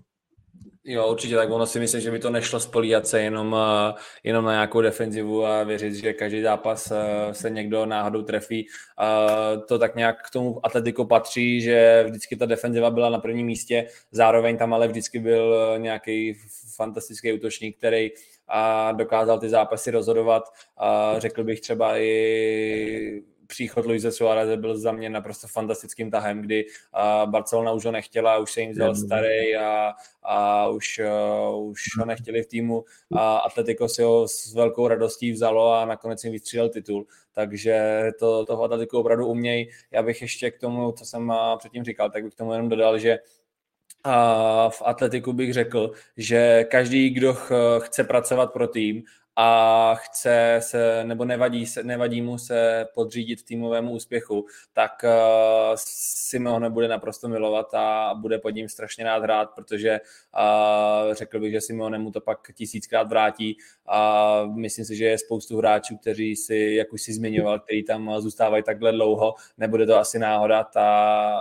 Jo, 0.89 1.11
určitě, 1.11 1.35
tak 1.35 1.49
ono 1.51 1.65
si 1.65 1.79
myslím, 1.79 2.01
že 2.01 2.11
by 2.11 2.19
to 2.19 2.29
nešlo 2.29 2.59
spolíhat 2.59 3.07
se 3.07 3.21
jenom, 3.21 3.55
eh, 3.59 3.93
jenom 4.23 4.45
na 4.45 4.51
nějakou 4.51 4.81
defenzivu 4.81 5.45
a 5.45 5.63
věřit, 5.63 5.93
že 5.93 6.13
každý 6.13 6.41
zápas 6.41 6.91
eh, 6.91 7.33
se 7.33 7.49
někdo 7.49 7.85
náhodou 7.85 8.21
trefí. 8.21 8.67
To 9.67 9.79
tak 9.79 9.95
nějak 9.95 10.27
k 10.27 10.29
tomu 10.29 10.65
atletiku 10.65 11.05
patří, 11.05 11.61
že 11.61 12.03
vždycky 12.07 12.35
ta 12.35 12.45
defenziva 12.45 12.89
byla 12.89 13.09
na 13.09 13.19
prvním 13.19 13.45
místě, 13.45 13.87
zároveň 14.11 14.57
tam 14.57 14.73
ale 14.73 14.87
vždycky 14.87 15.19
byl 15.19 15.75
nějaký 15.77 16.33
fantastický 16.75 17.33
útočník, 17.33 17.77
který 17.77 18.09
a 18.47 18.91
dokázal 18.91 19.39
ty 19.39 19.49
zápasy 19.49 19.91
rozhodovat. 19.91 20.43
A 20.77 21.15
řekl 21.19 21.43
bych 21.43 21.61
třeba 21.61 21.97
i 21.97 23.23
příchod 23.47 23.85
Luise 23.85 24.11
Suárez 24.11 24.59
byl 24.59 24.77
za 24.77 24.91
mě 24.91 25.09
naprosto 25.09 25.47
fantastickým 25.47 26.11
tahem, 26.11 26.41
kdy 26.41 26.65
Barcelona 27.25 27.71
už 27.71 27.85
ho 27.85 27.91
nechtěla, 27.91 28.37
už 28.37 28.51
se 28.51 28.61
jim 28.61 28.71
vzal 28.71 28.95
starý 28.95 29.55
a, 29.55 29.93
a 30.23 30.67
už, 30.67 31.01
uh, 31.49 31.69
už 31.69 31.81
ho 31.99 32.05
nechtěli 32.05 32.43
v 32.43 32.47
týmu 32.47 32.85
a 33.15 33.37
Atletico 33.37 33.87
si 33.87 34.03
ho 34.03 34.27
s 34.27 34.53
velkou 34.53 34.87
radostí 34.87 35.31
vzalo 35.31 35.73
a 35.73 35.85
nakonec 35.85 36.23
jim 36.23 36.33
vystřídal 36.33 36.69
titul. 36.69 37.05
Takže 37.31 38.03
to, 38.19 38.45
toho 38.45 38.63
Atletico 38.63 38.99
opravdu 38.99 39.27
umějí. 39.27 39.69
Já 39.91 40.03
bych 40.03 40.21
ještě 40.21 40.51
k 40.51 40.59
tomu, 40.59 40.91
co 40.91 41.05
jsem 41.05 41.33
předtím 41.57 41.83
říkal, 41.83 42.09
tak 42.09 42.23
bych 42.23 42.33
k 42.33 42.37
tomu 42.37 42.51
jenom 42.51 42.69
dodal, 42.69 42.99
že 42.99 43.17
a 44.03 44.69
v 44.69 44.81
atletiku 44.85 45.33
bych 45.33 45.53
řekl, 45.53 45.91
že 46.17 46.63
každý, 46.63 47.09
kdo 47.09 47.37
chce 47.79 48.03
pracovat 48.03 48.53
pro 48.53 48.67
tým 48.67 49.03
a 49.39 49.95
chce 49.95 50.59
se, 50.59 51.03
nebo 51.03 51.25
nevadí, 51.25 51.65
se, 51.65 51.83
nevadí 51.83 52.21
mu 52.21 52.37
se 52.37 52.85
podřídit 52.93 53.45
týmovému 53.45 53.91
úspěchu, 53.91 54.45
tak 54.73 54.91
uh, 55.03 55.75
Simeone 55.75 56.69
nebude 56.69 56.87
naprosto 56.87 57.27
milovat 57.27 57.73
a 57.73 58.13
bude 58.21 58.39
pod 58.39 58.49
ním 58.49 58.69
strašně 58.69 59.03
rád 59.03 59.23
hrát, 59.23 59.49
protože 59.55 59.99
uh, 59.99 61.13
řekl 61.13 61.39
bych, 61.39 61.51
že 61.51 61.61
Simeone 61.61 61.99
mu 61.99 62.11
to 62.11 62.21
pak 62.21 62.53
tisíckrát 62.53 63.09
vrátí 63.09 63.57
a 63.85 64.43
myslím 64.45 64.85
si, 64.85 64.95
že 64.95 65.05
je 65.05 65.17
spoustu 65.17 65.57
hráčů, 65.57 65.97
kteří 65.97 66.35
si, 66.35 66.55
jak 66.55 66.93
už 66.93 67.01
si 67.01 67.13
zmiňoval, 67.13 67.59
kteří 67.59 67.83
tam 67.83 68.21
zůstávají 68.21 68.63
takhle 68.63 68.91
dlouho, 68.91 69.33
nebude 69.57 69.85
to 69.85 69.97
asi 69.97 70.19
náhoda, 70.19 70.63
ta 70.63 71.39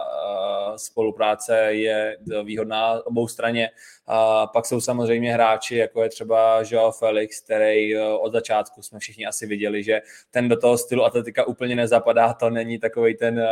uh, 0.71 0.77
spolupráce 0.77 1.59
je 1.59 2.19
výhodná 2.45 3.07
obou 3.07 3.29
straně. 3.29 3.71
A 4.07 4.47
pak 4.47 4.67
jsou 4.67 4.81
samozřejmě 4.81 5.33
hráči, 5.33 5.77
jako 5.77 6.03
je 6.03 6.09
třeba 6.09 6.63
Joao 6.71 6.93
Felix, 6.93 7.41
který 7.41 7.97
eh, 7.97 8.03
od 8.03 8.33
začátku 8.33 8.83
jsme 8.83 8.99
všichni 8.99 9.27
asi 9.27 9.47
viděli, 9.47 9.83
že 9.83 10.01
ten 10.31 10.49
do 10.49 10.57
toho 10.57 10.79
stylu 10.79 11.05
atletika 11.05 11.45
úplně 11.45 11.77
nezapadá, 11.77 12.33
to 12.35 12.51
není 12.51 12.79
takový 12.79 13.17
ten 13.17 13.39
uh, 13.39 13.45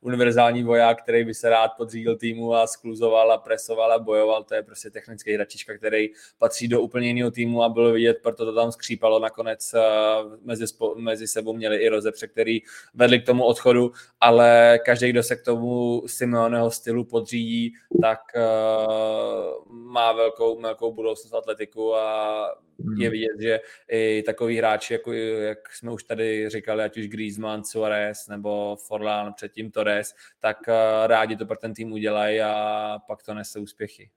univerzální 0.00 0.62
voják, 0.62 1.02
který 1.02 1.24
by 1.24 1.34
se 1.34 1.50
rád 1.50 1.68
podřídil 1.76 2.16
týmu 2.16 2.54
a 2.54 2.66
skluzoval 2.66 3.32
a 3.32 3.38
presoval 3.38 3.92
a 3.92 3.98
bojoval, 3.98 4.44
to 4.44 4.54
je 4.54 4.62
prostě 4.62 4.90
technický 4.90 5.34
hračička, 5.34 5.76
který 5.76 6.08
patří 6.38 6.68
do 6.68 6.80
úplně 6.80 7.08
jiného 7.08 7.30
týmu 7.30 7.62
a 7.62 7.68
bylo 7.68 7.92
vidět, 7.92 8.16
proto 8.22 8.44
to 8.44 8.54
tam 8.54 8.72
skřípalo, 8.72 9.18
nakonec 9.18 9.74
uh, 9.74 10.32
mezi, 10.42 10.66
spo, 10.66 10.94
mezi 10.98 11.26
sebou 11.26 11.52
měli 11.52 11.76
i 11.76 11.88
rozepře, 11.88 12.28
který 12.28 12.60
vedli 12.94 13.20
k 13.20 13.26
tomu 13.26 13.44
odchodu, 13.44 13.92
ale 14.20 14.78
každý, 14.84 15.10
kdo 15.10 15.22
se 15.22 15.36
k 15.36 15.42
tomu 15.42 16.02
Simeoneho 16.06 16.70
stylu 16.70 17.04
podřídí, 17.04 17.74
tak 18.02 18.20
má 19.94 20.12
velkou, 20.12 20.60
velkou 20.60 20.92
budoucnost 20.92 21.34
atletiku 21.34 21.94
a 21.94 22.46
hmm. 22.84 23.00
je 23.00 23.10
vidět, 23.10 23.40
že 23.40 23.60
i 23.88 24.22
takový 24.26 24.58
hráči, 24.58 24.92
jako 24.92 25.12
jak 25.12 25.72
jsme 25.72 25.90
už 25.90 26.04
tady 26.04 26.48
říkali, 26.50 26.82
ať 26.82 26.98
už 26.98 27.08
Griezmann, 27.08 27.64
Suarez 27.64 28.28
nebo 28.28 28.76
Forlán, 28.86 29.32
předtím 29.32 29.70
Torres, 29.70 30.14
tak 30.40 30.56
eh, 30.68 31.06
rádi 31.06 31.36
to 31.36 31.46
pro 31.46 31.56
ten 31.56 31.74
tým 31.74 31.92
udělají 31.92 32.40
a 32.40 32.98
pak 33.06 33.22
to 33.22 33.34
nese 33.34 33.58
úspěchy. 33.58 34.10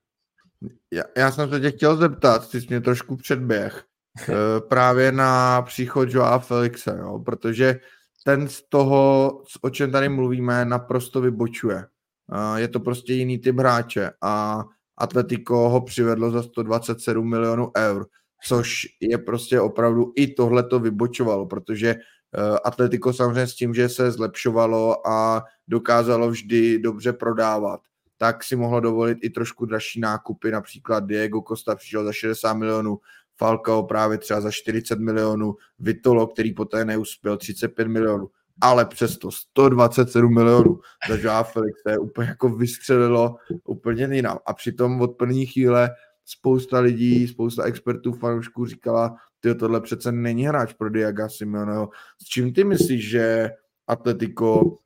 Já, 0.94 1.04
já 1.18 1.32
jsem 1.32 1.50
se 1.50 1.60
tě 1.60 1.72
chtěl 1.72 1.96
zeptat, 1.96 2.52
ty 2.52 2.62
jsi 2.62 2.68
mě 2.70 2.82
trošku 2.82 3.16
předběh, 3.16 3.84
eh, 4.30 4.34
právě 4.70 5.12
na 5.12 5.62
příchod 5.62 6.10
Joa 6.10 6.40
Felixe, 6.40 6.98
jo, 7.00 7.20
protože 7.20 7.80
ten 8.24 8.48
z 8.48 8.62
toho, 8.70 9.32
o 9.62 9.70
čem 9.70 9.92
tady 9.92 10.10
mluvíme, 10.10 10.66
naprosto 10.66 11.22
vybočuje. 11.22 11.86
Eh, 12.34 12.62
je 12.62 12.68
to 12.68 12.80
prostě 12.80 13.14
jiný 13.14 13.38
typ 13.38 13.60
hráče 13.60 14.12
a 14.22 14.64
Atletico 14.98 15.56
ho 15.56 15.82
přivedlo 15.82 16.32
za 16.32 16.44
127 16.44 17.30
milionů 17.30 17.72
eur, 17.78 18.06
což 18.44 18.86
je 19.02 19.18
prostě 19.18 19.62
opravdu 19.62 20.14
i 20.16 20.28
tohle 20.28 20.64
to 20.64 20.80
vybočovalo, 20.80 21.46
protože 21.46 21.90
eh, 21.90 22.60
Atletico 22.66 23.14
samozřejmě 23.14 23.48
s 23.48 23.56
tím, 23.56 23.74
že 23.74 23.90
se 23.90 24.12
zlepšovalo 24.12 25.08
a 25.08 25.44
dokázalo 25.68 26.30
vždy 26.30 26.80
dobře 26.80 27.14
prodávat, 27.14 27.80
tak 28.18 28.44
si 28.44 28.56
mohlo 28.56 28.80
dovolit 28.80 29.18
i 29.22 29.30
trošku 29.30 29.66
dražší 29.66 30.00
nákupy, 30.00 30.52
například 30.52 31.06
Diego 31.06 31.42
Costa 31.48 31.76
přišel 31.76 32.06
za 32.06 32.14
60 32.14 32.54
milionů, 32.54 33.00
Falcao 33.38 33.84
právě 33.84 34.18
třeba 34.18 34.42
za 34.42 34.52
40 34.52 35.00
milionů, 35.00 35.56
Vitolo, 35.80 36.28
který 36.28 36.54
poté 36.54 36.86
neuspěl, 36.86 37.38
35 37.38 37.88
milionů 37.88 38.30
ale 38.62 38.86
přesto 38.86 39.32
127 39.32 40.34
milionů 40.34 40.80
za 41.22 41.44
Felix 41.44 41.82
je 41.90 41.98
úplně 41.98 42.28
jako 42.28 42.50
vystřelilo 42.50 43.36
úplně 43.64 44.08
jinam. 44.12 44.40
A 44.46 44.54
přitom 44.54 45.02
od 45.02 45.18
první 45.18 45.46
chvíle 45.46 45.90
spousta 46.26 46.80
lidí, 46.80 47.28
spousta 47.28 47.64
expertů, 47.64 48.14
fanoušků 48.14 48.66
říkala, 48.66 49.16
ty 49.40 49.56
tohle 49.56 49.82
přece 49.82 50.12
není 50.12 50.48
hráč 50.48 50.74
pro 50.74 50.90
Diaga 50.90 51.30
Simeoneho. 51.30 51.90
S 52.22 52.26
čím 52.26 52.54
ty 52.54 52.64
myslíš, 52.64 53.10
že 53.10 53.50
Atletico 53.88 54.78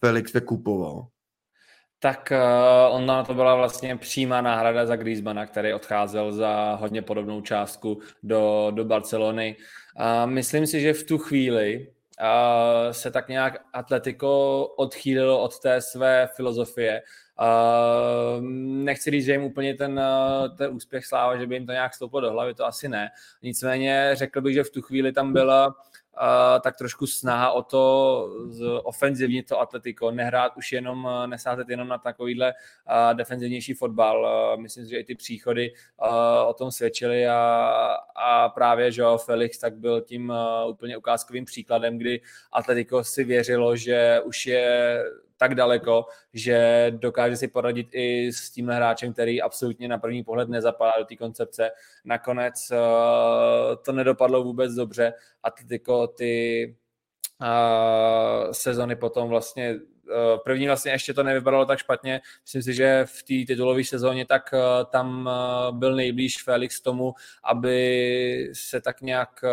Felix 0.00 0.32
se 0.32 0.40
kupoval? 0.40 1.06
Tak 2.00 2.32
uh, 2.32 2.96
ona 2.96 3.24
to 3.24 3.34
byla 3.34 3.54
vlastně 3.54 3.96
přímá 3.96 4.40
náhrada 4.40 4.86
za 4.86 4.96
Griezmana, 4.96 5.46
který 5.46 5.74
odcházel 5.74 6.32
za 6.32 6.78
hodně 6.80 7.02
podobnou 7.02 7.40
částku 7.40 8.00
do, 8.22 8.72
do 8.74 8.84
Barcelony. 8.84 9.56
Uh, 10.00 10.30
myslím 10.30 10.66
si, 10.66 10.80
že 10.80 10.92
v 10.92 11.04
tu 11.04 11.18
chvíli 11.18 11.88
uh, 12.20 12.92
se 12.92 13.10
tak 13.10 13.28
nějak 13.28 13.64
Atletico 13.72 14.64
odchýlilo 14.76 15.42
od 15.42 15.58
té 15.60 15.80
své 15.80 16.28
filozofie. 16.36 17.02
Uh, 17.40 18.42
nechci 18.84 19.10
říct, 19.10 19.24
že 19.24 19.32
jim 19.32 19.42
úplně 19.42 19.74
ten, 19.74 20.00
ten 20.58 20.70
úspěch 20.74 21.06
sláva, 21.06 21.36
že 21.36 21.46
by 21.46 21.54
jim 21.54 21.66
to 21.66 21.72
nějak 21.72 21.94
stouplo 21.94 22.20
do 22.20 22.32
hlavy, 22.32 22.54
to 22.54 22.66
asi 22.66 22.88
ne. 22.88 23.10
Nicméně 23.42 24.10
řekl 24.12 24.40
bych, 24.40 24.54
že 24.54 24.64
v 24.64 24.70
tu 24.70 24.82
chvíli 24.82 25.12
tam 25.12 25.32
byla 25.32 25.74
tak 26.60 26.76
trošku 26.76 27.06
snaha 27.06 27.52
o 27.52 27.62
to 27.62 28.30
ofenzivně 28.82 29.42
to 29.42 29.60
Atletico, 29.60 30.10
nehrát 30.10 30.56
už 30.56 30.72
jenom, 30.72 31.08
nesázet 31.26 31.68
jenom 31.68 31.88
na 31.88 31.98
takovýhle 31.98 32.54
defenzivnější 33.12 33.74
fotbal. 33.74 34.56
Myslím 34.60 34.84
si, 34.84 34.90
že 34.90 34.98
i 34.98 35.04
ty 35.04 35.14
příchody 35.14 35.72
o 36.46 36.54
tom 36.54 36.70
svědčily 36.70 37.28
a, 37.28 37.36
a 38.16 38.48
právě 38.48 38.90
Joao 38.92 39.18
Felix 39.18 39.58
tak 39.58 39.76
byl 39.76 40.00
tím 40.00 40.32
úplně 40.68 40.96
ukázkovým 40.96 41.44
příkladem, 41.44 41.98
kdy 41.98 42.20
Atletico 42.52 43.04
si 43.04 43.24
věřilo, 43.24 43.76
že 43.76 44.20
už 44.24 44.46
je 44.46 45.02
tak 45.38 45.54
daleko, 45.54 46.06
že 46.34 46.86
dokáže 46.96 47.36
si 47.36 47.48
poradit 47.48 47.88
i 47.92 48.32
s 48.32 48.50
tímhle 48.50 48.76
hráčem, 48.76 49.12
který 49.12 49.42
absolutně 49.42 49.88
na 49.88 49.98
první 49.98 50.24
pohled 50.24 50.48
nezapadá 50.48 50.92
do 50.98 51.04
té 51.04 51.16
koncepce. 51.16 51.70
Nakonec 52.04 52.70
uh, 52.70 52.76
to 53.84 53.92
nedopadlo 53.92 54.44
vůbec 54.44 54.74
dobře. 54.74 55.12
Atletico 55.42 56.06
ty 56.06 56.76
uh, 57.40 58.52
sezony 58.52 58.96
potom 58.96 59.28
vlastně 59.28 59.74
uh, 59.74 60.38
první 60.44 60.66
vlastně 60.66 60.92
ještě 60.92 61.14
to 61.14 61.22
nevypadalo 61.22 61.66
tak 61.66 61.78
špatně. 61.78 62.20
Myslím 62.42 62.62
si, 62.62 62.74
že 62.74 63.04
v 63.04 63.22
té 63.22 63.52
titulové 63.52 63.84
sezóně 63.84 64.26
tak 64.26 64.54
tam 64.90 65.30
byl 65.70 65.96
nejblíž 65.96 66.42
Felix 66.42 66.80
tomu, 66.80 67.14
aby 67.44 68.50
se 68.52 68.80
tak 68.80 69.00
nějak 69.00 69.44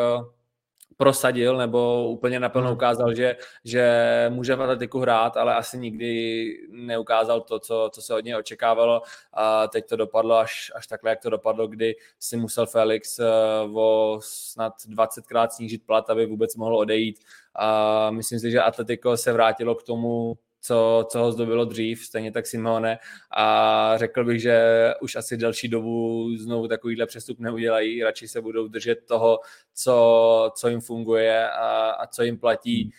prosadil 0.98 1.58
nebo 1.58 2.10
úplně 2.10 2.40
naplno 2.40 2.68
hmm. 2.68 2.76
ukázal, 2.76 3.14
že, 3.14 3.36
že 3.64 3.86
může 4.30 4.56
v 4.56 4.62
atletiku 4.62 5.00
hrát, 5.00 5.38
ale 5.38 5.56
asi 5.56 5.78
nikdy 5.78 6.46
neukázal 6.70 7.42
to, 7.42 7.60
co, 7.60 7.90
co 7.94 8.02
se 8.02 8.16
od 8.16 8.26
něj 8.26 8.36
očekávalo 8.36 9.02
a 9.34 9.68
teď 9.68 9.86
to 9.86 9.96
dopadlo 9.96 10.38
až, 10.38 10.72
až 10.76 10.88
takhle, 10.88 11.10
jak 11.10 11.20
to 11.20 11.30
dopadlo, 11.30 11.68
kdy 11.68 11.96
si 12.20 12.38
musel 12.38 12.66
Felix 12.66 13.20
eh, 13.20 13.26
o 13.74 14.20
snad 14.24 14.74
20krát 14.90 15.50
snížit 15.50 15.86
plat, 15.86 16.10
aby 16.10 16.26
vůbec 16.26 16.56
mohl 16.56 16.78
odejít 16.78 17.20
a 17.56 18.12
myslím 18.12 18.40
si, 18.40 18.52
že 18.52 18.62
Atletico 18.62 19.18
se 19.18 19.34
vrátilo 19.34 19.76
k 19.76 19.84
tomu, 19.84 20.38
co, 20.66 21.08
co 21.10 21.20
ho 21.20 21.32
zdobilo 21.32 21.66
dřív, 21.66 22.06
stejně 22.06 22.32
tak 22.32 22.48
Simone 22.48 22.98
a 23.38 23.94
řekl 23.98 24.26
bych, 24.26 24.42
že 24.42 24.60
už 25.02 25.16
asi 25.16 25.38
další 25.38 25.68
dobu 25.68 26.30
znovu 26.38 26.68
takovýhle 26.68 27.06
přestup 27.06 27.40
neudělají, 27.40 28.04
radši 28.04 28.28
se 28.28 28.42
budou 28.42 28.68
držet 28.68 29.06
toho, 29.06 29.40
co, 29.74 30.52
co 30.56 30.70
jim 30.70 30.82
funguje 30.82 31.50
a, 31.50 31.90
a 31.90 32.08
co 32.08 32.24
jim 32.24 32.38
platí. 32.38 32.92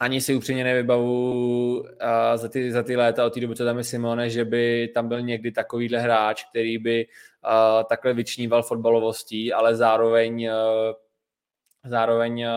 Ani 0.00 0.20
si 0.20 0.34
upřímně 0.34 0.64
nevybavu 0.64 1.84
a 2.00 2.36
za, 2.36 2.48
ty, 2.48 2.72
za 2.72 2.82
ty 2.82 2.96
léta 2.96 3.26
od 3.26 3.34
té 3.34 3.40
doby, 3.40 3.56
co 3.56 3.64
tam 3.64 3.78
je 3.78 3.84
Simone, 3.84 4.30
že 4.30 4.44
by 4.44 4.88
tam 4.94 5.08
byl 5.08 5.22
někdy 5.22 5.52
takovýhle 5.52 5.98
hráč, 5.98 6.44
který 6.44 6.78
by 6.78 7.06
a, 7.42 7.82
takhle 7.82 8.14
vyčníval 8.14 8.62
fotbalovostí, 8.62 9.52
ale 9.52 9.76
zároveň 9.76 10.50
a, 10.50 10.54
Zároveň 11.86 12.42
eh, 12.42 12.48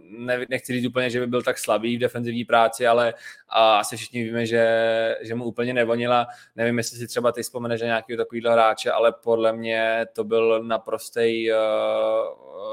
ne, 0.00 0.46
nechci 0.48 0.72
říct 0.72 0.86
úplně, 0.86 1.10
že 1.10 1.20
by 1.20 1.26
byl 1.26 1.42
tak 1.42 1.58
slabý 1.58 1.96
v 1.96 2.00
defenzivní 2.00 2.44
práci, 2.44 2.86
ale 2.86 3.14
a 3.48 3.78
asi 3.78 3.96
všichni 3.96 4.24
víme, 4.24 4.46
že, 4.46 5.16
že 5.22 5.34
mu 5.34 5.44
úplně 5.44 5.74
nevonila. 5.74 6.26
Nevím, 6.56 6.78
jestli 6.78 6.96
si 6.96 7.06
třeba 7.06 7.32
ty 7.32 7.42
vzpomeneš 7.42 7.80
na 7.80 7.86
nějakého 7.86 8.16
takového 8.16 8.52
hráče, 8.52 8.90
ale 8.90 9.12
podle 9.24 9.52
mě 9.52 10.06
to 10.12 10.24
byl 10.24 10.62
naprostej, 10.62 11.52
eh, 11.52 11.56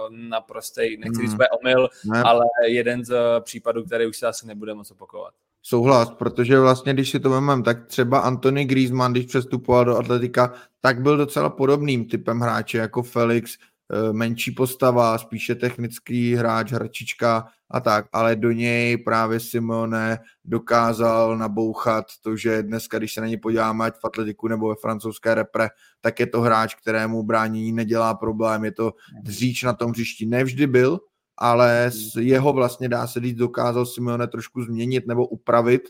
naprostej 0.10 0.98
nechci 0.98 1.22
říct 1.22 1.34
úplně 1.34 1.48
hmm. 1.52 1.74
omyl, 1.74 1.90
ne. 2.06 2.24
ale 2.24 2.46
jeden 2.68 3.06
z 3.06 3.16
případů, 3.40 3.84
který 3.84 4.06
už 4.08 4.18
se 4.18 4.28
asi 4.28 4.48
nebude 4.48 4.74
moc 4.74 4.92
opakovat. 4.92 5.34
Souhlas, 5.62 6.12
protože 6.12 6.60
vlastně, 6.60 6.94
když 6.94 7.10
si 7.10 7.20
to 7.20 7.30
vezmeme, 7.30 7.64
tak 7.64 7.86
třeba 7.86 8.20
Anthony 8.20 8.66
Griezmann, 8.66 9.12
když 9.12 9.26
přestupoval 9.26 9.86
do 9.86 9.98
Atletika, 9.98 10.54
tak 10.82 11.02
byl 11.02 11.18
docela 11.18 11.50
podobným 11.50 12.06
typem 12.06 12.40
hráče 12.40 12.78
jako 12.78 13.04
Felix, 13.04 13.58
Eh, 13.58 13.75
menší 14.12 14.52
postava, 14.52 15.18
spíše 15.18 15.56
technický 15.56 16.36
hráč, 16.36 16.72
hračička 16.72 17.48
a 17.72 17.80
tak, 17.80 18.06
ale 18.14 18.36
do 18.36 18.52
něj 18.52 18.98
právě 18.98 19.40
Simone 19.40 20.20
dokázal 20.46 21.38
nabouchat 21.38 22.06
to, 22.22 22.38
že 22.38 22.64
dneska, 22.64 22.98
když 22.98 23.14
se 23.14 23.22
na 23.22 23.28
ně 23.28 23.38
podíváme, 23.38 23.86
ať 23.86 23.96
v 23.96 24.06
atletiku 24.06 24.48
nebo 24.48 24.70
ve 24.70 24.76
francouzské 24.82 25.36
repre, 25.36 25.70
tak 26.02 26.20
je 26.20 26.28
to 26.28 26.42
hráč, 26.42 26.76
kterému 26.76 27.24
bránění 27.24 27.72
nedělá 27.72 28.14
problém, 28.14 28.66
je 28.66 28.72
to 28.72 28.94
dříč 29.24 29.64
na 29.64 29.74
tom 29.74 29.92
hřišti. 29.92 30.26
Nevždy 30.26 30.68
byl, 30.68 31.00
ale 31.38 31.92
jeho 32.20 32.54
vlastně 32.54 32.90
dá 32.90 33.08
se 33.08 33.20
říct, 33.20 33.38
dokázal 33.38 33.86
Simone 33.86 34.28
trošku 34.28 34.64
změnit 34.64 35.08
nebo 35.08 35.28
upravit. 35.28 35.82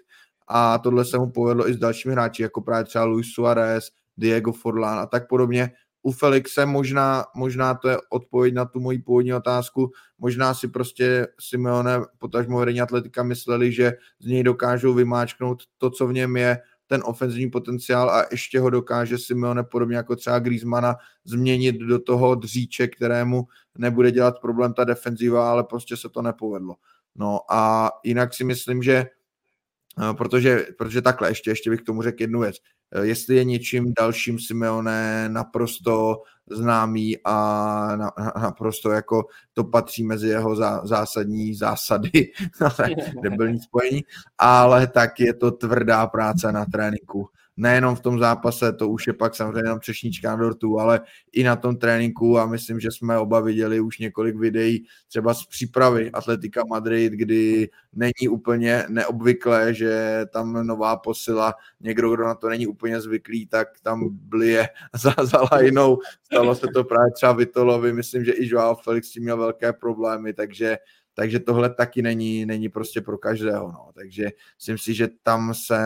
A 0.48 0.78
tohle 0.78 1.06
se 1.06 1.18
mu 1.18 1.32
povedlo 1.32 1.70
i 1.70 1.74
s 1.74 1.78
dalšími 1.78 2.14
hráči, 2.14 2.44
jako 2.44 2.62
právě 2.62 2.84
třeba 2.84 3.06
Luis 3.06 3.28
Suarez, 3.28 3.88
Diego 4.18 4.52
Forlán 4.52 5.00
a 5.00 5.06
tak 5.06 5.28
podobně, 5.28 5.72
u 6.06 6.12
Felixe 6.12 6.66
možná, 6.66 7.26
možná 7.36 7.74
to 7.74 7.90
je 7.90 7.98
odpověď 8.10 8.54
na 8.54 8.66
tu 8.66 8.80
moji 8.80 9.00
původní 9.00 9.34
otázku, 9.34 9.92
možná 10.20 10.54
si 10.54 10.68
prostě 10.68 11.28
Simeone, 11.40 12.00
potažmo 12.18 12.60
vedení 12.60 12.82
atletika 12.82 13.24
mysleli, 13.24 13.72
že 13.72 13.94
z 14.20 14.26
něj 14.26 14.44
dokážou 14.44 14.94
vymáčknout 14.94 15.64
to, 15.78 15.90
co 15.90 16.08
v 16.08 16.14
něm 16.14 16.38
je, 16.38 16.58
ten 16.88 17.02
ofenzivní 17.06 17.50
potenciál 17.50 18.10
a 18.10 18.26
ještě 18.32 18.60
ho 18.60 18.70
dokáže 18.70 19.18
Simeone 19.18 19.64
podobně 19.64 19.98
jako 19.98 20.16
třeba 20.16 20.40
Griezmana 20.40 20.96
změnit 21.24 21.76
do 21.76 22.00
toho 22.00 22.36
dříče, 22.36 22.88
kterému 22.88 23.48
nebude 23.78 24.12
dělat 24.12 24.40
problém 24.42 24.74
ta 24.74 24.84
defenziva, 24.84 25.52
ale 25.52 25.64
prostě 25.64 25.98
se 25.98 26.10
to 26.10 26.22
nepovedlo. 26.22 26.76
No 27.16 27.40
a 27.50 27.92
jinak 28.04 28.34
si 28.34 28.44
myslím, 28.44 28.84
že 28.84 28.96
eh, 28.96 30.14
protože, 30.14 30.66
protože 30.78 31.02
takhle, 31.02 31.30
ještě, 31.30 31.52
ještě 31.52 31.70
bych 31.70 31.82
k 31.82 31.86
tomu 31.86 32.02
řekl 32.02 32.22
jednu 32.22 32.40
věc. 32.40 32.56
Eh, 32.96 33.06
jestli 33.06 33.36
je 33.36 33.44
něčím 33.44 33.94
dalším 34.00 34.40
Simeone 34.40 35.30
naprosto 35.30 36.22
známý 36.50 37.18
a 37.24 37.96
na, 37.96 38.12
naprosto 38.42 38.92
jako 38.92 39.26
to 39.54 39.64
patří 39.64 40.04
mezi 40.04 40.28
jeho 40.28 40.56
zá, 40.56 40.82
zásadní 40.86 41.56
zásady, 41.56 42.32
debilní 43.24 43.60
spojení, 43.60 44.04
ale 44.38 44.88
tak 44.88 45.20
je 45.20 45.34
to 45.34 45.52
tvrdá 45.52 46.08
práce 46.08 46.52
na 46.52 46.66
tréninku 46.66 47.30
nejenom 47.58 47.96
v 47.96 48.00
tom 48.00 48.20
zápase, 48.20 48.74
to 48.74 48.90
už 48.90 49.08
je 49.08 49.14
pak 49.14 49.36
samozřejmě 49.36 49.60
jenom 49.60 49.80
třešnička 49.80 50.30
na 50.30 50.36
dortu, 50.36 50.80
ale 50.80 51.02
i 51.32 51.44
na 51.44 51.56
tom 51.56 51.78
tréninku 51.78 52.40
a 52.40 52.46
myslím, 52.46 52.80
že 52.80 52.92
jsme 52.92 53.20
oba 53.20 53.40
viděli 53.40 53.80
už 53.80 54.00
několik 54.00 54.36
videí 54.36 54.86
třeba 55.08 55.34
z 55.34 55.46
přípravy 55.46 56.12
Atletika 56.12 56.64
Madrid, 56.70 57.14
kdy 57.14 57.70
není 57.94 58.30
úplně 58.30 58.84
neobvyklé, 58.90 59.74
že 59.74 60.22
tam 60.34 60.68
nová 60.68 60.98
posila, 60.98 61.54
někdo, 61.80 62.14
kdo 62.14 62.24
na 62.24 62.36
to 62.36 62.50
není 62.50 62.68
úplně 62.68 63.02
zvyklý, 63.02 63.48
tak 63.48 63.68
tam 63.82 64.10
blije 64.12 64.68
za, 64.96 65.16
za 65.24 65.40
lajnou. 65.52 66.00
Stalo 66.24 66.56
se 66.56 66.68
to 66.74 66.84
právě 66.84 67.12
třeba 67.12 67.34
Vitolovi, 67.34 67.94
myslím, 67.94 68.26
že 68.26 68.32
i 68.32 68.48
Joao 68.48 68.76
Felix 68.76 69.10
tím 69.10 69.24
měl 69.24 69.38
velké 69.38 69.74
problémy, 69.74 70.34
takže 70.34 70.78
takže 71.16 71.40
tohle 71.40 71.70
taky 71.70 72.02
není, 72.02 72.46
není 72.46 72.70
prostě 72.70 73.02
pro 73.02 73.18
každého, 73.18 73.72
no. 73.72 73.90
takže 73.96 74.30
myslím 74.60 74.78
si, 74.78 74.94
že 74.94 75.08
tam 75.24 75.54
se, 75.54 75.80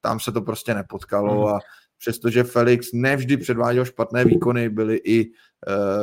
tam 0.00 0.20
se 0.20 0.32
to 0.32 0.42
prostě 0.42 0.74
nepotkalo 0.74 1.46
hmm. 1.46 1.54
a 1.54 1.58
přestože 1.98 2.44
Felix 2.44 2.88
nevždy 2.92 3.36
předváděl 3.36 3.84
špatné 3.84 4.24
výkony, 4.24 4.68
byly 4.68 4.96
i 4.96 5.30
uh, 5.30 5.34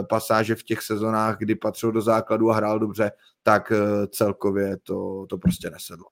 pasáže 0.10 0.56
v 0.56 0.64
těch 0.64 0.82
sezonách, 0.82 1.38
kdy 1.38 1.56
patřil 1.56 1.92
do 1.92 2.02
základu 2.02 2.52
a 2.52 2.56
hrál 2.56 2.80
dobře, 2.80 3.12
tak 3.44 3.72
uh, 3.72 4.06
celkově 4.06 4.78
to, 4.84 5.26
to 5.30 5.38
prostě 5.38 5.70
nesedlo. 5.70 6.06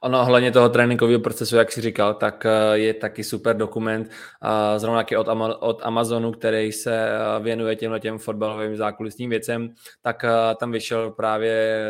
Ono 0.00 0.20
ohledně 0.20 0.52
toho 0.52 0.68
tréninkového 0.68 1.20
procesu, 1.20 1.56
jak 1.56 1.72
si 1.72 1.80
říkal, 1.80 2.14
tak 2.14 2.46
eh, 2.46 2.78
je 2.78 2.94
taky 2.94 3.24
super 3.24 3.56
dokument, 3.56 4.10
zrovna 4.76 5.00
taky 5.00 5.16
od, 5.16 5.28
od 5.60 5.80
Amazonu, 5.82 6.32
který 6.32 6.72
se 6.72 7.08
eh, 7.08 7.42
věnuje 7.42 7.76
těmhle 7.76 8.00
těm 8.00 8.18
fotbalovým 8.18 8.76
zákulisním 8.76 9.30
věcem, 9.30 9.74
tak 10.02 10.24
eh, 10.24 10.54
tam 10.60 10.72
vyšel 10.72 11.10
právě 11.10 11.84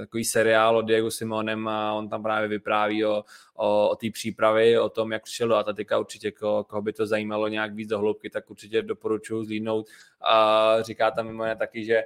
takový 0.00 0.24
seriál 0.24 0.76
o 0.76 0.82
Diego 0.82 1.10
Simonem 1.10 1.68
a 1.68 1.92
on 1.92 2.08
tam 2.08 2.22
právě 2.22 2.48
vypráví 2.48 3.04
o, 3.04 3.24
o, 3.54 3.88
o 3.88 3.96
té 3.96 4.06
přípravě, 4.12 4.80
o 4.80 4.88
tom, 4.88 5.12
jak 5.12 5.22
přišel 5.22 5.48
do 5.48 5.56
atletika, 5.56 5.98
určitě 5.98 6.30
koho, 6.30 6.64
koho 6.64 6.82
by 6.82 6.92
to 6.92 7.06
zajímalo 7.06 7.48
nějak 7.48 7.74
víc 7.74 7.88
do 7.88 7.98
hloubky, 7.98 8.30
tak 8.30 8.50
určitě 8.50 8.82
doporučuji 8.82 9.44
zlídnout. 9.44 9.86
A 10.20 10.76
říká 10.80 11.10
tam 11.10 11.26
mimo 11.26 11.44
jiné 11.44 11.56
taky, 11.56 11.84
že 11.84 12.04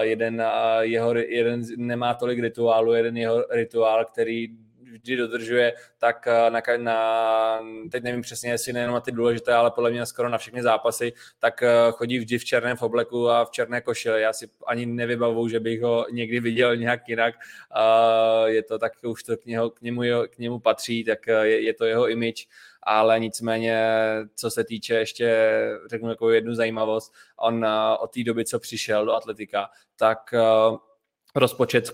jeden, 0.00 0.42
jeho, 0.80 1.14
jeden 1.14 1.62
nemá 1.76 2.14
tolik 2.14 2.38
rituálu, 2.38 2.92
jeden 2.92 3.16
jeho 3.16 3.44
rituál, 3.50 4.04
který 4.04 4.48
vždy 4.92 5.16
dodržuje, 5.16 5.72
tak 5.98 6.26
eh, 6.26 6.50
na, 6.50 6.62
na, 6.76 7.60
teď 7.90 8.02
nevím 8.02 8.22
přesně, 8.22 8.50
jestli 8.50 8.72
nejenom 8.72 8.94
na 8.94 9.00
ty 9.00 9.12
důležité, 9.12 9.54
ale 9.54 9.70
podle 9.70 9.90
mě 9.90 10.06
skoro 10.06 10.28
na 10.28 10.38
všechny 10.38 10.62
zápasy, 10.62 11.12
tak 11.38 11.62
eh, 11.62 11.70
chodí 11.90 12.18
vždy 12.18 12.38
v 12.38 12.44
černém 12.44 12.76
obleku 12.80 13.28
a 13.28 13.44
v 13.44 13.50
černé 13.50 13.80
košili. 13.80 14.22
Já 14.22 14.32
si 14.32 14.48
ani 14.66 14.86
nevybavu, 14.86 15.48
že 15.48 15.60
bych 15.60 15.82
ho 15.82 16.06
někdy 16.10 16.40
viděl 16.40 16.76
nějak 16.76 17.08
jinak. 17.08 17.34
Je 18.46 18.62
to 18.62 18.78
tak, 18.78 18.92
už 19.06 19.22
to 19.22 19.36
k, 19.36 19.46
něho, 19.46 19.70
k, 19.70 19.80
němu, 19.80 20.02
k 20.30 20.38
němu 20.38 20.58
patří, 20.58 21.04
tak 21.04 21.26
je, 21.26 21.62
je 21.62 21.74
to 21.74 21.84
jeho 21.84 22.08
image 22.08 22.46
ale 22.88 23.20
nicméně, 23.20 23.86
co 24.34 24.50
se 24.50 24.64
týče 24.64 24.94
ještě, 24.94 25.48
řeknu 25.90 26.08
jako 26.08 26.30
jednu 26.30 26.54
zajímavost, 26.54 27.12
on 27.36 27.66
od 28.00 28.12
té 28.14 28.24
doby, 28.24 28.44
co 28.44 28.58
přišel 28.58 29.04
do 29.04 29.12
atletika, 29.12 29.68
tak 29.96 30.34
rozpočet, 31.36 31.90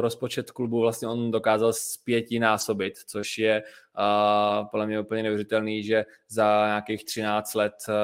rozpočet 0.00 0.50
klubu 0.50 0.80
vlastně 0.80 1.08
on 1.08 1.30
dokázal 1.30 1.72
zpěti 1.72 2.38
násobit, 2.38 2.98
což 3.06 3.38
je 3.38 3.62
uh, 3.98 4.66
podle 4.66 4.86
mě 4.86 5.00
úplně 5.00 5.22
neuvěřitelný, 5.22 5.82
že 5.82 6.04
za 6.28 6.66
nějakých 6.66 7.04
13 7.04 7.54
let 7.54 7.74
uh, 7.88 7.94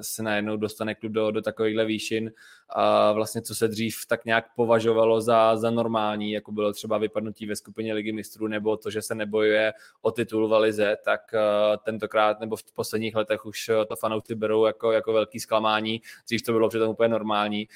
se 0.00 0.22
najednou 0.22 0.56
dostane 0.56 0.94
klub 0.94 1.12
do, 1.12 1.30
do 1.30 1.42
takovýchhle 1.42 1.84
výšin 1.84 2.32
a 2.68 3.12
vlastně 3.12 3.42
co 3.42 3.54
se 3.54 3.68
dřív 3.68 3.96
tak 4.08 4.24
nějak 4.24 4.44
považovalo 4.56 5.20
za, 5.20 5.56
za 5.56 5.70
normální, 5.70 6.32
jako 6.32 6.52
bylo 6.52 6.72
třeba 6.72 6.98
vypadnutí 6.98 7.46
ve 7.46 7.56
skupině 7.56 7.94
ligy 7.94 8.12
mistrů 8.12 8.46
nebo 8.46 8.76
to, 8.76 8.90
že 8.90 9.02
se 9.02 9.14
nebojuje 9.14 9.72
o 10.02 10.10
titul 10.10 10.48
v 10.48 10.58
Lize, 10.58 10.96
tak 11.04 11.20
uh, 11.34 11.76
tentokrát 11.84 12.40
nebo 12.40 12.56
v 12.56 12.72
posledních 12.74 13.14
letech 13.14 13.46
už 13.46 13.70
to 13.88 13.96
fanoušci 13.96 14.34
berou 14.34 14.66
jako, 14.66 14.92
jako 14.92 15.12
velký 15.12 15.40
zklamání. 15.40 16.02
Dřív 16.26 16.42
to 16.42 16.52
bylo 16.52 16.68
přitom 16.68 16.88
úplně 16.88 17.08
normální. 17.08 17.68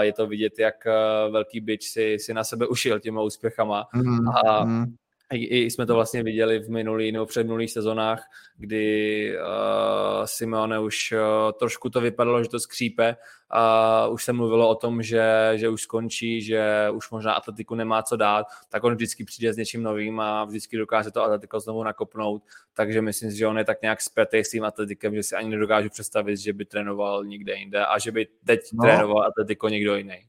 Je 0.00 0.12
to 0.12 0.26
vidět, 0.26 0.58
jak 0.58 0.84
velký 1.30 1.60
bič 1.60 1.88
si, 1.88 2.18
si 2.18 2.34
na 2.34 2.44
sebe 2.44 2.66
ušil 2.66 3.00
těma 3.00 3.22
úspěchama. 3.22 3.88
Mm, 3.94 4.28
a 4.28 4.64
mm 4.64 4.96
i, 5.32 5.44
i 5.44 5.70
jsme 5.70 5.86
to 5.86 5.94
vlastně 5.94 6.22
viděli 6.22 6.58
v 6.58 6.70
minulý 6.70 7.12
nebo 7.12 7.26
předminulých 7.26 7.70
sezonách, 7.70 8.24
kdy 8.56 9.32
uh, 9.36 10.24
Simeone 10.24 10.80
už 10.80 11.12
uh, 11.12 11.52
trošku 11.58 11.90
to 11.90 12.00
vypadalo, 12.00 12.42
že 12.42 12.48
to 12.48 12.60
skřípe 12.60 13.16
a 13.50 14.06
uh, 14.06 14.14
už 14.14 14.24
se 14.24 14.32
mluvilo 14.32 14.68
o 14.68 14.74
tom, 14.74 15.02
že, 15.02 15.52
že 15.54 15.68
už 15.68 15.82
skončí, 15.82 16.42
že 16.42 16.88
už 16.92 17.10
možná 17.10 17.32
Atletiku 17.32 17.74
nemá 17.74 18.02
co 18.02 18.16
dát, 18.16 18.46
tak 18.68 18.84
on 18.84 18.94
vždycky 18.94 19.24
přijde 19.24 19.52
s 19.52 19.56
něčím 19.56 19.82
novým 19.82 20.20
a 20.20 20.44
vždycky 20.44 20.76
dokáže 20.76 21.10
to 21.10 21.22
Atletico 21.22 21.60
znovu 21.60 21.82
nakopnout, 21.82 22.42
takže 22.74 23.02
myslím 23.02 23.30
si, 23.30 23.36
že 23.36 23.46
on 23.46 23.58
je 23.58 23.64
tak 23.64 23.82
nějak 23.82 24.00
zpětý 24.00 24.38
s 24.38 24.50
tím 24.50 24.64
Atletikem, 24.64 25.14
že 25.14 25.22
si 25.22 25.34
ani 25.36 25.48
nedokážu 25.48 25.88
představit, 25.88 26.36
že 26.36 26.52
by 26.52 26.64
trénoval 26.64 27.24
nikde 27.24 27.54
jinde 27.54 27.86
a 27.86 27.98
že 27.98 28.12
by 28.12 28.26
teď 28.44 28.60
no. 28.72 28.82
trénoval 28.82 29.22
Atletico 29.26 29.68
někdo 29.68 29.96
jiný. 29.96 30.28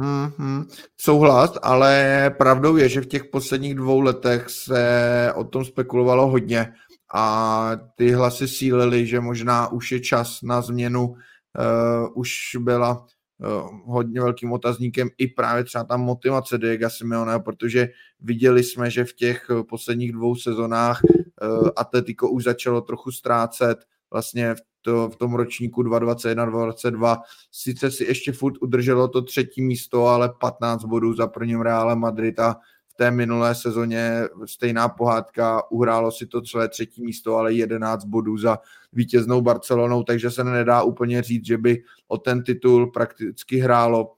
Mm-hmm. 0.00 0.66
Souhlas, 0.96 1.58
ale 1.62 2.34
pravdou 2.38 2.76
je, 2.76 2.88
že 2.88 3.00
v 3.00 3.06
těch 3.06 3.24
posledních 3.24 3.74
dvou 3.74 4.00
letech 4.00 4.50
se 4.50 5.32
o 5.34 5.44
tom 5.44 5.64
spekulovalo 5.64 6.26
hodně 6.26 6.72
a 7.14 7.70
ty 7.94 8.10
hlasy 8.10 8.48
sílily, 8.48 9.06
že 9.06 9.20
možná 9.20 9.72
už 9.72 9.92
je 9.92 10.00
čas 10.00 10.42
na 10.42 10.62
změnu. 10.62 11.14
Uh, 11.58 12.08
už 12.14 12.32
byla 12.58 13.06
uh, 13.38 13.70
hodně 13.84 14.20
velkým 14.20 14.52
otazníkem 14.52 15.08
i 15.18 15.26
právě 15.26 15.64
třeba 15.64 15.84
ta 15.84 15.96
motivace 15.96 16.58
Diego 16.58 16.90
Simeone, 16.90 17.38
protože 17.38 17.88
viděli 18.20 18.64
jsme, 18.64 18.90
že 18.90 19.04
v 19.04 19.12
těch 19.12 19.50
posledních 19.68 20.12
dvou 20.12 20.36
sezonách 20.36 21.00
uh, 21.04 21.68
Atletico 21.76 22.28
už 22.28 22.44
začalo 22.44 22.80
trochu 22.80 23.12
ztrácet, 23.12 23.78
vlastně 24.12 24.54
v 24.54 24.60
to 24.82 25.10
v 25.10 25.16
tom 25.16 25.34
ročníku 25.34 25.82
2021-2022. 25.82 27.20
Sice 27.52 27.90
si 27.90 28.04
ještě 28.04 28.32
furt 28.32 28.54
udrželo 28.60 29.08
to 29.08 29.22
třetí 29.22 29.62
místo, 29.62 30.06
ale 30.06 30.32
15 30.40 30.84
bodů 30.84 31.14
za 31.14 31.26
prvním 31.26 31.60
Reále 31.60 31.96
Madrid 31.96 32.38
a 32.38 32.56
v 32.88 32.94
té 32.94 33.10
minulé 33.10 33.54
sezóně 33.54 34.22
stejná 34.44 34.88
pohádka, 34.88 35.70
uhrálo 35.70 36.12
si 36.12 36.26
to 36.26 36.42
celé 36.42 36.68
třetí 36.68 37.02
místo, 37.02 37.36
ale 37.36 37.52
11 37.52 38.04
bodů 38.04 38.38
za 38.38 38.58
vítěznou 38.92 39.40
Barcelonou, 39.40 40.02
takže 40.02 40.30
se 40.30 40.44
nedá 40.44 40.82
úplně 40.82 41.22
říct, 41.22 41.46
že 41.46 41.58
by 41.58 41.82
o 42.08 42.18
ten 42.18 42.42
titul 42.42 42.86
prakticky 42.86 43.58
hrálo 43.58 44.12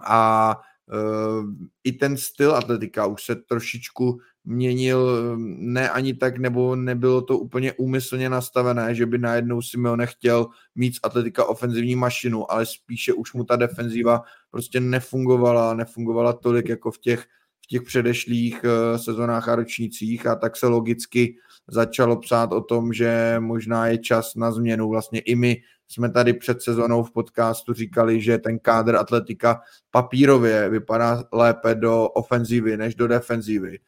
a 0.00 0.56
uh, 0.92 1.50
i 1.84 1.92
ten 1.92 2.16
styl 2.16 2.54
atletika 2.56 3.06
už 3.06 3.24
se 3.24 3.34
trošičku 3.34 4.18
měnil 4.44 5.32
ne 5.58 5.90
ani 5.90 6.14
tak, 6.14 6.38
nebo 6.38 6.76
nebylo 6.76 7.22
to 7.22 7.38
úplně 7.38 7.72
úmyslně 7.72 8.28
nastavené, 8.28 8.94
že 8.94 9.06
by 9.06 9.18
najednou 9.18 9.62
Simeone 9.62 10.06
chtěl 10.06 10.46
mít 10.74 10.94
z 10.96 11.00
atletika 11.02 11.44
ofenzivní 11.44 11.96
mašinu, 11.96 12.52
ale 12.52 12.66
spíše 12.66 13.12
už 13.12 13.32
mu 13.32 13.44
ta 13.44 13.56
defenziva 13.56 14.22
prostě 14.50 14.80
nefungovala, 14.80 15.74
nefungovala 15.74 16.32
tolik 16.32 16.68
jako 16.68 16.90
v 16.90 16.98
těch, 16.98 17.20
v 17.64 17.66
těch 17.66 17.82
předešlých 17.82 18.64
uh, 18.64 18.98
sezonách 18.98 19.48
a 19.48 19.56
ročnících 19.56 20.26
a 20.26 20.34
tak 20.34 20.56
se 20.56 20.66
logicky 20.66 21.36
začalo 21.68 22.16
psát 22.16 22.52
o 22.52 22.60
tom, 22.60 22.92
že 22.92 23.36
možná 23.38 23.86
je 23.86 23.98
čas 23.98 24.34
na 24.34 24.52
změnu. 24.52 24.88
Vlastně 24.88 25.20
i 25.20 25.34
my 25.34 25.56
jsme 25.88 26.10
tady 26.10 26.32
před 26.32 26.62
sezonou 26.62 27.02
v 27.02 27.12
podcastu 27.12 27.72
říkali, 27.72 28.20
že 28.20 28.38
ten 28.38 28.58
kádr 28.58 28.96
atletika 28.96 29.60
papírově 29.90 30.68
vypadá 30.68 31.24
lépe 31.32 31.74
do 31.74 32.08
ofenzivy 32.08 32.76
než 32.76 32.94
do 32.94 33.08
defenzivy 33.08 33.78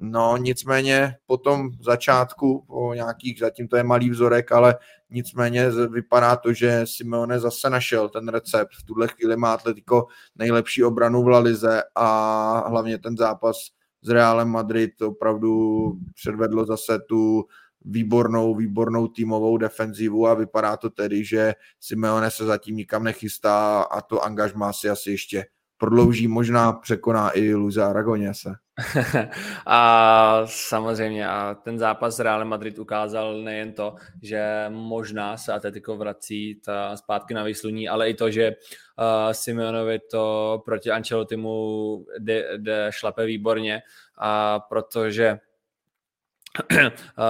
No 0.00 0.36
nicméně 0.36 1.16
po 1.26 1.36
tom 1.36 1.70
začátku, 1.80 2.64
po 2.66 2.94
nějakých, 2.94 3.38
zatím 3.38 3.68
to 3.68 3.76
je 3.76 3.82
malý 3.82 4.10
vzorek, 4.10 4.52
ale 4.52 4.76
nicméně 5.10 5.70
vypadá 5.70 6.36
to, 6.36 6.52
že 6.52 6.80
Simeone 6.84 7.40
zase 7.40 7.70
našel 7.70 8.08
ten 8.08 8.28
recept. 8.28 8.70
V 8.80 8.82
tuhle 8.84 9.08
chvíli 9.08 9.36
má 9.36 9.54
Atletico 9.54 10.06
nejlepší 10.36 10.84
obranu 10.84 11.22
v 11.22 11.28
Lalize 11.28 11.82
a 11.94 12.68
hlavně 12.68 12.98
ten 12.98 13.16
zápas 13.16 13.56
s 14.02 14.08
Realem 14.08 14.48
Madrid 14.48 15.02
opravdu 15.02 15.92
předvedlo 16.14 16.64
zase 16.64 16.98
tu 17.08 17.44
výbornou, 17.84 18.54
výbornou 18.54 19.08
týmovou 19.08 19.56
defenzivu 19.56 20.26
a 20.26 20.34
vypadá 20.34 20.76
to 20.76 20.90
tedy, 20.90 21.24
že 21.24 21.54
Simeone 21.80 22.30
se 22.30 22.44
zatím 22.44 22.76
nikam 22.76 23.04
nechystá 23.04 23.82
a 23.82 24.00
to 24.00 24.24
angažmá 24.24 24.72
si 24.72 24.90
asi 24.90 25.10
ještě 25.10 25.46
prodlouží, 25.78 26.28
možná 26.28 26.72
překoná 26.72 27.30
i 27.38 27.54
Luza 27.54 27.88
Aragoněse. 27.88 28.54
a 29.66 30.42
samozřejmě 30.46 31.28
a 31.28 31.54
ten 31.54 31.78
zápas 31.78 32.16
s 32.16 32.20
Real 32.20 32.44
Madrid 32.44 32.78
ukázal 32.78 33.42
nejen 33.42 33.72
to, 33.72 33.94
že 34.22 34.66
možná 34.68 35.36
se 35.36 35.52
Atletico 35.52 35.96
vrací 35.96 36.60
ta 36.64 36.96
zpátky 36.96 37.34
na 37.34 37.42
výsluní, 37.44 37.88
ale 37.88 38.10
i 38.10 38.14
to, 38.14 38.30
že 38.30 38.56
uh, 38.56 39.32
Simeonovi 39.32 39.98
to 40.10 40.62
proti 40.64 40.90
Ancelottimu 40.90 42.04
jde, 42.18 42.48
jde 42.56 42.86
šlape 42.90 43.26
výborně, 43.26 43.82
a 44.18 44.60
protože 44.60 45.38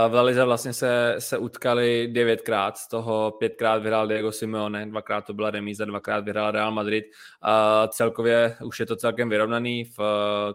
v 0.09 0.15
La 0.15 0.23
Lize 0.23 0.45
vlastně 0.45 0.73
se, 0.73 1.15
se 1.19 1.39
utkali 1.39 2.09
devětkrát, 2.13 2.79
z 2.79 2.89
toho 2.89 3.31
pětkrát 3.39 3.83
vyhrál 3.83 4.07
Diego 4.07 4.33
Simeone, 4.33 4.87
dvakrát 4.87 5.21
to 5.21 5.35
byla 5.35 5.51
remíza, 5.51 5.85
dvakrát 5.85 6.25
vyhrál 6.25 6.51
Real 6.51 6.71
Madrid. 6.71 7.05
A 7.43 7.89
celkově 7.89 8.57
už 8.65 8.81
je 8.81 8.87
to 8.87 8.97
celkem 8.97 9.29
vyrovnaný, 9.29 9.85
v, 9.85 9.99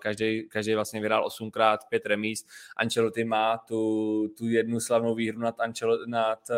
každý, 0.01 0.49
každý 0.49 0.75
vlastně 0.75 0.99
vyhrál 0.99 1.25
osmkrát, 1.25 1.79
pět 1.89 2.05
remíz. 2.05 2.45
Ancelotti 2.77 3.23
má 3.23 3.57
tu, 3.57 4.27
tu 4.37 4.47
jednu 4.47 4.79
slavnou 4.79 5.15
výhru 5.15 5.39
nad, 5.39 5.59
Ancel, 5.59 5.99
nad 6.07 6.39
uh, 6.49 6.55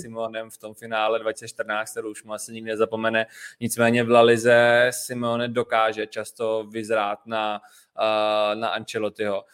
Simonem 0.00 0.50
v 0.50 0.58
tom 0.58 0.74
finále 0.74 1.18
2014, 1.18 1.90
kterou 1.90 2.10
už 2.10 2.24
mu 2.24 2.32
asi 2.32 2.52
nikdy 2.52 2.70
nezapomene. 2.70 3.26
Nicméně 3.60 4.04
v 4.04 4.10
La 4.10 4.20
Lize 4.20 4.90
Simone 4.90 5.48
dokáže 5.48 6.06
často 6.06 6.64
vyzrát 6.70 7.26
na, 7.26 7.60
uh, 7.98 8.60
na 8.60 8.68
Ancelottiho 8.68 9.44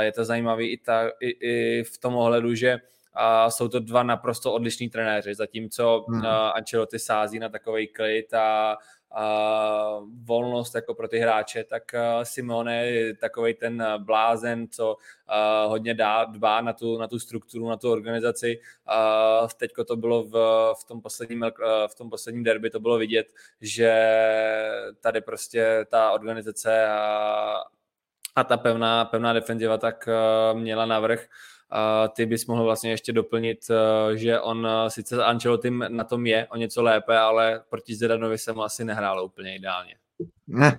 je 0.00 0.12
to 0.12 0.24
zajímavé 0.24 0.64
i, 0.64 0.76
ta, 0.76 1.08
i, 1.20 1.28
i 1.28 1.84
v 1.84 1.98
tom 1.98 2.16
ohledu, 2.16 2.54
že 2.54 2.80
a 3.18 3.50
jsou 3.50 3.68
to 3.68 3.80
dva 3.80 4.02
naprosto 4.02 4.52
odlišní 4.52 4.90
trenéři, 4.90 5.34
zatímco 5.34 6.04
hmm. 6.08 6.26
Ancelotti 6.26 6.98
sází 6.98 7.38
na 7.38 7.48
takový 7.48 7.86
klid 7.86 8.34
a, 8.34 8.76
a 9.10 9.98
volnost 10.24 10.74
jako 10.74 10.94
pro 10.94 11.08
ty 11.08 11.18
hráče, 11.18 11.64
tak 11.64 11.82
Simone 12.22 12.86
je 12.86 13.16
takový 13.16 13.54
ten 13.54 13.84
blázen, 13.98 14.68
co 14.68 14.96
hodně 15.66 15.94
dá, 15.94 16.24
dbá 16.24 16.60
na 16.60 16.72
tu, 16.72 16.98
na 16.98 17.08
tu 17.08 17.18
strukturu, 17.18 17.68
na 17.68 17.76
tu 17.76 17.92
organizaci. 17.92 18.60
Teďko 19.56 19.84
to 19.84 19.96
bylo 19.96 20.24
v, 20.24 20.32
v, 20.80 20.84
tom 20.84 21.00
posledním, 21.00 21.44
v 21.86 21.94
tom 21.94 22.10
posledním 22.10 22.44
derby, 22.44 22.70
to 22.70 22.80
bylo 22.80 22.98
vidět, 22.98 23.26
že 23.60 23.92
tady 25.00 25.20
prostě 25.20 25.86
ta 25.90 26.12
organizace 26.12 26.86
a, 26.86 27.62
a 28.36 28.44
ta 28.44 28.56
pevná, 28.56 29.04
pevná 29.04 29.32
defenziva 29.32 29.78
tak 29.78 30.08
uh, 30.08 30.60
měla 30.60 30.86
navrh. 30.86 31.24
Ty 32.12 32.26
bys 32.26 32.46
mohl 32.46 32.64
vlastně 32.64 32.90
ještě 32.90 33.12
doplnit, 33.12 33.58
uh, 33.70 34.16
že 34.16 34.40
on 34.40 34.66
uh, 34.66 34.88
sice 34.88 35.24
Ancelotti 35.24 35.70
na 35.70 36.04
tom 36.04 36.26
je 36.26 36.46
o 36.46 36.56
něco 36.56 36.82
lépe, 36.82 37.18
ale 37.18 37.60
proti 37.68 37.94
Zidanovi 37.94 38.38
se 38.38 38.52
mu 38.52 38.62
asi 38.62 38.84
nehrálo 38.84 39.24
úplně 39.24 39.56
ideálně. 39.56 39.94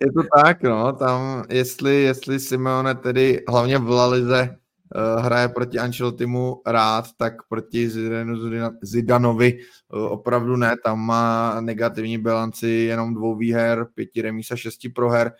je 0.00 0.12
to 0.12 0.22
tak, 0.36 0.62
no, 0.62 0.92
tam 0.92 1.44
jestli, 1.50 2.02
jestli 2.02 2.40
Simeone 2.40 2.94
tedy 2.94 3.44
hlavně 3.48 3.78
v 3.78 3.90
Lalize 3.90 4.48
uh, 4.48 5.24
hraje 5.24 5.48
proti 5.48 5.78
Ancelottimu 5.78 6.62
rád, 6.66 7.04
tak 7.16 7.34
proti 7.48 7.88
Zidanu, 7.88 8.36
Zidanovi 8.82 9.58
uh, 9.94 10.12
opravdu 10.12 10.56
ne, 10.56 10.76
tam 10.84 11.00
má 11.00 11.56
negativní 11.60 12.18
bilanci 12.18 12.68
jenom 12.68 13.14
dvou 13.14 13.36
výher, 13.36 13.86
pěti 13.94 14.22
remíz 14.22 14.50
a 14.50 14.56
šesti 14.56 14.88
proher, 14.88 15.32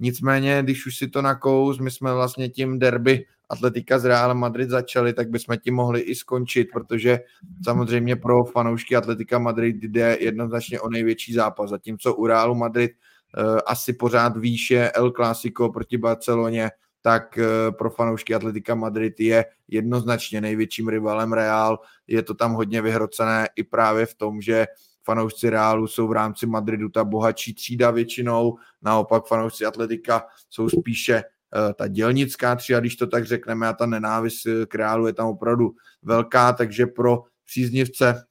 Nicméně, 0.00 0.62
když 0.62 0.86
už 0.86 0.96
si 0.96 1.08
to 1.08 1.22
nakous, 1.22 1.78
my 1.78 1.90
jsme 1.90 2.14
vlastně 2.14 2.48
tím 2.48 2.78
derby 2.78 3.24
Atletika 3.48 3.98
z 3.98 4.04
Real 4.04 4.34
Madrid 4.34 4.70
začali, 4.70 5.12
tak 5.12 5.30
bychom 5.30 5.56
tím 5.56 5.74
mohli 5.74 6.00
i 6.00 6.14
skončit, 6.14 6.68
protože 6.72 7.20
samozřejmě 7.64 8.16
pro 8.16 8.44
fanoušky 8.44 8.96
Atletika 8.96 9.38
Madrid 9.38 9.76
jde 9.82 10.16
jednoznačně 10.20 10.80
o 10.80 10.88
největší 10.88 11.34
zápas, 11.34 11.70
zatímco 11.70 12.14
u 12.14 12.26
Realu 12.26 12.54
Madrid 12.54 12.92
uh, 12.92 13.58
asi 13.66 13.92
pořád 13.92 14.36
výše 14.36 14.90
El 14.90 15.10
Clásico 15.10 15.68
proti 15.68 15.98
Barceloně, 15.98 16.70
tak 17.02 17.38
uh, 17.38 17.76
pro 17.76 17.90
fanoušky 17.90 18.34
Atletika 18.34 18.74
Madrid 18.74 19.20
je 19.20 19.44
jednoznačně 19.68 20.40
největším 20.40 20.88
rivalem 20.88 21.32
Real. 21.32 21.78
Je 22.06 22.22
to 22.22 22.34
tam 22.34 22.52
hodně 22.52 22.82
vyhrocené 22.82 23.48
i 23.56 23.64
právě 23.64 24.06
v 24.06 24.14
tom, 24.14 24.40
že 24.40 24.66
fanoušci 25.04 25.50
Reálu 25.50 25.86
jsou 25.86 26.08
v 26.08 26.12
rámci 26.12 26.46
Madridu 26.46 26.88
ta 26.88 27.04
bohatší 27.04 27.54
třída 27.54 27.90
většinou, 27.90 28.56
naopak 28.82 29.26
fanoušci 29.26 29.66
Atletika 29.66 30.26
jsou 30.50 30.68
spíše 30.68 31.22
uh, 31.22 31.72
ta 31.72 31.88
dělnická 31.88 32.56
třída, 32.56 32.80
když 32.80 32.96
to 32.96 33.06
tak 33.06 33.26
řekneme, 33.26 33.68
a 33.68 33.72
ta 33.72 33.86
nenávist 33.86 34.46
k 34.68 34.74
Reálu 34.74 35.06
je 35.06 35.12
tam 35.12 35.26
opravdu 35.26 35.74
velká, 36.02 36.52
takže 36.52 36.86
pro 36.86 37.22
příznivce 37.46 38.24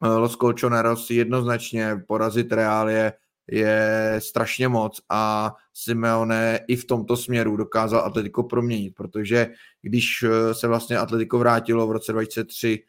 uh, 0.00 0.16
Los 0.16 0.36
Colchoneros 0.36 1.10
jednoznačně 1.10 1.96
porazit 2.08 2.52
Reál 2.52 2.90
je, 2.90 3.12
je 3.50 4.14
strašně 4.18 4.68
moc 4.68 5.00
a 5.08 5.54
Simeone 5.74 6.60
i 6.68 6.76
v 6.76 6.84
tomto 6.84 7.16
směru 7.16 7.56
dokázal 7.56 8.00
Atletico 8.00 8.42
proměnit, 8.42 8.94
protože 8.94 9.46
když 9.82 10.22
uh, 10.22 10.30
se 10.52 10.68
vlastně 10.68 10.98
Atletico 10.98 11.38
vrátilo 11.38 11.86
v 11.86 11.92
roce 11.92 12.12
2003 12.12 12.84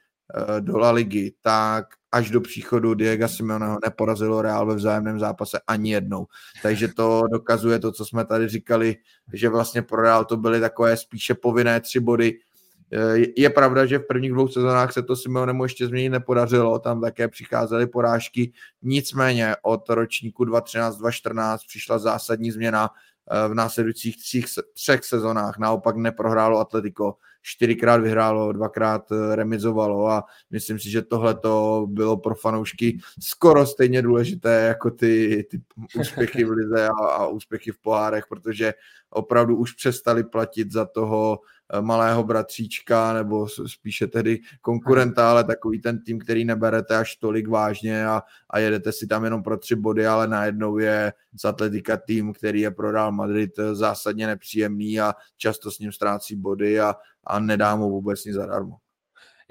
do 0.60 0.78
La 0.78 0.92
Ligy, 0.92 1.34
tak 1.42 1.86
až 2.12 2.30
do 2.30 2.42
příchodu 2.42 2.94
Diego 2.94 3.28
Simeoneho 3.28 3.80
neporazilo 3.86 4.42
Real 4.42 4.66
ve 4.66 4.76
vzájemném 4.76 5.20
zápase 5.20 5.60
ani 5.68 5.92
jednou. 5.92 6.26
Takže 6.64 6.88
to 6.88 7.24
dokazuje 7.32 7.80
to, 7.80 7.92
co 7.92 8.06
jsme 8.06 8.26
tady 8.26 8.48
říkali, 8.48 8.96
že 9.34 9.50
vlastně 9.50 9.82
pro 9.82 10.02
Real 10.02 10.26
to 10.26 10.38
byly 10.38 10.60
takové 10.60 10.98
spíše 10.98 11.34
povinné 11.34 11.80
tři 11.82 12.00
body. 12.00 12.40
Je 13.38 13.50
pravda, 13.50 13.86
že 13.86 14.00
v 14.00 14.08
prvních 14.08 14.32
dvou 14.32 14.48
sezónách 14.48 14.94
se 14.94 15.04
to 15.04 15.16
Simeonemu 15.16 15.64
ještě 15.64 15.88
změnit 15.88 16.10
nepodařilo, 16.10 16.80
tam 16.80 17.02
také 17.02 17.28
přicházely 17.28 17.88
porážky, 17.88 18.52
nicméně 18.82 19.56
od 19.62 19.90
ročníku 19.90 20.46
2013-2014 20.46 21.58
přišla 21.68 22.00
zásadní 22.00 22.52
změna 22.52 22.90
v 23.48 23.54
následujících 23.54 24.18
třích, 24.18 24.46
třech 24.74 25.06
sezónách. 25.06 25.58
Naopak 25.58 25.96
neprohrálo 25.96 26.60
Atletico, 26.60 27.16
čtyřikrát 27.42 27.98
vyhrálo, 27.98 28.52
dvakrát 28.52 29.12
eh, 29.12 29.36
remizovalo 29.36 30.08
a 30.08 30.24
myslím 30.52 30.80
si, 30.80 30.90
že 30.90 31.02
tohle 31.02 31.36
to 31.36 31.86
bylo 31.90 32.18
pro 32.18 32.36
fanoušky 32.36 33.00
skoro 33.20 33.66
stejně 33.66 34.02
důležité 34.02 34.62
jako 34.62 34.92
ty, 34.92 35.46
ty 35.50 35.62
úspěchy 36.00 36.44
v 36.44 36.50
lize 36.50 36.88
a, 36.88 37.06
a 37.06 37.28
úspěchy 37.28 37.72
v 37.72 37.80
pohárech, 37.80 38.24
protože 38.30 38.74
opravdu 39.10 39.58
už 39.58 39.74
přestali 39.74 40.24
platit 40.24 40.72
za 40.72 40.86
toho 40.86 41.40
malého 41.82 42.24
bratříčka 42.24 43.14
nebo 43.14 43.48
spíše 43.68 44.08
tedy 44.08 44.40
konkurenta, 44.62 45.32
ale 45.32 45.44
takový 45.44 45.82
ten 45.82 46.04
tým, 46.04 46.20
který 46.20 46.46
neberete 46.46 46.98
až 46.98 47.16
tolik 47.16 47.48
vážně 47.48 48.06
a, 48.06 48.22
a 48.50 48.60
jedete 48.60 48.92
si 48.92 49.08
tam 49.08 49.24
jenom 49.24 49.44
pro 49.44 49.58
tři 49.58 49.76
body, 49.76 50.08
ale 50.08 50.28
najednou 50.28 50.78
je 50.78 51.14
z 51.42 51.46
Atletika 51.46 51.98
tým, 51.98 52.34
který 52.34 52.62
je 52.62 52.72
pro 52.72 52.92
Real 52.92 53.12
Madrid 53.12 53.60
eh, 53.60 53.76
zásadně 53.76 54.28
nepříjemný 54.28 55.00
a 55.00 55.14
často 55.38 55.72
s 55.72 55.80
ním 55.80 55.92
ztrácí 55.92 56.36
body 56.36 56.80
a, 56.80 56.96
a 57.24 57.40
nedá 57.40 57.76
mu 57.76 57.90
vůbec 57.90 58.26
nic 58.26 58.36
zadarmo. 58.36 58.78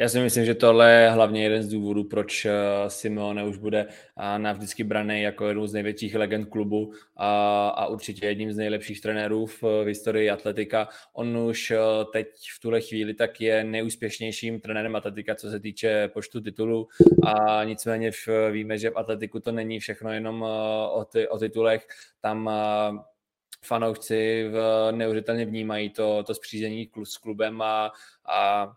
Já 0.00 0.08
si 0.08 0.20
myslím, 0.20 0.44
že 0.44 0.54
tohle 0.54 0.92
je 0.92 1.10
hlavně 1.10 1.42
jeden 1.42 1.62
z 1.62 1.68
důvodů, 1.68 2.04
proč 2.04 2.44
eh, 2.44 2.52
Simeone 2.88 3.44
už 3.44 3.56
bude 3.56 3.86
eh, 3.88 4.38
navždycky 4.38 4.84
braný 4.84 5.22
jako 5.22 5.46
jednou 5.46 5.66
z 5.66 5.72
největších 5.72 6.14
legend 6.14 6.48
klubu 6.48 6.92
a, 7.16 7.68
a 7.68 7.86
určitě 7.86 8.26
jedním 8.26 8.52
z 8.52 8.56
nejlepších 8.56 9.00
trenérů 9.00 9.46
v, 9.46 9.62
v 9.62 9.86
historii 9.86 10.30
atletika. 10.30 10.88
On 11.12 11.36
už 11.36 11.70
eh, 11.70 11.78
teď 12.12 12.26
v 12.56 12.60
tuhle 12.60 12.80
chvíli 12.80 13.14
tak 13.14 13.40
je 13.40 13.64
nejúspěšnějším 13.64 14.60
trenérem 14.60 14.96
atletika, 14.96 15.34
co 15.34 15.50
se 15.50 15.60
týče 15.60 16.08
počtu 16.08 16.40
titulů 16.40 16.88
a 17.26 17.64
nicméně 17.64 18.10
víme, 18.50 18.78
že 18.78 18.90
v 18.90 18.96
atletiku 18.96 19.40
to 19.40 19.52
není 19.52 19.80
všechno 19.80 20.12
jenom 20.12 20.42
o, 20.92 21.06
ty, 21.12 21.28
o 21.28 21.38
titulech. 21.38 21.86
Tam 22.20 22.50
fanoušci 23.64 24.50
neuvěřitelně 24.90 25.44
vnímají 25.44 25.90
to, 25.90 26.22
to 26.22 26.34
spřízení 26.34 26.90
s 27.04 27.16
klubem 27.16 27.62
a, 27.62 27.92
a 28.26 28.72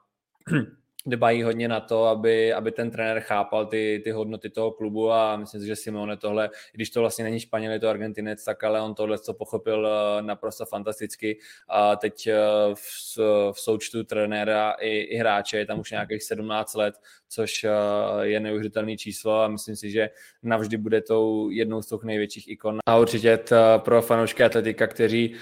dbají 1.06 1.44
hodně 1.44 1.68
na 1.68 1.80
to, 1.80 2.06
aby, 2.06 2.54
aby 2.54 2.72
ten 2.72 2.92
trenér 2.92 3.20
chápal 3.20 3.66
ty, 3.66 4.02
ty 4.04 4.12
hodnoty 4.12 4.50
toho 4.50 4.72
klubu 4.72 5.12
a 5.12 5.38
myslím 5.38 5.62
si, 5.62 5.68
že 5.68 5.76
Simone 5.76 6.18
tohle, 6.18 6.50
když 6.72 6.90
to 6.90 7.00
vlastně 7.00 7.24
není 7.24 7.40
Španěl, 7.40 7.72
je 7.72 7.80
to 7.80 7.90
Argentinec, 7.90 8.44
tak 8.44 8.64
ale 8.64 8.82
on 8.82 8.96
tohle 8.96 9.20
co 9.20 9.34
pochopil 9.34 9.88
eh, 9.88 10.22
naprosto 10.22 10.66
fantasticky. 10.66 11.40
A 11.70 11.96
teď 11.96 12.28
eh, 12.28 12.36
v, 12.74 13.18
v 13.52 13.60
součtu 13.60 14.04
trenéra 14.04 14.72
i, 14.72 14.90
i 14.90 15.18
hráče 15.18 15.58
je 15.58 15.66
tam 15.66 15.80
už 15.80 15.92
nějakých 15.92 16.24
17 16.24 16.74
let, 16.74 16.96
což 17.32 17.64
eh, 17.64 17.70
je 18.22 18.40
neuvěřitelné 18.40 18.98
číslo 18.98 19.42
a 19.42 19.48
myslím 19.48 19.76
si, 19.76 19.92
že 19.92 20.10
navždy 20.44 20.78
bude 20.78 21.02
tou 21.02 21.50
jednou 21.50 21.82
z 21.82 21.88
těch 21.88 22.04
největších 22.04 22.48
ikon. 22.48 22.80
A 22.86 22.98
určitě 22.98 23.40
pro 23.78 24.02
fanoušky 24.02 24.44
atletika, 24.44 24.88
kteří 24.88 25.36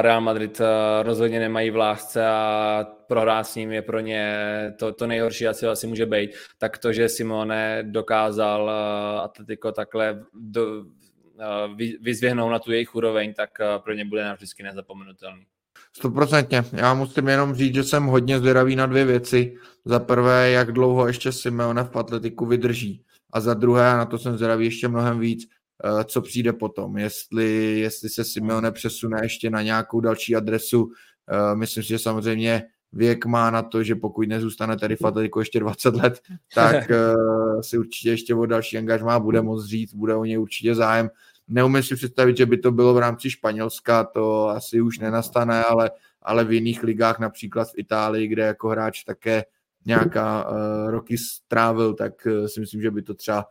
Real 0.00 0.20
Madrid 0.20 0.60
rozhodně 1.02 1.40
nemají 1.40 1.70
v 1.70 1.76
lásce 1.76 2.26
a 2.26 2.86
prohrát 3.06 3.46
s 3.46 3.54
ním 3.54 3.72
je 3.72 3.82
pro 3.82 4.00
ně 4.00 4.34
to, 4.78 4.92
to 4.92 5.06
nejhorší 5.06 5.48
asi, 5.48 5.66
asi 5.66 5.86
může 5.86 6.06
být. 6.06 6.30
Tak 6.58 6.78
to, 6.78 6.92
že 6.92 7.08
Simone 7.08 7.82
dokázal 7.82 8.70
Atletico 9.22 9.72
takhle 9.72 10.24
do, 10.34 10.84
vyzvěhnout 12.00 12.52
na 12.52 12.58
tu 12.58 12.72
jejich 12.72 12.94
úroveň, 12.94 13.34
tak 13.34 13.50
pro 13.78 13.92
ně 13.92 14.04
bude 14.04 14.24
navždycky 14.24 14.62
nezapomenutelný. 14.62 15.46
Stoprocentně. 15.98 16.64
Já 16.72 16.94
musím 16.94 17.28
jenom 17.28 17.54
říct, 17.54 17.74
že 17.74 17.84
jsem 17.84 18.04
hodně 18.04 18.38
zvědavý 18.38 18.76
na 18.76 18.86
dvě 18.86 19.04
věci. 19.04 19.54
Za 19.84 19.98
prvé, 19.98 20.50
jak 20.50 20.72
dlouho 20.72 21.06
ještě 21.06 21.32
Simeone 21.32 21.84
v 21.84 21.96
atletiku 21.96 22.46
vydrží. 22.46 23.04
A 23.32 23.40
za 23.40 23.54
druhé, 23.54 23.90
a 23.90 23.96
na 23.96 24.04
to 24.04 24.18
jsem 24.18 24.36
zvědavý 24.36 24.64
ještě 24.64 24.88
mnohem 24.88 25.18
víc, 25.18 25.48
eh, 25.84 26.04
co 26.04 26.22
přijde 26.22 26.52
potom. 26.52 26.98
Jestli, 26.98 27.78
jestli 27.80 28.08
se 28.08 28.24
Simeone 28.24 28.72
přesune 28.72 29.18
ještě 29.22 29.50
na 29.50 29.62
nějakou 29.62 30.00
další 30.00 30.36
adresu. 30.36 30.90
Eh, 31.30 31.56
myslím 31.56 31.82
si, 31.82 31.88
že 31.88 31.98
samozřejmě 31.98 32.62
věk 32.92 33.26
má 33.26 33.50
na 33.50 33.62
to, 33.62 33.82
že 33.82 33.94
pokud 33.94 34.28
nezůstane 34.28 34.76
tady 34.76 34.96
v 34.96 35.04
atletiku 35.04 35.38
ještě 35.38 35.60
20 35.60 35.94
let, 35.94 36.20
tak 36.54 36.90
uh, 36.90 37.60
si 37.62 37.78
určitě 37.78 38.10
ještě 38.10 38.34
o 38.34 38.46
další 38.46 38.78
angažmá 38.78 39.20
bude 39.20 39.42
moc 39.42 39.66
říct, 39.66 39.94
bude 39.94 40.14
o 40.14 40.24
něj 40.24 40.38
určitě 40.38 40.74
zájem. 40.74 41.10
Neumím 41.48 41.82
si 41.82 41.94
představit, 41.94 42.36
že 42.36 42.46
by 42.46 42.58
to 42.58 42.72
bylo 42.72 42.94
v 42.94 42.98
rámci 42.98 43.30
Španělska, 43.30 44.04
to 44.04 44.48
asi 44.48 44.80
už 44.80 44.98
nenastane, 44.98 45.64
ale, 45.64 45.90
ale 46.22 46.44
v 46.44 46.52
jiných 46.52 46.82
ligách, 46.82 47.18
například 47.18 47.68
v 47.68 47.78
Itálii, 47.78 48.28
kde 48.28 48.42
jako 48.42 48.68
hráč 48.68 49.04
také 49.04 49.44
nějaká 49.86 50.50
uh, 50.50 50.56
roky 50.90 51.18
strávil, 51.18 51.94
tak 51.94 52.12
uh, 52.26 52.46
si 52.46 52.60
myslím, 52.60 52.82
že 52.82 52.90
by 52.90 53.02
to 53.02 53.14
třeba 53.14 53.44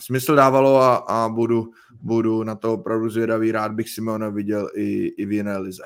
smysl 0.00 0.34
dávalo 0.34 0.80
a, 0.80 0.94
a 0.94 1.28
budu, 1.28 1.70
budu 2.00 2.42
na 2.42 2.54
to 2.54 2.72
opravdu 2.72 3.10
zvědavý. 3.10 3.52
Rád 3.52 3.72
bych 3.72 3.88
Simona 3.88 4.28
viděl 4.28 4.70
i, 4.74 5.06
i 5.06 5.26
v 5.26 5.32
jiné 5.32 5.58
lize. 5.58 5.82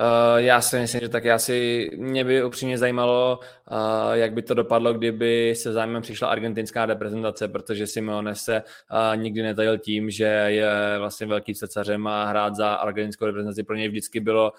Uh, 0.00 0.36
já 0.36 0.60
si 0.60 0.78
myslím, 0.78 1.00
že 1.00 1.08
tak 1.08 1.24
já 1.24 1.38
si, 1.38 1.90
mě 1.96 2.24
by 2.24 2.44
upřímně 2.44 2.78
zajímalo, 2.78 3.40
uh, 3.70 4.12
jak 4.12 4.32
by 4.32 4.42
to 4.42 4.54
dopadlo, 4.54 4.94
kdyby 4.94 5.54
se 5.56 5.72
zájmem 5.72 6.02
přišla 6.02 6.28
argentinská 6.28 6.86
reprezentace, 6.86 7.48
protože 7.48 7.86
Simeone 7.86 8.34
se 8.34 8.62
uh, 8.62 9.22
nikdy 9.22 9.42
netajil 9.42 9.78
tím, 9.78 10.10
že 10.10 10.24
je 10.24 10.70
vlastně 10.98 11.26
velký 11.26 11.54
cecařem 11.54 12.06
a 12.06 12.24
hrát 12.24 12.54
za 12.54 12.74
argentinskou 12.74 13.26
reprezentaci 13.26 13.62
pro 13.62 13.76
něj 13.76 13.88
vždycky 13.88 14.20
bylo 14.20 14.52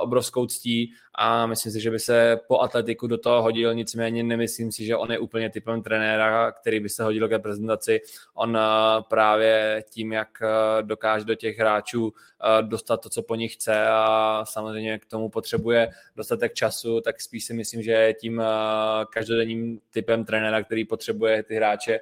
obrovskou 0.00 0.46
ctí 0.46 0.92
a 1.14 1.46
myslím 1.46 1.72
si, 1.72 1.80
že 1.80 1.90
by 1.90 1.98
se 1.98 2.40
po 2.48 2.60
atletiku 2.60 3.06
do 3.06 3.18
toho 3.18 3.42
hodil, 3.42 3.74
nicméně 3.74 4.22
nemyslím 4.22 4.72
si, 4.72 4.84
že 4.84 4.96
on 4.96 5.12
je 5.12 5.18
úplně 5.18 5.50
typem 5.50 5.82
trenéra, 5.82 6.52
který 6.52 6.80
by 6.80 6.88
se 6.88 7.04
hodil 7.04 7.28
k 7.28 7.32
reprezentaci. 7.32 8.00
On 8.34 8.58
právě 9.08 9.84
tím, 9.90 10.12
jak 10.12 10.28
dokáže 10.82 11.24
do 11.24 11.34
těch 11.34 11.58
hráčů 11.58 12.12
dostat 12.60 12.96
to, 12.96 13.08
co 13.08 13.22
po 13.22 13.34
nich 13.34 13.54
chce 13.54 13.86
a 13.88 14.44
samozřejmě 14.44 14.98
k 14.98 15.06
tomu 15.06 15.28
potřebuje 15.28 15.90
dostatek 16.16 16.54
času, 16.54 17.00
tak 17.00 17.20
spíš 17.20 17.44
si 17.44 17.54
myslím, 17.54 17.82
že 17.82 17.92
je 17.92 18.14
tím 18.14 18.42
každodenním 19.10 19.80
typem 19.90 20.24
trenéra, 20.24 20.62
který 20.62 20.84
potřebuje 20.84 21.42
ty 21.42 21.54
hráče 21.54 22.00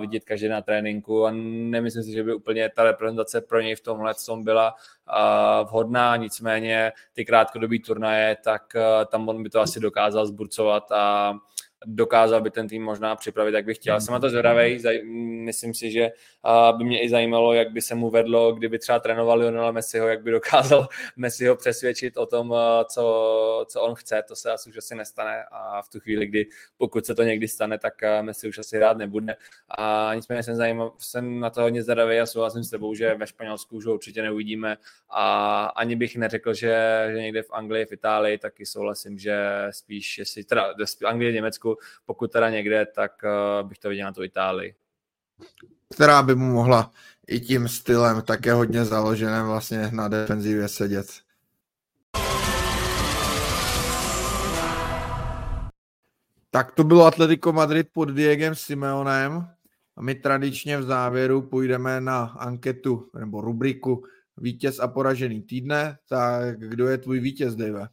vidět 0.00 0.24
každý 0.24 0.48
na 0.48 0.62
tréninku 0.62 1.26
a 1.26 1.30
nemyslím 1.32 2.02
si, 2.04 2.12
že 2.12 2.22
by 2.22 2.34
úplně 2.34 2.70
ta 2.76 2.84
reprezentace 2.84 3.40
pro 3.40 3.60
něj 3.60 3.74
v 3.74 3.80
tomhle 3.80 4.14
byla 4.36 4.74
vhodná, 5.64 6.16
nicméně 6.16 6.92
ty 7.12 7.24
krátkodobý 7.24 7.80
turnaje, 7.80 8.29
tak 8.36 8.62
tam 9.06 9.28
on 9.28 9.42
by 9.42 9.50
to 9.50 9.60
asi 9.60 9.80
dokázal 9.80 10.26
zburcovat 10.26 10.92
a 10.92 11.34
dokázal 11.86 12.40
by 12.40 12.50
ten 12.50 12.68
tým 12.68 12.82
možná 12.82 13.16
připravit, 13.16 13.54
jak 13.54 13.64
by 13.64 13.74
chtěl. 13.74 14.00
Jsem 14.00 14.12
na 14.12 14.20
to 14.20 14.30
zvědavý, 14.30 14.82
myslím 15.44 15.74
si, 15.74 15.90
že 15.90 16.10
by 16.76 16.84
mě 16.84 17.02
i 17.02 17.08
zajímalo, 17.08 17.52
jak 17.52 17.70
by 17.70 17.82
se 17.82 17.94
mu 17.94 18.10
vedlo, 18.10 18.52
kdyby 18.52 18.78
třeba 18.78 18.98
trénoval 18.98 19.38
Lionela 19.38 19.70
Messiho, 19.70 20.08
jak 20.08 20.22
by 20.22 20.30
dokázal 20.30 20.88
Messiho 21.16 21.56
přesvědčit 21.56 22.16
o 22.16 22.26
tom, 22.26 22.54
co, 22.84 23.64
co 23.68 23.82
on 23.82 23.94
chce. 23.94 24.22
To 24.28 24.36
se 24.36 24.52
asi 24.52 24.70
už 24.70 24.76
asi 24.76 24.94
nestane 24.94 25.44
a 25.50 25.82
v 25.82 25.88
tu 25.88 26.00
chvíli, 26.00 26.26
kdy 26.26 26.46
pokud 26.76 27.06
se 27.06 27.14
to 27.14 27.22
někdy 27.22 27.48
stane, 27.48 27.78
tak 27.78 27.94
Messi 28.22 28.48
už 28.48 28.58
asi 28.58 28.78
rád 28.78 28.96
nebude. 28.96 29.36
A 29.68 30.10
nicméně 30.14 30.42
jsem, 30.42 30.56
zajímav, 30.56 30.92
jsem 30.98 31.40
na 31.40 31.50
to 31.50 31.62
hodně 31.62 31.82
zvědavý 31.82 32.18
a 32.18 32.26
souhlasím 32.26 32.64
s 32.64 32.70
tebou, 32.70 32.94
že 32.94 33.14
ve 33.14 33.26
Španělsku 33.26 33.76
už 33.76 33.86
ho 33.86 33.94
určitě 33.94 34.22
neuvidíme 34.22 34.76
a 35.10 35.64
ani 35.64 35.96
bych 35.96 36.16
neřekl, 36.16 36.54
že, 36.54 37.06
že 37.12 37.22
někde 37.22 37.42
v 37.42 37.50
Anglii, 37.50 37.86
v 37.86 37.92
Itálii, 37.92 38.38
taky 38.38 38.66
souhlasím, 38.66 39.18
že 39.18 39.66
spíš, 39.70 40.18
jestli 40.18 40.44
teda 40.44 40.74
Anglii, 41.04 41.34
Německu, 41.34 41.69
pokud 42.06 42.32
teda 42.32 42.50
někde, 42.50 42.86
tak 42.86 43.12
uh, 43.24 43.68
bych 43.68 43.78
to 43.78 43.88
viděl 43.88 44.06
na 44.06 44.12
tu 44.12 44.22
Itálii. 44.22 44.74
Která 45.94 46.22
by 46.22 46.34
mu 46.34 46.52
mohla 46.52 46.90
i 47.26 47.40
tím 47.40 47.68
stylem 47.68 48.22
také 48.22 48.52
hodně 48.52 48.84
založeném 48.84 49.46
vlastně 49.46 49.90
na 49.92 50.08
defenzivě 50.08 50.68
sedět. 50.68 51.06
Tak 56.50 56.72
to 56.72 56.84
bylo 56.84 57.04
Atletico 57.04 57.52
Madrid 57.52 57.88
pod 57.92 58.10
Diegem 58.10 58.54
Simeonem. 58.54 59.48
A 59.96 60.02
my 60.02 60.14
tradičně 60.14 60.78
v 60.78 60.82
závěru 60.82 61.42
půjdeme 61.42 62.00
na 62.00 62.24
anketu 62.24 63.10
nebo 63.18 63.40
rubriku 63.40 64.04
vítěz 64.36 64.78
a 64.78 64.88
poražený 64.88 65.42
týdne. 65.42 65.98
Tak 66.08 66.58
kdo 66.58 66.88
je 66.88 66.98
tvůj 66.98 67.20
vítěz, 67.20 67.56
Dave? 67.56 67.88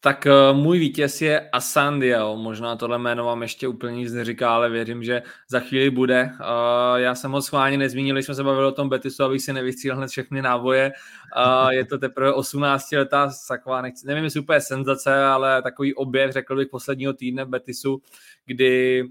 Tak 0.00 0.26
uh, 0.26 0.56
můj 0.56 0.78
vítěz 0.78 1.22
je 1.22 1.50
Asandio, 1.50 2.36
možná 2.36 2.76
tohle 2.76 2.98
jméno 2.98 3.24
vám 3.24 3.42
ještě 3.42 3.68
úplně 3.68 3.96
nic 3.96 4.12
neříká, 4.12 4.54
ale 4.54 4.70
věřím, 4.70 5.04
že 5.04 5.22
za 5.48 5.60
chvíli 5.60 5.90
bude. 5.90 6.30
Uh, 6.32 6.96
já 6.96 7.14
jsem 7.14 7.32
ho 7.32 7.42
schválně 7.42 7.78
nezmínil, 7.78 8.16
jsme 8.16 8.34
se 8.34 8.44
bavili 8.44 8.66
o 8.66 8.72
tom 8.72 8.88
Betisu, 8.88 9.24
abych 9.24 9.42
si 9.42 9.52
nevystřílel 9.52 9.96
hned 9.96 10.08
všechny 10.08 10.42
návoje. 10.42 10.92
Uh, 11.36 11.68
je 11.68 11.84
to 11.84 11.98
teprve 11.98 12.32
18 12.32 12.92
letá 12.92 13.30
taková, 13.48 13.82
nechci, 13.82 14.06
nevím, 14.06 14.24
jestli 14.24 14.40
úplně 14.40 14.60
senzace, 14.60 15.24
ale 15.24 15.62
takový 15.62 15.94
objev, 15.94 16.32
řekl 16.32 16.56
bych, 16.56 16.68
posledního 16.68 17.12
týdne 17.12 17.44
Betisu, 17.44 18.02
kdy 18.46 19.04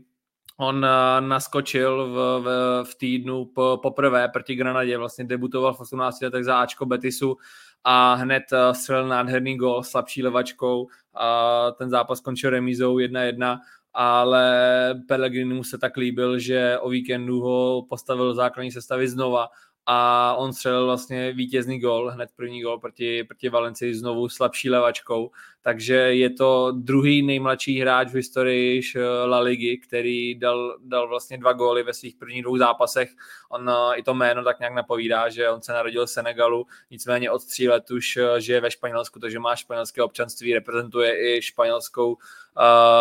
On 0.57 0.85
naskočil 1.19 2.07
v, 2.07 2.43
v, 2.43 2.47
v 2.91 2.95
týdnu 2.95 3.45
po, 3.45 3.79
poprvé 3.81 4.27
proti 4.27 4.55
Granadě, 4.55 4.97
vlastně 4.97 5.25
debutoval 5.25 5.73
v 5.73 5.79
18 5.79 6.21
letech 6.21 6.43
za 6.43 6.59
Ačko 6.59 6.85
Betisu 6.85 7.37
a 7.85 8.13
hned 8.13 8.43
střelil 8.71 9.07
nádherný 9.07 9.57
gol 9.57 9.83
slabší 9.83 10.23
levačkou. 10.23 10.87
A 11.13 11.71
ten 11.71 11.89
zápas 11.89 12.17
skončil 12.17 12.49
remízou 12.49 12.95
1-1 12.95 13.59
ale 13.95 14.95
Pellegrini 15.07 15.53
mu 15.53 15.63
se 15.63 15.77
tak 15.77 15.97
líbil, 15.97 16.39
že 16.39 16.79
o 16.79 16.89
víkendu 16.89 17.39
ho 17.39 17.85
postavil 17.89 18.33
základní 18.33 18.71
sestavy 18.71 19.07
znova 19.07 19.47
a 19.85 20.35
on 20.35 20.53
střelil 20.53 20.85
vlastně 20.85 21.33
vítězný 21.33 21.79
gol, 21.79 22.09
hned 22.09 22.29
první 22.35 22.61
gol 22.61 22.79
proti, 22.79 23.23
proti 23.23 23.49
Valencii 23.49 23.95
znovu 23.95 24.29
slabší 24.29 24.69
levačkou, 24.69 25.31
takže 25.61 25.93
je 25.95 26.29
to 26.29 26.71
druhý 26.71 27.21
nejmladší 27.21 27.81
hráč 27.81 28.07
v 28.11 28.15
historii 28.15 28.81
La 29.25 29.39
Ligy, 29.39 29.77
který 29.77 30.35
dal, 30.35 30.77
dal 30.83 31.07
vlastně 31.07 31.37
dva 31.37 31.53
góly 31.53 31.83
ve 31.83 31.93
svých 31.93 32.15
prvních 32.15 32.43
dvou 32.43 32.57
zápasech. 32.57 33.09
On 33.49 33.71
i 33.95 34.03
to 34.03 34.13
jméno 34.13 34.43
tak 34.43 34.59
nějak 34.59 34.73
napovídá, 34.73 35.29
že 35.29 35.49
on 35.49 35.61
se 35.61 35.73
narodil 35.73 36.05
v 36.05 36.09
Senegalu, 36.09 36.65
nicméně 36.91 37.31
od 37.31 37.45
tří 37.45 37.69
let 37.69 37.91
už 37.91 38.19
žije 38.37 38.61
ve 38.61 38.71
Španělsku, 38.71 39.19
takže 39.19 39.39
má 39.39 39.55
španělské 39.55 40.03
občanství, 40.03 40.53
reprezentuje 40.53 41.37
i 41.37 41.41
španělskou 41.41 42.13
uh, 42.13 42.19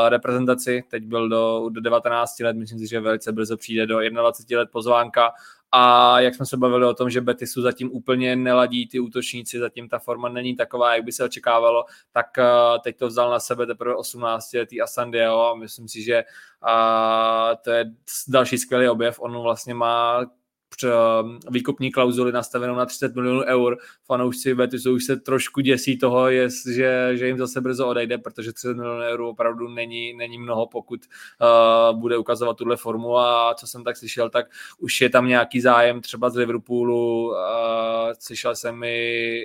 reprezentaci, 0.08 0.84
teď 0.88 1.04
byl 1.04 1.28
do, 1.28 1.68
do 1.68 1.80
19 1.80 2.40
let, 2.40 2.56
myslím 2.56 2.78
si, 2.78 2.86
že 2.86 3.00
velice 3.00 3.32
brzo 3.32 3.56
přijde 3.56 3.86
do 3.86 4.10
21 4.10 4.60
let 4.60 4.68
pozvánka 4.72 5.32
a 5.76 6.20
jak 6.20 6.34
jsme 6.34 6.46
se 6.46 6.56
bavili 6.56 6.86
o 6.86 6.94
tom, 6.94 7.10
že 7.10 7.20
Betisu 7.20 7.62
zatím 7.62 7.92
úplně 7.92 8.36
neladí 8.36 8.88
ty 8.88 9.00
útočníci, 9.00 9.58
zatím 9.58 9.88
ta 9.88 9.98
forma 9.98 10.28
není 10.28 10.56
taková, 10.56 10.94
jak 10.94 11.04
by 11.04 11.12
se 11.12 11.24
očekávalo, 11.24 11.84
tak 12.12 12.26
uh, 12.38 12.78
teď 12.82 12.96
to 12.96 13.06
vzal 13.06 13.30
na 13.30 13.40
sebe 13.40 13.66
teprve 13.66 13.96
18 13.96 14.52
letý 14.52 14.80
Asandio 14.80 15.40
a 15.40 15.54
myslím 15.54 15.88
si, 15.88 16.02
že 16.02 16.24
uh, 16.62 17.56
to 17.64 17.70
je 17.70 17.84
další 18.28 18.58
skvělý 18.58 18.88
objev. 18.88 19.20
On 19.20 19.42
vlastně 19.42 19.74
má 19.74 20.20
výkupní 21.50 21.92
klauzuly 21.92 22.32
nastavenou 22.32 22.74
na 22.74 22.86
30 22.86 23.14
milionů 23.14 23.42
eur. 23.44 23.78
Fanoušci 24.06 24.54
Betisu 24.54 24.92
už 24.92 25.04
se 25.04 25.16
trošku 25.16 25.60
děsí 25.60 25.98
toho, 25.98 26.30
že, 26.74 27.10
že 27.12 27.26
jim 27.26 27.38
zase 27.38 27.60
brzo 27.60 27.88
odejde, 27.88 28.18
protože 28.18 28.52
30 28.52 28.74
milionů 28.74 29.02
eur 29.02 29.20
opravdu 29.20 29.68
není, 29.68 30.14
není 30.14 30.38
mnoho, 30.38 30.66
pokud 30.66 31.00
uh, 31.00 32.00
bude 32.00 32.18
ukazovat 32.18 32.56
tuhle 32.56 32.76
formu 32.76 33.18
a 33.18 33.54
co 33.54 33.66
jsem 33.66 33.84
tak 33.84 33.96
slyšel, 33.96 34.30
tak 34.30 34.46
už 34.78 35.00
je 35.00 35.10
tam 35.10 35.28
nějaký 35.28 35.60
zájem 35.60 36.00
třeba 36.00 36.30
z 36.30 36.36
Liverpoolu, 36.36 37.28
uh, 37.28 37.36
slyšel 38.18 38.56
jsem 38.56 38.84
i, 38.84 38.88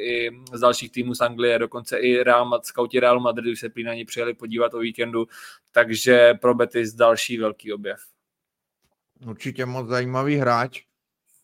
i 0.04 0.32
z 0.54 0.60
dalších 0.60 0.92
týmů 0.92 1.16
z 1.16 1.22
Anglie, 1.22 1.60
dokonce 1.60 1.98
i 1.98 2.24
Real, 2.24 2.60
scouti 2.64 3.00
Real 3.00 3.20
Madrid 3.20 3.52
už 3.52 3.60
se 3.60 3.70
prý 3.70 3.84
na 3.84 3.94
ní 3.94 4.06
přijeli 4.06 4.34
podívat 4.34 4.74
o 4.74 4.80
víkendu, 4.80 5.28
takže 5.72 6.34
pro 6.34 6.54
Betis 6.54 6.94
další 6.94 7.38
velký 7.38 7.74
objev. 7.74 8.00
Určitě 9.28 9.66
moc 9.66 9.88
zajímavý 9.88 10.36
hráč. 10.36 10.89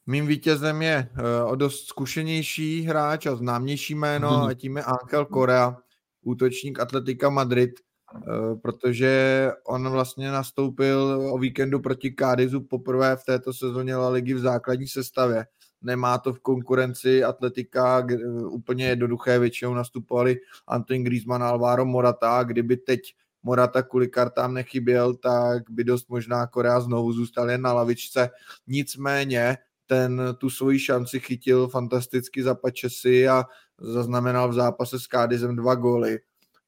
Mým 0.08 0.28
vítězem 0.28 0.82
je 0.82 1.10
uh, 1.12 1.52
o 1.52 1.56
dost 1.56 1.88
zkušenější 1.88 2.82
hráč 2.82 3.26
a 3.26 3.36
známější 3.36 3.96
jméno 3.96 4.30
hmm. 4.30 4.48
a 4.48 4.54
tím 4.54 4.78
je 4.78 4.84
Angel 4.84 5.26
Korea, 5.26 5.78
útočník 6.22 6.80
Atletika 6.80 7.30
Madrid, 7.30 7.72
uh, 8.14 8.60
protože 8.60 9.52
on 9.68 9.90
vlastně 9.90 10.32
nastoupil 10.32 11.30
o 11.32 11.38
víkendu 11.38 11.80
proti 11.80 12.16
Cádizu 12.20 12.62
poprvé 12.62 13.16
v 13.16 13.24
této 13.26 13.54
sezóně 13.54 13.96
La 13.96 14.10
Ligy 14.10 14.34
v 14.34 14.40
základní 14.40 14.88
sestavě. 14.88 15.46
Nemá 15.82 16.18
to 16.18 16.34
v 16.34 16.40
konkurenci 16.40 17.24
Atletika 17.24 18.00
uh, 18.00 18.54
úplně 18.54 18.88
jednoduché, 18.88 19.40
většinou 19.40 19.74
nastupovali 19.74 20.38
Antoine 20.68 21.04
Griezmann 21.04 21.44
a 21.44 21.50
Alvaro 21.50 21.86
Morata, 21.86 22.44
kdyby 22.44 22.78
teď 22.78 23.00
Morata 23.44 23.84
kvůli 23.84 24.08
kartám 24.08 24.54
nechyběl, 24.54 25.14
tak 25.14 25.64
by 25.70 25.84
dost 25.84 26.10
možná 26.10 26.48
Korea 26.48 26.80
znovu 26.80 27.14
zůstal 27.14 27.50
jen 27.50 27.62
na 27.62 27.74
lavičce. 27.74 28.30
Nicméně 28.68 29.58
ten 29.86 30.22
tu 30.38 30.50
svoji 30.50 30.80
šanci 30.80 31.20
chytil 31.20 31.68
fantasticky 31.68 32.44
za 32.44 32.56
Pačesy 32.56 33.28
a 33.28 33.44
zaznamenal 33.80 34.50
v 34.50 34.54
zápase 34.54 35.00
s 35.00 35.08
Kádizem 35.08 35.56
dva 35.56 35.76
góly. 35.76 36.20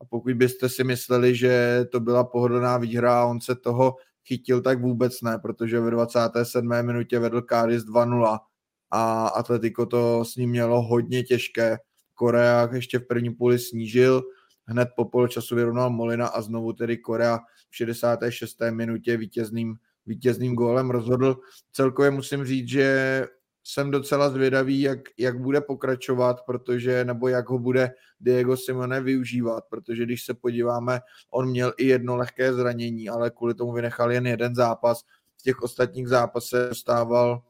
A 0.02 0.06
pokud 0.06 0.34
byste 0.34 0.70
si 0.70 0.84
mysleli, 0.84 1.36
že 1.36 1.86
to 1.92 2.00
byla 2.00 2.24
pohodlná 2.24 2.78
výhra 2.78 3.22
a 3.22 3.26
on 3.26 3.42
se 3.42 3.56
toho 3.56 3.96
chytil, 4.28 4.62
tak 4.62 4.82
vůbec 4.82 5.22
ne, 5.22 5.40
protože 5.40 5.80
ve 5.80 5.92
27. 5.92 6.70
minutě 6.82 7.20
vedl 7.20 7.42
Kádiz 7.42 7.84
2-0 7.84 8.40
a 8.92 9.28
Atletico 9.28 9.86
to 9.86 10.26
s 10.26 10.36
ním 10.36 10.50
mělo 10.50 10.82
hodně 10.82 11.24
těžké. 11.24 11.78
Korea 12.16 12.70
ještě 12.74 13.00
v 13.00 13.08
první 13.08 13.30
půli 13.30 13.60
snížil, 13.60 14.24
hned 14.66 14.90
po 14.96 15.06
poločasu 15.06 15.56
vyrovnal 15.56 15.90
Molina 15.90 16.28
a 16.28 16.42
znovu 16.42 16.74
tedy 16.74 16.98
Korea 16.98 17.40
v 17.70 17.76
66. 17.76 18.58
minutě 18.72 19.18
vítězným 19.18 19.76
vítězným 20.08 20.56
gólem 20.56 20.90
rozhodl. 20.90 21.38
Celkově 21.72 22.12
musím 22.12 22.46
říct, 22.46 22.68
že 22.70 23.28
jsem 23.64 23.92
docela 23.92 24.30
zvědavý, 24.30 24.82
jak, 24.82 25.00
jak 25.18 25.40
bude 25.40 25.62
pokračovat, 25.62 26.42
protože, 26.46 27.06
nebo 27.06 27.28
jak 27.28 27.50
ho 27.50 27.60
bude 27.60 27.92
Diego 28.20 28.58
Simone 28.58 29.02
využívat, 29.02 29.64
protože 29.70 30.04
když 30.04 30.26
se 30.26 30.34
podíváme, 30.34 31.00
on 31.32 31.50
měl 31.50 31.74
i 31.78 31.88
jedno 31.88 32.16
lehké 32.16 32.54
zranění, 32.54 33.10
ale 33.10 33.30
kvůli 33.30 33.54
tomu 33.54 33.72
vynechal 33.72 34.12
jen 34.12 34.28
jeden 34.28 34.56
zápas. 34.56 35.04
V 35.40 35.42
těch 35.42 35.62
ostatních 35.62 36.08
zápasech 36.08 36.70
dostával 36.70 37.42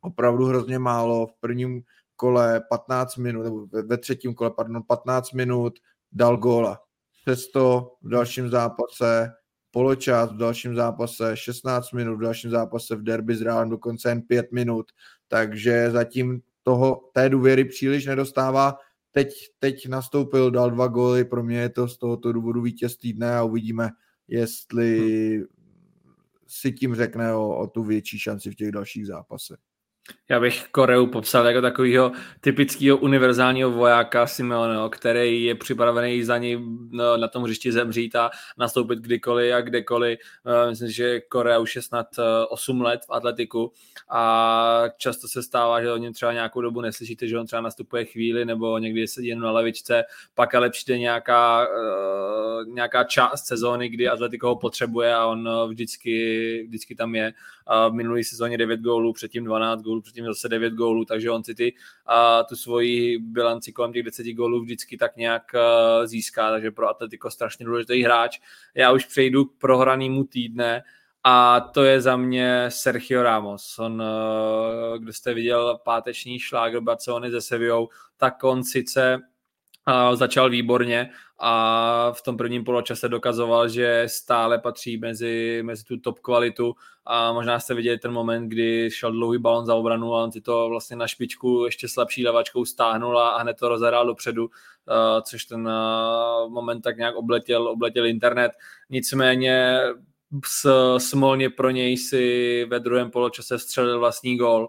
opravdu 0.00 0.44
hrozně 0.44 0.78
málo. 0.78 1.26
V 1.26 1.34
prvním 1.40 1.82
kole 2.16 2.62
15 2.68 3.16
minut, 3.16 3.42
nebo 3.42 3.66
ve 3.86 3.98
třetím 3.98 4.34
kole, 4.34 4.50
pardon, 4.50 4.82
15 4.86 5.32
minut 5.32 5.78
dal 6.12 6.36
góla. 6.36 6.80
Přesto 7.24 7.92
v 8.02 8.08
dalším 8.08 8.48
zápase 8.50 9.32
poločas 9.70 10.32
v 10.32 10.36
dalším 10.36 10.74
zápase, 10.74 11.36
16 11.36 11.92
minut 11.92 12.16
v 12.16 12.22
dalším 12.22 12.50
zápase 12.50 12.96
v 12.96 13.02
derby 13.02 13.36
s 13.36 13.42
Realem 13.42 13.68
dokonce 13.68 14.08
jen 14.08 14.22
5 14.22 14.52
minut, 14.52 14.86
takže 15.28 15.90
zatím 15.90 16.40
toho, 16.62 17.10
té 17.12 17.28
důvěry 17.28 17.64
příliš 17.64 18.06
nedostává. 18.06 18.76
Teď, 19.12 19.34
teď 19.58 19.88
nastoupil, 19.88 20.50
dal 20.50 20.70
dva 20.70 20.86
góly, 20.86 21.24
pro 21.24 21.42
mě 21.42 21.58
je 21.58 21.68
to 21.68 21.88
z 21.88 21.98
tohoto 21.98 22.32
důvodu 22.32 22.62
vítěz 22.62 22.96
týdne 22.96 23.36
a 23.36 23.42
uvidíme, 23.42 23.90
jestli 24.28 24.98
hmm. 25.36 25.46
si 26.46 26.72
tím 26.72 26.94
řekne 26.94 27.34
o, 27.34 27.56
o 27.56 27.66
tu 27.66 27.82
větší 27.82 28.18
šanci 28.18 28.50
v 28.50 28.54
těch 28.54 28.72
dalších 28.72 29.06
zápasech. 29.06 29.58
Já 30.30 30.40
bych 30.40 30.68
Koreu 30.68 31.06
popsal 31.06 31.46
jako 31.46 31.60
takového 31.60 32.12
typického 32.40 32.96
univerzálního 32.96 33.70
vojáka 33.70 34.26
Simeoneho, 34.26 34.90
který 34.90 35.44
je 35.44 35.54
připravený 35.54 36.24
za 36.24 36.38
něj 36.38 36.58
no, 36.90 37.16
na 37.16 37.28
tom 37.28 37.42
hřišti 37.42 37.72
zemřít 37.72 38.16
a 38.16 38.30
nastoupit 38.58 38.98
kdykoliv 38.98 39.54
a 39.54 39.60
kdekoliv. 39.60 40.18
Eh, 40.46 40.70
myslím, 40.70 40.90
že 40.90 41.20
Korea 41.20 41.58
už 41.58 41.76
je 41.76 41.82
snad 41.82 42.06
8 42.48 42.80
eh, 42.80 42.84
let 42.84 43.00
v 43.08 43.12
atletiku 43.12 43.72
a 44.10 44.84
často 44.96 45.28
se 45.28 45.42
stává, 45.42 45.82
že 45.82 45.92
o 45.92 45.96
něm 45.96 46.12
třeba 46.12 46.32
nějakou 46.32 46.60
dobu 46.60 46.80
neslyšíte, 46.80 47.28
že 47.28 47.38
on 47.38 47.46
třeba 47.46 47.62
nastupuje 47.62 48.04
chvíli 48.04 48.44
nebo 48.44 48.78
někdy 48.78 49.08
sedí 49.08 49.28
jen 49.28 49.40
na 49.40 49.50
levičce, 49.50 50.04
pak 50.34 50.54
ale 50.54 50.70
přijde 50.70 50.98
nějaká, 50.98 51.66
eh, 51.66 52.64
nějaká 52.66 53.04
část 53.04 53.46
sezóny, 53.46 53.88
kdy 53.88 54.08
Atletico 54.08 54.48
ho 54.48 54.56
potřebuje 54.56 55.14
a 55.14 55.26
on 55.26 55.48
vždycky, 55.68 56.64
vždycky 56.68 56.94
tam 56.94 57.14
je. 57.14 57.32
Minulý 57.90 58.24
sezóně 58.24 58.58
9 58.58 58.80
gólů, 58.80 59.12
předtím 59.12 59.44
12 59.44 59.82
gólů, 59.82 59.97
předtím 60.00 60.24
zase 60.24 60.48
9 60.48 60.72
gólů, 60.72 61.04
takže 61.04 61.30
on 61.30 61.44
si 61.44 61.54
ty, 61.54 61.74
a 62.06 62.44
tu 62.44 62.56
svoji 62.56 63.18
bilanci 63.18 63.72
kolem 63.72 63.92
těch 63.92 64.02
10 64.02 64.26
gólů 64.26 64.60
vždycky 64.60 64.96
tak 64.96 65.16
nějak 65.16 65.42
uh, 65.54 66.06
získá, 66.06 66.50
takže 66.50 66.70
pro 66.70 66.88
Atletico 66.88 67.30
strašně 67.30 67.66
důležitý 67.66 68.02
hráč. 68.02 68.38
Já 68.74 68.92
už 68.92 69.04
přejdu 69.04 69.44
k 69.44 69.58
prohranému 69.58 70.24
týdne, 70.24 70.82
a 71.24 71.60
to 71.60 71.84
je 71.84 72.00
za 72.00 72.16
mě 72.16 72.64
Sergio 72.68 73.22
Ramos. 73.22 73.78
On, 73.78 74.02
uh, 74.02 74.98
kdo 74.98 75.12
jste 75.12 75.34
viděl 75.34 75.78
páteční 75.84 76.38
šlágr 76.38 76.80
Barcelony 76.80 77.30
se 77.30 77.40
Sevillou, 77.40 77.88
tak 78.16 78.44
on 78.44 78.64
sice 78.64 79.18
začal 80.14 80.50
výborně 80.50 81.10
a 81.38 82.12
v 82.12 82.22
tom 82.22 82.36
prvním 82.36 82.64
poločase 82.64 83.08
dokazoval, 83.08 83.68
že 83.68 84.04
stále 84.06 84.58
patří 84.58 84.96
mezi, 84.96 85.60
mezi 85.62 85.84
tu 85.84 85.96
top 85.96 86.18
kvalitu 86.18 86.74
a 87.06 87.32
možná 87.32 87.60
jste 87.60 87.74
viděli 87.74 87.98
ten 87.98 88.12
moment, 88.12 88.48
kdy 88.48 88.90
šel 88.92 89.12
dlouhý 89.12 89.38
balon 89.38 89.66
za 89.66 89.74
obranu 89.74 90.14
a 90.14 90.22
on 90.22 90.32
si 90.32 90.40
to 90.40 90.68
vlastně 90.68 90.96
na 90.96 91.06
špičku 91.06 91.64
ještě 91.64 91.88
slabší 91.88 92.26
levačkou 92.26 92.64
stáhnul 92.64 93.18
a 93.18 93.38
hned 93.38 93.56
to 93.56 93.68
rozhrál 93.68 94.06
dopředu, 94.06 94.50
což 95.22 95.44
ten 95.44 95.70
moment 96.48 96.80
tak 96.80 96.96
nějak 96.96 97.16
obletěl, 97.16 97.68
obletěl 97.68 98.06
internet. 98.06 98.52
Nicméně 98.90 99.80
smolně 100.98 101.50
pro 101.50 101.70
něj 101.70 101.96
si 101.96 102.64
ve 102.70 102.80
druhém 102.80 103.10
poločase 103.10 103.58
vstřelil 103.58 103.98
vlastní 103.98 104.36
gol 104.36 104.68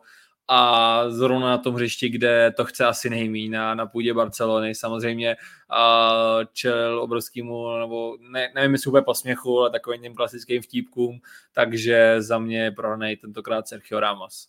a 0.51 1.03
zrovna 1.09 1.49
na 1.49 1.57
tom 1.57 1.75
hřišti, 1.75 2.09
kde 2.09 2.51
to 2.57 2.65
chce 2.65 2.85
asi 2.85 3.09
nejmí, 3.09 3.49
na, 3.49 3.75
na 3.75 3.85
půdě 3.85 4.13
Barcelony. 4.13 4.75
Samozřejmě 4.75 5.35
a 5.69 6.39
čel 6.53 7.01
obrovskýmu, 7.01 7.77
nebo 7.79 8.17
ne, 8.19 8.51
nevím, 8.55 8.71
jestli 8.71 8.89
úplně 8.89 9.01
posměchu, 9.01 9.59
ale 9.59 9.69
takovým 9.69 10.01
těm 10.01 10.15
klasickým 10.15 10.61
vtípkům, 10.61 11.19
takže 11.53 12.21
za 12.21 12.39
mě 12.39 12.71
prohnej 12.71 13.17
tentokrát 13.17 13.67
Sergio 13.67 13.99
Ramos. 13.99 14.47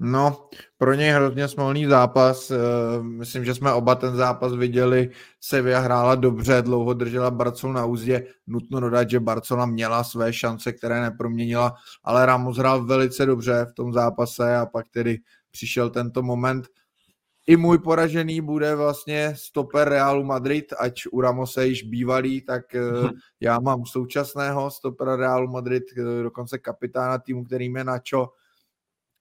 No, 0.00 0.48
pro 0.78 0.94
něj 0.94 1.10
hrozně 1.10 1.48
smolný 1.48 1.86
zápas. 1.86 2.50
Eh, 2.50 2.56
myslím, 3.02 3.44
že 3.44 3.54
jsme 3.54 3.72
oba 3.72 3.94
ten 3.94 4.16
zápas 4.16 4.54
viděli. 4.54 5.10
Sevilla 5.40 5.80
hrála 5.80 6.14
dobře, 6.14 6.62
dlouho 6.62 6.94
držela 6.94 7.30
Barcelona 7.30 7.80
na 7.80 7.86
úzdě. 7.86 8.26
Nutno 8.46 8.80
dodat, 8.80 9.10
že 9.10 9.20
Barcelona 9.20 9.66
měla 9.66 10.04
své 10.04 10.32
šance, 10.32 10.72
které 10.72 11.00
neproměnila, 11.00 11.74
ale 12.04 12.26
Ramos 12.26 12.56
hrál 12.56 12.84
velice 12.84 13.26
dobře 13.26 13.66
v 13.70 13.74
tom 13.74 13.92
zápase 13.92 14.56
a 14.56 14.66
pak 14.66 14.88
tedy 14.88 15.18
přišel 15.50 15.90
tento 15.90 16.22
moment. 16.22 16.66
I 17.46 17.56
můj 17.56 17.78
poražený 17.78 18.40
bude 18.40 18.74
vlastně 18.74 19.34
stoper 19.36 19.88
Realu 19.88 20.24
Madrid, 20.24 20.72
ať 20.78 21.02
u 21.12 21.20
Ramose 21.20 21.66
již 21.66 21.82
bývalý, 21.82 22.40
tak 22.40 22.74
hmm. 22.74 23.10
já 23.40 23.60
mám 23.60 23.84
současného 23.84 24.70
stopera 24.70 25.16
Realu 25.16 25.48
Madrid, 25.48 25.82
eh, 25.98 26.22
dokonce 26.22 26.58
kapitána 26.58 27.18
týmu, 27.18 27.44
kterým 27.44 27.76
je 27.76 27.84
Nacho 27.84 28.28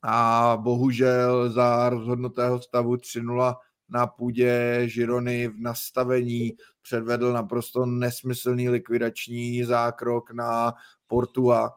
a 0.04 0.58
bohužel 0.62 1.50
za 1.50 1.90
rozhodnutého 1.90 2.62
stavu 2.62 2.96
3-0 2.96 3.56
na 3.90 4.08
půdě 4.08 4.82
Žirony 4.86 5.48
v 5.48 5.60
nastavení 5.60 6.54
předvedl 6.82 7.34
naprosto 7.34 7.86
nesmyslný 7.86 8.70
likvidační 8.70 9.64
zákrok 9.64 10.32
na 10.32 10.74
Portua. 11.08 11.70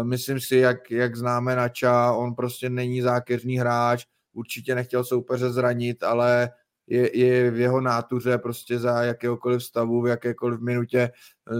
E, 0.00 0.04
myslím 0.04 0.40
si, 0.40 0.56
jak, 0.56 0.90
jak 0.90 1.16
známe 1.16 1.56
Nača, 1.56 2.12
on 2.12 2.34
prostě 2.34 2.70
není 2.70 3.02
zákeřný 3.02 3.58
hráč, 3.58 4.04
určitě 4.32 4.74
nechtěl 4.74 5.04
soupeře 5.04 5.50
zranit, 5.50 6.02
ale 6.02 6.50
je, 6.86 7.18
je 7.18 7.50
v 7.50 7.58
jeho 7.58 7.80
nátuře 7.80 8.38
prostě 8.38 8.78
za 8.78 9.02
jakéhokoliv 9.02 9.64
stavu, 9.64 10.02
v 10.02 10.06
jakékoliv 10.06 10.60
minutě 10.60 11.10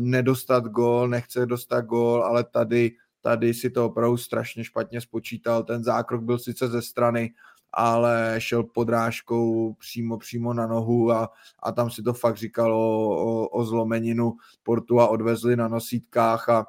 nedostat 0.00 0.64
gól, 0.64 1.08
nechce 1.08 1.46
dostat 1.46 1.80
gól, 1.80 2.24
ale 2.24 2.44
tady 2.44 2.90
Tady 3.24 3.54
si 3.54 3.70
to 3.70 3.86
opravdu 3.86 4.16
strašně 4.16 4.64
špatně 4.64 5.00
spočítal. 5.00 5.62
Ten 5.62 5.84
zákrok 5.84 6.22
byl 6.22 6.38
sice 6.38 6.68
ze 6.68 6.82
strany, 6.82 7.30
ale 7.72 8.34
šel 8.38 8.62
podrážkou 8.62 9.74
přímo, 9.74 10.18
přímo 10.18 10.54
na 10.54 10.66
nohu 10.66 11.12
a, 11.12 11.32
a 11.62 11.72
tam 11.72 11.90
si 11.90 12.02
to 12.02 12.12
fakt 12.12 12.36
říkalo 12.36 12.78
o, 13.08 13.48
o 13.48 13.64
zlomeninu 13.64 14.32
portu 14.62 15.00
a 15.00 15.08
odvezli 15.08 15.56
na 15.56 15.68
nosítkách 15.68 16.48
a 16.48 16.66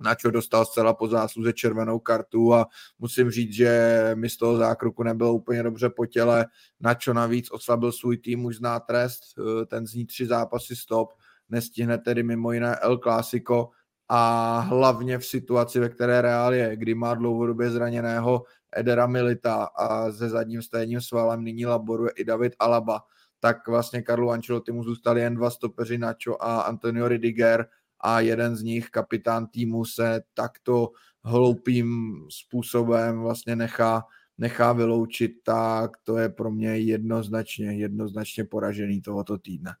Načo 0.00 0.30
dostal 0.30 0.64
zcela 0.64 0.94
po 0.94 1.08
zásluze 1.08 1.52
červenou 1.52 1.98
kartu 1.98 2.54
a 2.54 2.66
musím 2.98 3.30
říct, 3.30 3.52
že 3.52 4.10
mi 4.14 4.28
z 4.28 4.36
toho 4.36 4.56
zákroku 4.56 5.02
nebylo 5.02 5.34
úplně 5.34 5.62
dobře 5.62 5.88
po 5.88 6.06
těle. 6.06 6.46
Načo 6.80 7.12
navíc 7.12 7.50
oslabil 7.50 7.92
svůj 7.92 8.16
tým, 8.18 8.44
už 8.44 8.56
zná 8.56 8.80
trest, 8.80 9.22
ten 9.66 9.86
zní 9.86 10.06
tři 10.06 10.26
zápasy 10.26 10.76
stop, 10.76 11.12
nestihne 11.48 11.98
tedy 11.98 12.22
mimo 12.22 12.52
jiné 12.52 12.76
El 12.76 12.98
Clásico, 12.98 13.70
a 14.14 14.60
hlavně 14.60 15.18
v 15.18 15.26
situaci, 15.26 15.80
ve 15.80 15.88
které 15.88 16.22
Real 16.22 16.54
je, 16.54 16.76
kdy 16.76 16.94
má 16.94 17.14
dlouhodobě 17.14 17.70
zraněného 17.70 18.44
Edera 18.76 19.06
Milita 19.06 19.64
a 19.64 20.12
se 20.12 20.28
zadním 20.28 20.62
sténím 20.62 21.00
svalem 21.00 21.44
nyní 21.44 21.66
laboruje 21.66 22.10
i 22.16 22.24
David 22.24 22.52
Alaba, 22.58 23.00
tak 23.40 23.68
vlastně 23.68 24.02
Karlu 24.02 24.30
Ancelotti 24.30 24.72
mu 24.72 24.84
zůstali 24.84 25.20
jen 25.20 25.34
dva 25.34 25.50
stopeři 25.50 25.98
Nacho 25.98 26.36
a 26.40 26.60
Antonio 26.60 27.08
Ridiger 27.08 27.66
a 28.00 28.20
jeden 28.20 28.56
z 28.56 28.62
nich, 28.62 28.90
kapitán 28.90 29.46
týmu, 29.46 29.84
se 29.84 30.22
takto 30.34 30.90
hloupým 31.24 32.16
způsobem 32.30 33.20
vlastně 33.20 33.56
nechá, 33.56 34.04
nechá 34.38 34.72
vyloučit, 34.72 35.32
tak 35.42 35.90
to 36.02 36.18
je 36.18 36.28
pro 36.28 36.50
mě 36.50 36.78
jednoznačně, 36.78 37.72
jednoznačně 37.72 38.44
poražený 38.44 39.00
tohoto 39.00 39.38
týdne. 39.38 39.72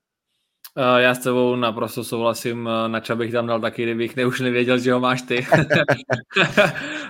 Eh, 0.76 1.02
já 1.02 1.14
s 1.14 1.18
tebou 1.18 1.56
naprosto 1.56 2.04
souhlasím, 2.04 2.68
eh, 2.68 2.88
na 2.88 3.00
čo 3.00 3.16
bych 3.16 3.32
tam 3.32 3.46
dal 3.46 3.60
taky, 3.60 3.82
kdybych 3.82 4.16
ne, 4.16 4.26
už 4.26 4.40
nevěděl, 4.40 4.78
že 4.78 4.92
ho 4.92 5.00
máš 5.00 5.22
ty. 5.22 5.46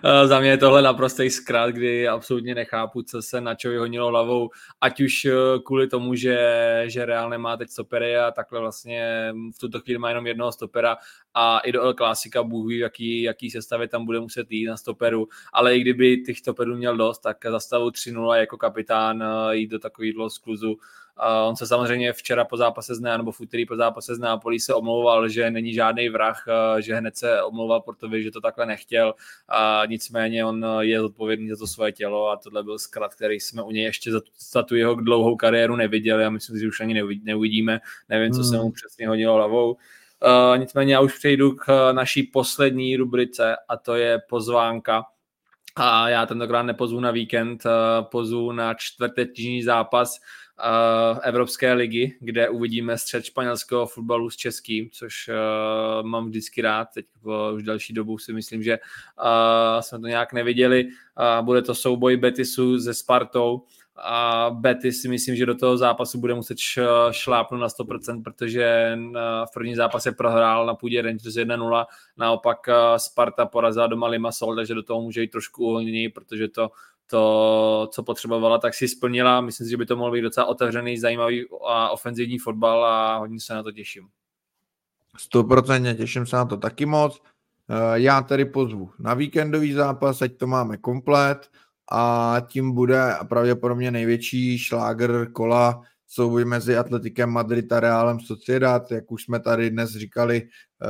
Eh, 0.05 0.27
za 0.27 0.41
mě 0.41 0.51
je 0.51 0.57
tohle 0.57 0.83
naprostý 0.83 1.31
zkrát, 1.31 1.71
kdy 1.71 2.09
absolutně 2.09 2.55
nechápu, 2.55 3.03
co 3.03 3.23
se 3.23 3.41
na 3.41 3.55
čo 3.55 3.71
vyhonilo 3.71 4.09
hlavou, 4.09 4.51
ať 4.81 5.01
už 5.01 5.27
kvůli 5.65 5.89
tomu, 5.89 6.15
že, 6.15 6.39
že 6.87 7.05
Real 7.05 7.31
nemá 7.31 7.57
teď 7.57 7.71
stopery 7.71 8.17
a 8.17 8.31
takhle 8.31 8.61
vlastně 8.61 9.33
v 9.55 9.59
tuto 9.59 9.81
chvíli 9.81 9.99
má 9.99 10.09
jenom 10.09 10.27
jednoho 10.27 10.53
stopera 10.53 10.97
a 11.35 11.59
i 11.59 11.73
do 11.73 11.83
El 11.83 11.95
Clásica 11.95 12.43
Bůh 12.43 12.69
ví, 12.69 12.79
jaký, 12.79 13.23
jaký 13.23 13.51
sestavě 13.51 13.89
tam 13.89 14.05
bude 14.05 14.21
muset 14.21 14.51
jít 14.51 14.67
na 14.67 14.77
stoperu, 14.77 15.29
ale 15.53 15.77
i 15.77 15.81
kdyby 15.81 16.17
těch 16.17 16.39
stoperů 16.39 16.77
měl 16.77 16.97
dost, 16.97 17.19
tak 17.19 17.37
za 17.51 17.61
stavu 17.61 17.91
3-0 17.91 18.35
jako 18.35 18.57
kapitán 18.57 19.25
jít 19.53 19.71
do 19.71 19.79
takového 19.79 20.31
skluzu 20.31 20.77
Uh, 21.19 21.49
on 21.49 21.57
se 21.57 21.67
samozřejmě 21.67 22.13
včera 22.13 22.45
po 22.45 22.57
zápase 22.57 22.95
zná, 22.95 23.17
nebo 23.17 23.33
v 23.33 23.41
úterý 23.41 23.67
po 23.67 23.77
zápase 23.77 24.15
z 24.15 24.19
Nápolí 24.19 24.61
se 24.61 24.75
omlouval, 24.75 25.29
že 25.29 25.51
není 25.51 25.75
žádný 25.75 26.09
vrah, 26.09 26.45
uh, 26.47 26.81
že 26.81 26.95
hned 26.95 27.17
se 27.17 27.43
omlouval 27.43 27.81
Portovi, 27.81 28.23
že 28.23 28.31
to 28.31 28.41
takhle 28.41 28.67
nechtěl. 28.67 29.15
A 29.49 29.83
nicméně 29.87 30.45
on 30.45 30.67
je 30.81 31.01
zodpovědný 31.01 31.49
za 31.49 31.57
to 31.57 31.67
svoje 31.67 31.93
tělo 31.93 32.29
a 32.29 32.37
tohle 32.37 32.63
byl 32.63 32.79
zkrat, 32.79 33.15
který 33.15 33.41
jsme 33.41 33.63
u 33.63 33.71
něj 33.71 33.85
ještě 33.85 34.13
za, 34.13 34.21
za 34.53 34.63
tu 34.63 34.77
jeho 34.77 34.95
dlouhou 34.95 35.37
kariéru 35.37 35.77
neviděli 35.77 36.25
a 36.25 36.31
myslím 36.31 36.57
si, 36.57 36.61
že 36.61 36.69
už 36.69 36.81
ani 36.81 37.03
neuvidíme. 37.23 37.81
Nevím, 38.09 38.33
co 38.33 38.45
se 38.45 38.57
mu 38.57 38.63
hmm. 38.63 38.73
přesně 38.73 39.09
hodilo 39.09 39.35
hlavou. 39.35 39.73
Uh, 39.73 40.59
nicméně 40.59 40.95
já 40.95 41.01
už 41.01 41.19
přejdu 41.19 41.53
k 41.53 41.93
naší 41.93 42.23
poslední 42.23 42.97
rubrice 42.97 43.57
a 43.69 43.77
to 43.77 43.95
je 43.95 44.23
pozvánka. 44.29 45.05
A 45.77 46.09
já 46.09 46.27
tentokrát 46.27 46.63
nepozvu 46.63 47.01
na 47.01 47.11
víkend, 47.11 47.65
pozvu 48.03 48.53
na 48.53 48.75
čtvrteční 48.75 49.63
zápas 49.63 50.21
Evropské 51.23 51.73
ligy, 51.73 52.17
kde 52.21 52.49
uvidíme 52.49 52.99
střed 52.99 53.25
španělského 53.25 53.87
fotbalu 53.87 54.31
s 54.31 54.37
českým, 54.37 54.91
což 54.93 55.29
uh, 55.29 56.07
mám 56.07 56.29
vždycky 56.29 56.63
rád. 56.63 56.89
Teď 56.95 57.07
už 57.55 57.63
další 57.63 57.93
dobu 57.93 58.19
si 58.19 58.33
myslím, 58.33 58.63
že 58.63 58.79
uh, 58.79 59.81
jsme 59.81 60.01
to 60.01 60.07
nějak 60.07 60.33
neviděli. 60.33 60.89
Bude 61.41 61.63
to 61.63 61.75
souboj 61.75 62.17
Betisu 62.17 62.81
se 62.81 62.95
Spartou 62.95 63.63
a 63.97 64.51
Betis 64.51 65.03
si 65.03 65.09
myslím, 65.09 65.37
že 65.37 65.47
do 65.47 65.55
toho 65.55 65.77
zápasu 65.77 66.21
bude 66.21 66.35
muset 66.35 66.59
šlápnout 67.11 67.61
na 67.61 67.69
100%, 67.69 68.23
protože 68.23 68.99
v 69.51 69.53
první 69.55 69.75
zápase 69.75 70.13
prohrál 70.13 70.67
na 70.67 70.75
půdě 70.75 71.03
Rangers 71.03 71.35
1-0, 71.35 71.87
naopak 72.17 72.59
Sparta 72.97 73.47
porazila 73.47 73.87
doma 73.87 74.07
Limassol, 74.07 74.57
takže 74.57 74.75
do 74.75 74.83
toho 74.83 75.03
může 75.03 75.21
jít 75.21 75.31
trošku 75.31 75.65
uvolnění, 75.65 76.09
protože 76.09 76.49
to 76.49 76.71
to, 77.07 77.89
co 77.93 78.03
potřebovala, 78.03 78.59
tak 78.59 78.75
si 78.75 78.89
splnila. 78.89 79.41
Myslím 79.41 79.67
si, 79.67 79.71
že 79.71 79.77
by 79.77 79.87
to 79.87 79.97
mohl 79.97 80.13
být 80.13 80.21
docela 80.21 80.47
otevřený, 80.47 80.99
zajímavý 80.99 81.45
a 81.67 81.91
ofenzivní 81.91 82.39
fotbal 82.39 82.85
a 82.85 83.17
hodně 83.17 83.41
se 83.41 83.55
na 83.55 83.63
to 83.63 83.73
těším. 83.73 84.09
100% 85.35 85.97
těším 85.97 86.27
se 86.27 86.37
na 86.37 86.45
to 86.45 86.57
taky 86.57 86.87
moc. 86.87 87.23
Eh, 87.69 88.01
já 88.01 88.23
tedy 88.23 88.45
pozvu 88.45 88.91
na 88.99 89.15
víkendový 89.15 89.73
zápas, 89.73 90.23
ať 90.23 90.37
to 90.37 90.47
máme 90.47 90.77
komplet 90.77 91.51
a 91.93 92.37
tím 92.47 92.73
bude 92.73 93.15
pravděpodobně 93.29 93.91
největší 93.91 94.59
šláger 94.59 95.33
kola 95.33 95.83
souboj 96.09 96.45
mezi 96.45 96.77
Atletikem 96.77 97.31
Madrid 97.31 97.73
a 97.73 97.81
Realem 97.81 98.21
Sociedad, 98.21 98.91
jak 98.91 99.13
už 99.13 99.25
jsme 99.25 99.41
tady 99.41 99.71
dnes 99.71 99.91
říkali, 99.91 100.43
eh, 100.83 100.89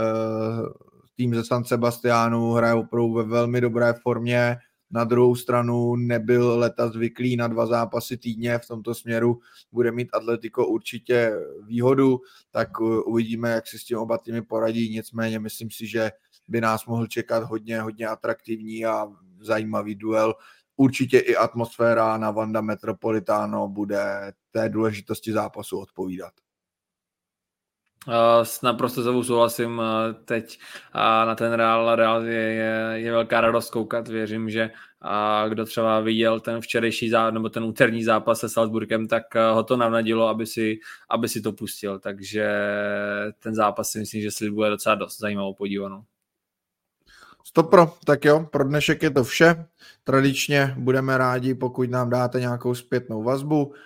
tým 1.16 1.34
ze 1.34 1.44
San 1.44 1.64
Sebastianu 1.64 2.52
hraje 2.52 2.74
opravdu 2.74 3.12
ve 3.12 3.22
velmi 3.22 3.60
dobré 3.60 3.92
formě, 4.02 4.56
na 4.92 5.04
druhou 5.04 5.34
stranu 5.34 5.96
nebyl 5.96 6.58
leta 6.58 6.88
zvyklý 6.88 7.36
na 7.36 7.48
dva 7.48 7.66
zápasy 7.66 8.16
týdně, 8.16 8.58
v 8.58 8.66
tomto 8.66 8.94
směru 8.94 9.40
bude 9.72 9.92
mít 9.92 10.08
Atletico 10.12 10.66
určitě 10.66 11.32
výhodu, 11.66 12.20
tak 12.50 12.68
eh, 12.80 12.84
uvidíme, 12.84 13.50
jak 13.50 13.66
si 13.66 13.78
s 13.78 13.84
tím 13.84 13.98
oba 13.98 14.18
týmy 14.18 14.42
poradí, 14.42 14.90
nicméně 14.90 15.38
myslím 15.38 15.70
si, 15.70 15.86
že 15.86 16.10
by 16.48 16.60
nás 16.60 16.86
mohl 16.86 17.06
čekat 17.06 17.44
hodně, 17.44 17.80
hodně 17.80 18.06
atraktivní 18.06 18.86
a 18.86 19.06
zajímavý 19.40 19.94
duel. 19.94 20.34
Určitě 20.76 21.18
i 21.18 21.36
atmosféra 21.36 22.18
na 22.18 22.30
Vanda 22.30 22.60
Metropolitano 22.60 23.68
bude 23.68 24.32
té 24.50 24.68
důležitosti 24.68 25.32
zápasu 25.32 25.78
odpovídat. 25.78 26.32
Uh, 28.08 28.46
naprosto 28.62 29.02
znovu 29.02 29.24
souhlasím 29.24 29.78
uh, 29.78 29.84
teď 30.24 30.58
uh, 30.94 31.26
na 31.26 31.34
ten 31.34 31.52
Real. 31.52 31.96
Real 31.96 32.22
je, 32.22 32.32
je, 32.32 32.92
je 32.94 33.12
velká 33.12 33.40
radost 33.40 33.70
koukat. 33.70 34.08
Věřím, 34.08 34.50
že 34.50 34.70
uh, 35.04 35.50
kdo 35.50 35.64
třeba 35.64 36.00
viděl 36.00 36.40
ten 36.40 36.60
včerejší 36.60 37.10
zá, 37.10 37.30
nebo 37.30 37.48
ten 37.48 37.64
úterní 37.64 38.04
zápas 38.04 38.40
se 38.40 38.48
Salzburgem, 38.48 39.08
tak 39.08 39.22
ho 39.52 39.62
to 39.62 39.76
navnadilo, 39.76 40.28
aby 40.28 40.46
si, 40.46 40.78
aby 41.10 41.28
si 41.28 41.40
to 41.40 41.52
pustil. 41.52 41.98
Takže 41.98 42.50
ten 43.38 43.54
zápas 43.54 43.90
si 43.90 43.98
myslím, 43.98 44.22
že 44.22 44.30
si 44.30 44.50
bude 44.50 44.70
docela 44.70 44.94
dost 44.94 45.18
zajímavou 45.18 45.54
podívanou. 45.54 46.04
Stopro, 47.44 47.94
tak 48.04 48.24
jo, 48.24 48.48
pro 48.52 48.64
dnešek 48.64 49.02
je 49.02 49.10
to 49.10 49.24
vše. 49.24 49.64
Tradičně 50.04 50.74
budeme 50.78 51.18
rádi, 51.18 51.54
pokud 51.54 51.90
nám 51.90 52.10
dáte 52.10 52.40
nějakou 52.40 52.74
zpětnou 52.74 53.22
vazbu, 53.22 53.72
eh, 53.74 53.78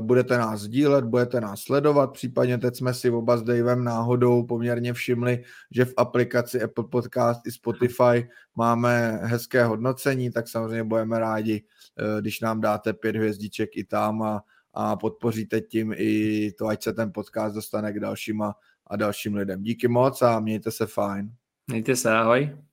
budete 0.00 0.38
nás 0.38 0.60
sdílet, 0.60 1.04
budete 1.04 1.40
nás 1.40 1.60
sledovat, 1.60 2.12
případně 2.12 2.58
teď 2.58 2.76
jsme 2.76 2.94
si 2.94 3.10
oba 3.10 3.36
s 3.36 3.42
Davem 3.42 3.84
náhodou 3.84 4.42
poměrně 4.42 4.92
všimli, 4.92 5.44
že 5.70 5.84
v 5.84 5.94
aplikaci 5.96 6.62
Apple 6.62 6.84
Podcast 6.90 7.46
i 7.46 7.50
Spotify 7.50 8.28
máme 8.56 9.20
hezké 9.22 9.64
hodnocení, 9.64 10.30
tak 10.30 10.48
samozřejmě 10.48 10.84
budeme 10.84 11.18
rádi, 11.18 11.64
eh, 11.98 12.20
když 12.20 12.40
nám 12.40 12.60
dáte 12.60 12.92
pět 12.92 13.16
hvězdiček 13.16 13.76
i 13.76 13.84
tam 13.84 14.22
a, 14.22 14.42
a 14.74 14.96
podpoříte 14.96 15.60
tím 15.60 15.94
i 15.96 16.52
to, 16.58 16.66
ať 16.66 16.82
se 16.82 16.92
ten 16.92 17.12
podcast 17.12 17.54
dostane 17.54 17.92
k 17.92 18.00
dalším 18.00 18.42
a 18.86 18.96
dalším 18.96 19.34
lidem. 19.34 19.62
Díky 19.62 19.88
moc 19.88 20.22
a 20.22 20.40
mějte 20.40 20.70
se 20.70 20.86
fajn. 20.86 21.30
Mějte 21.66 21.96
se, 21.96 22.10
ahoj. 22.10 22.65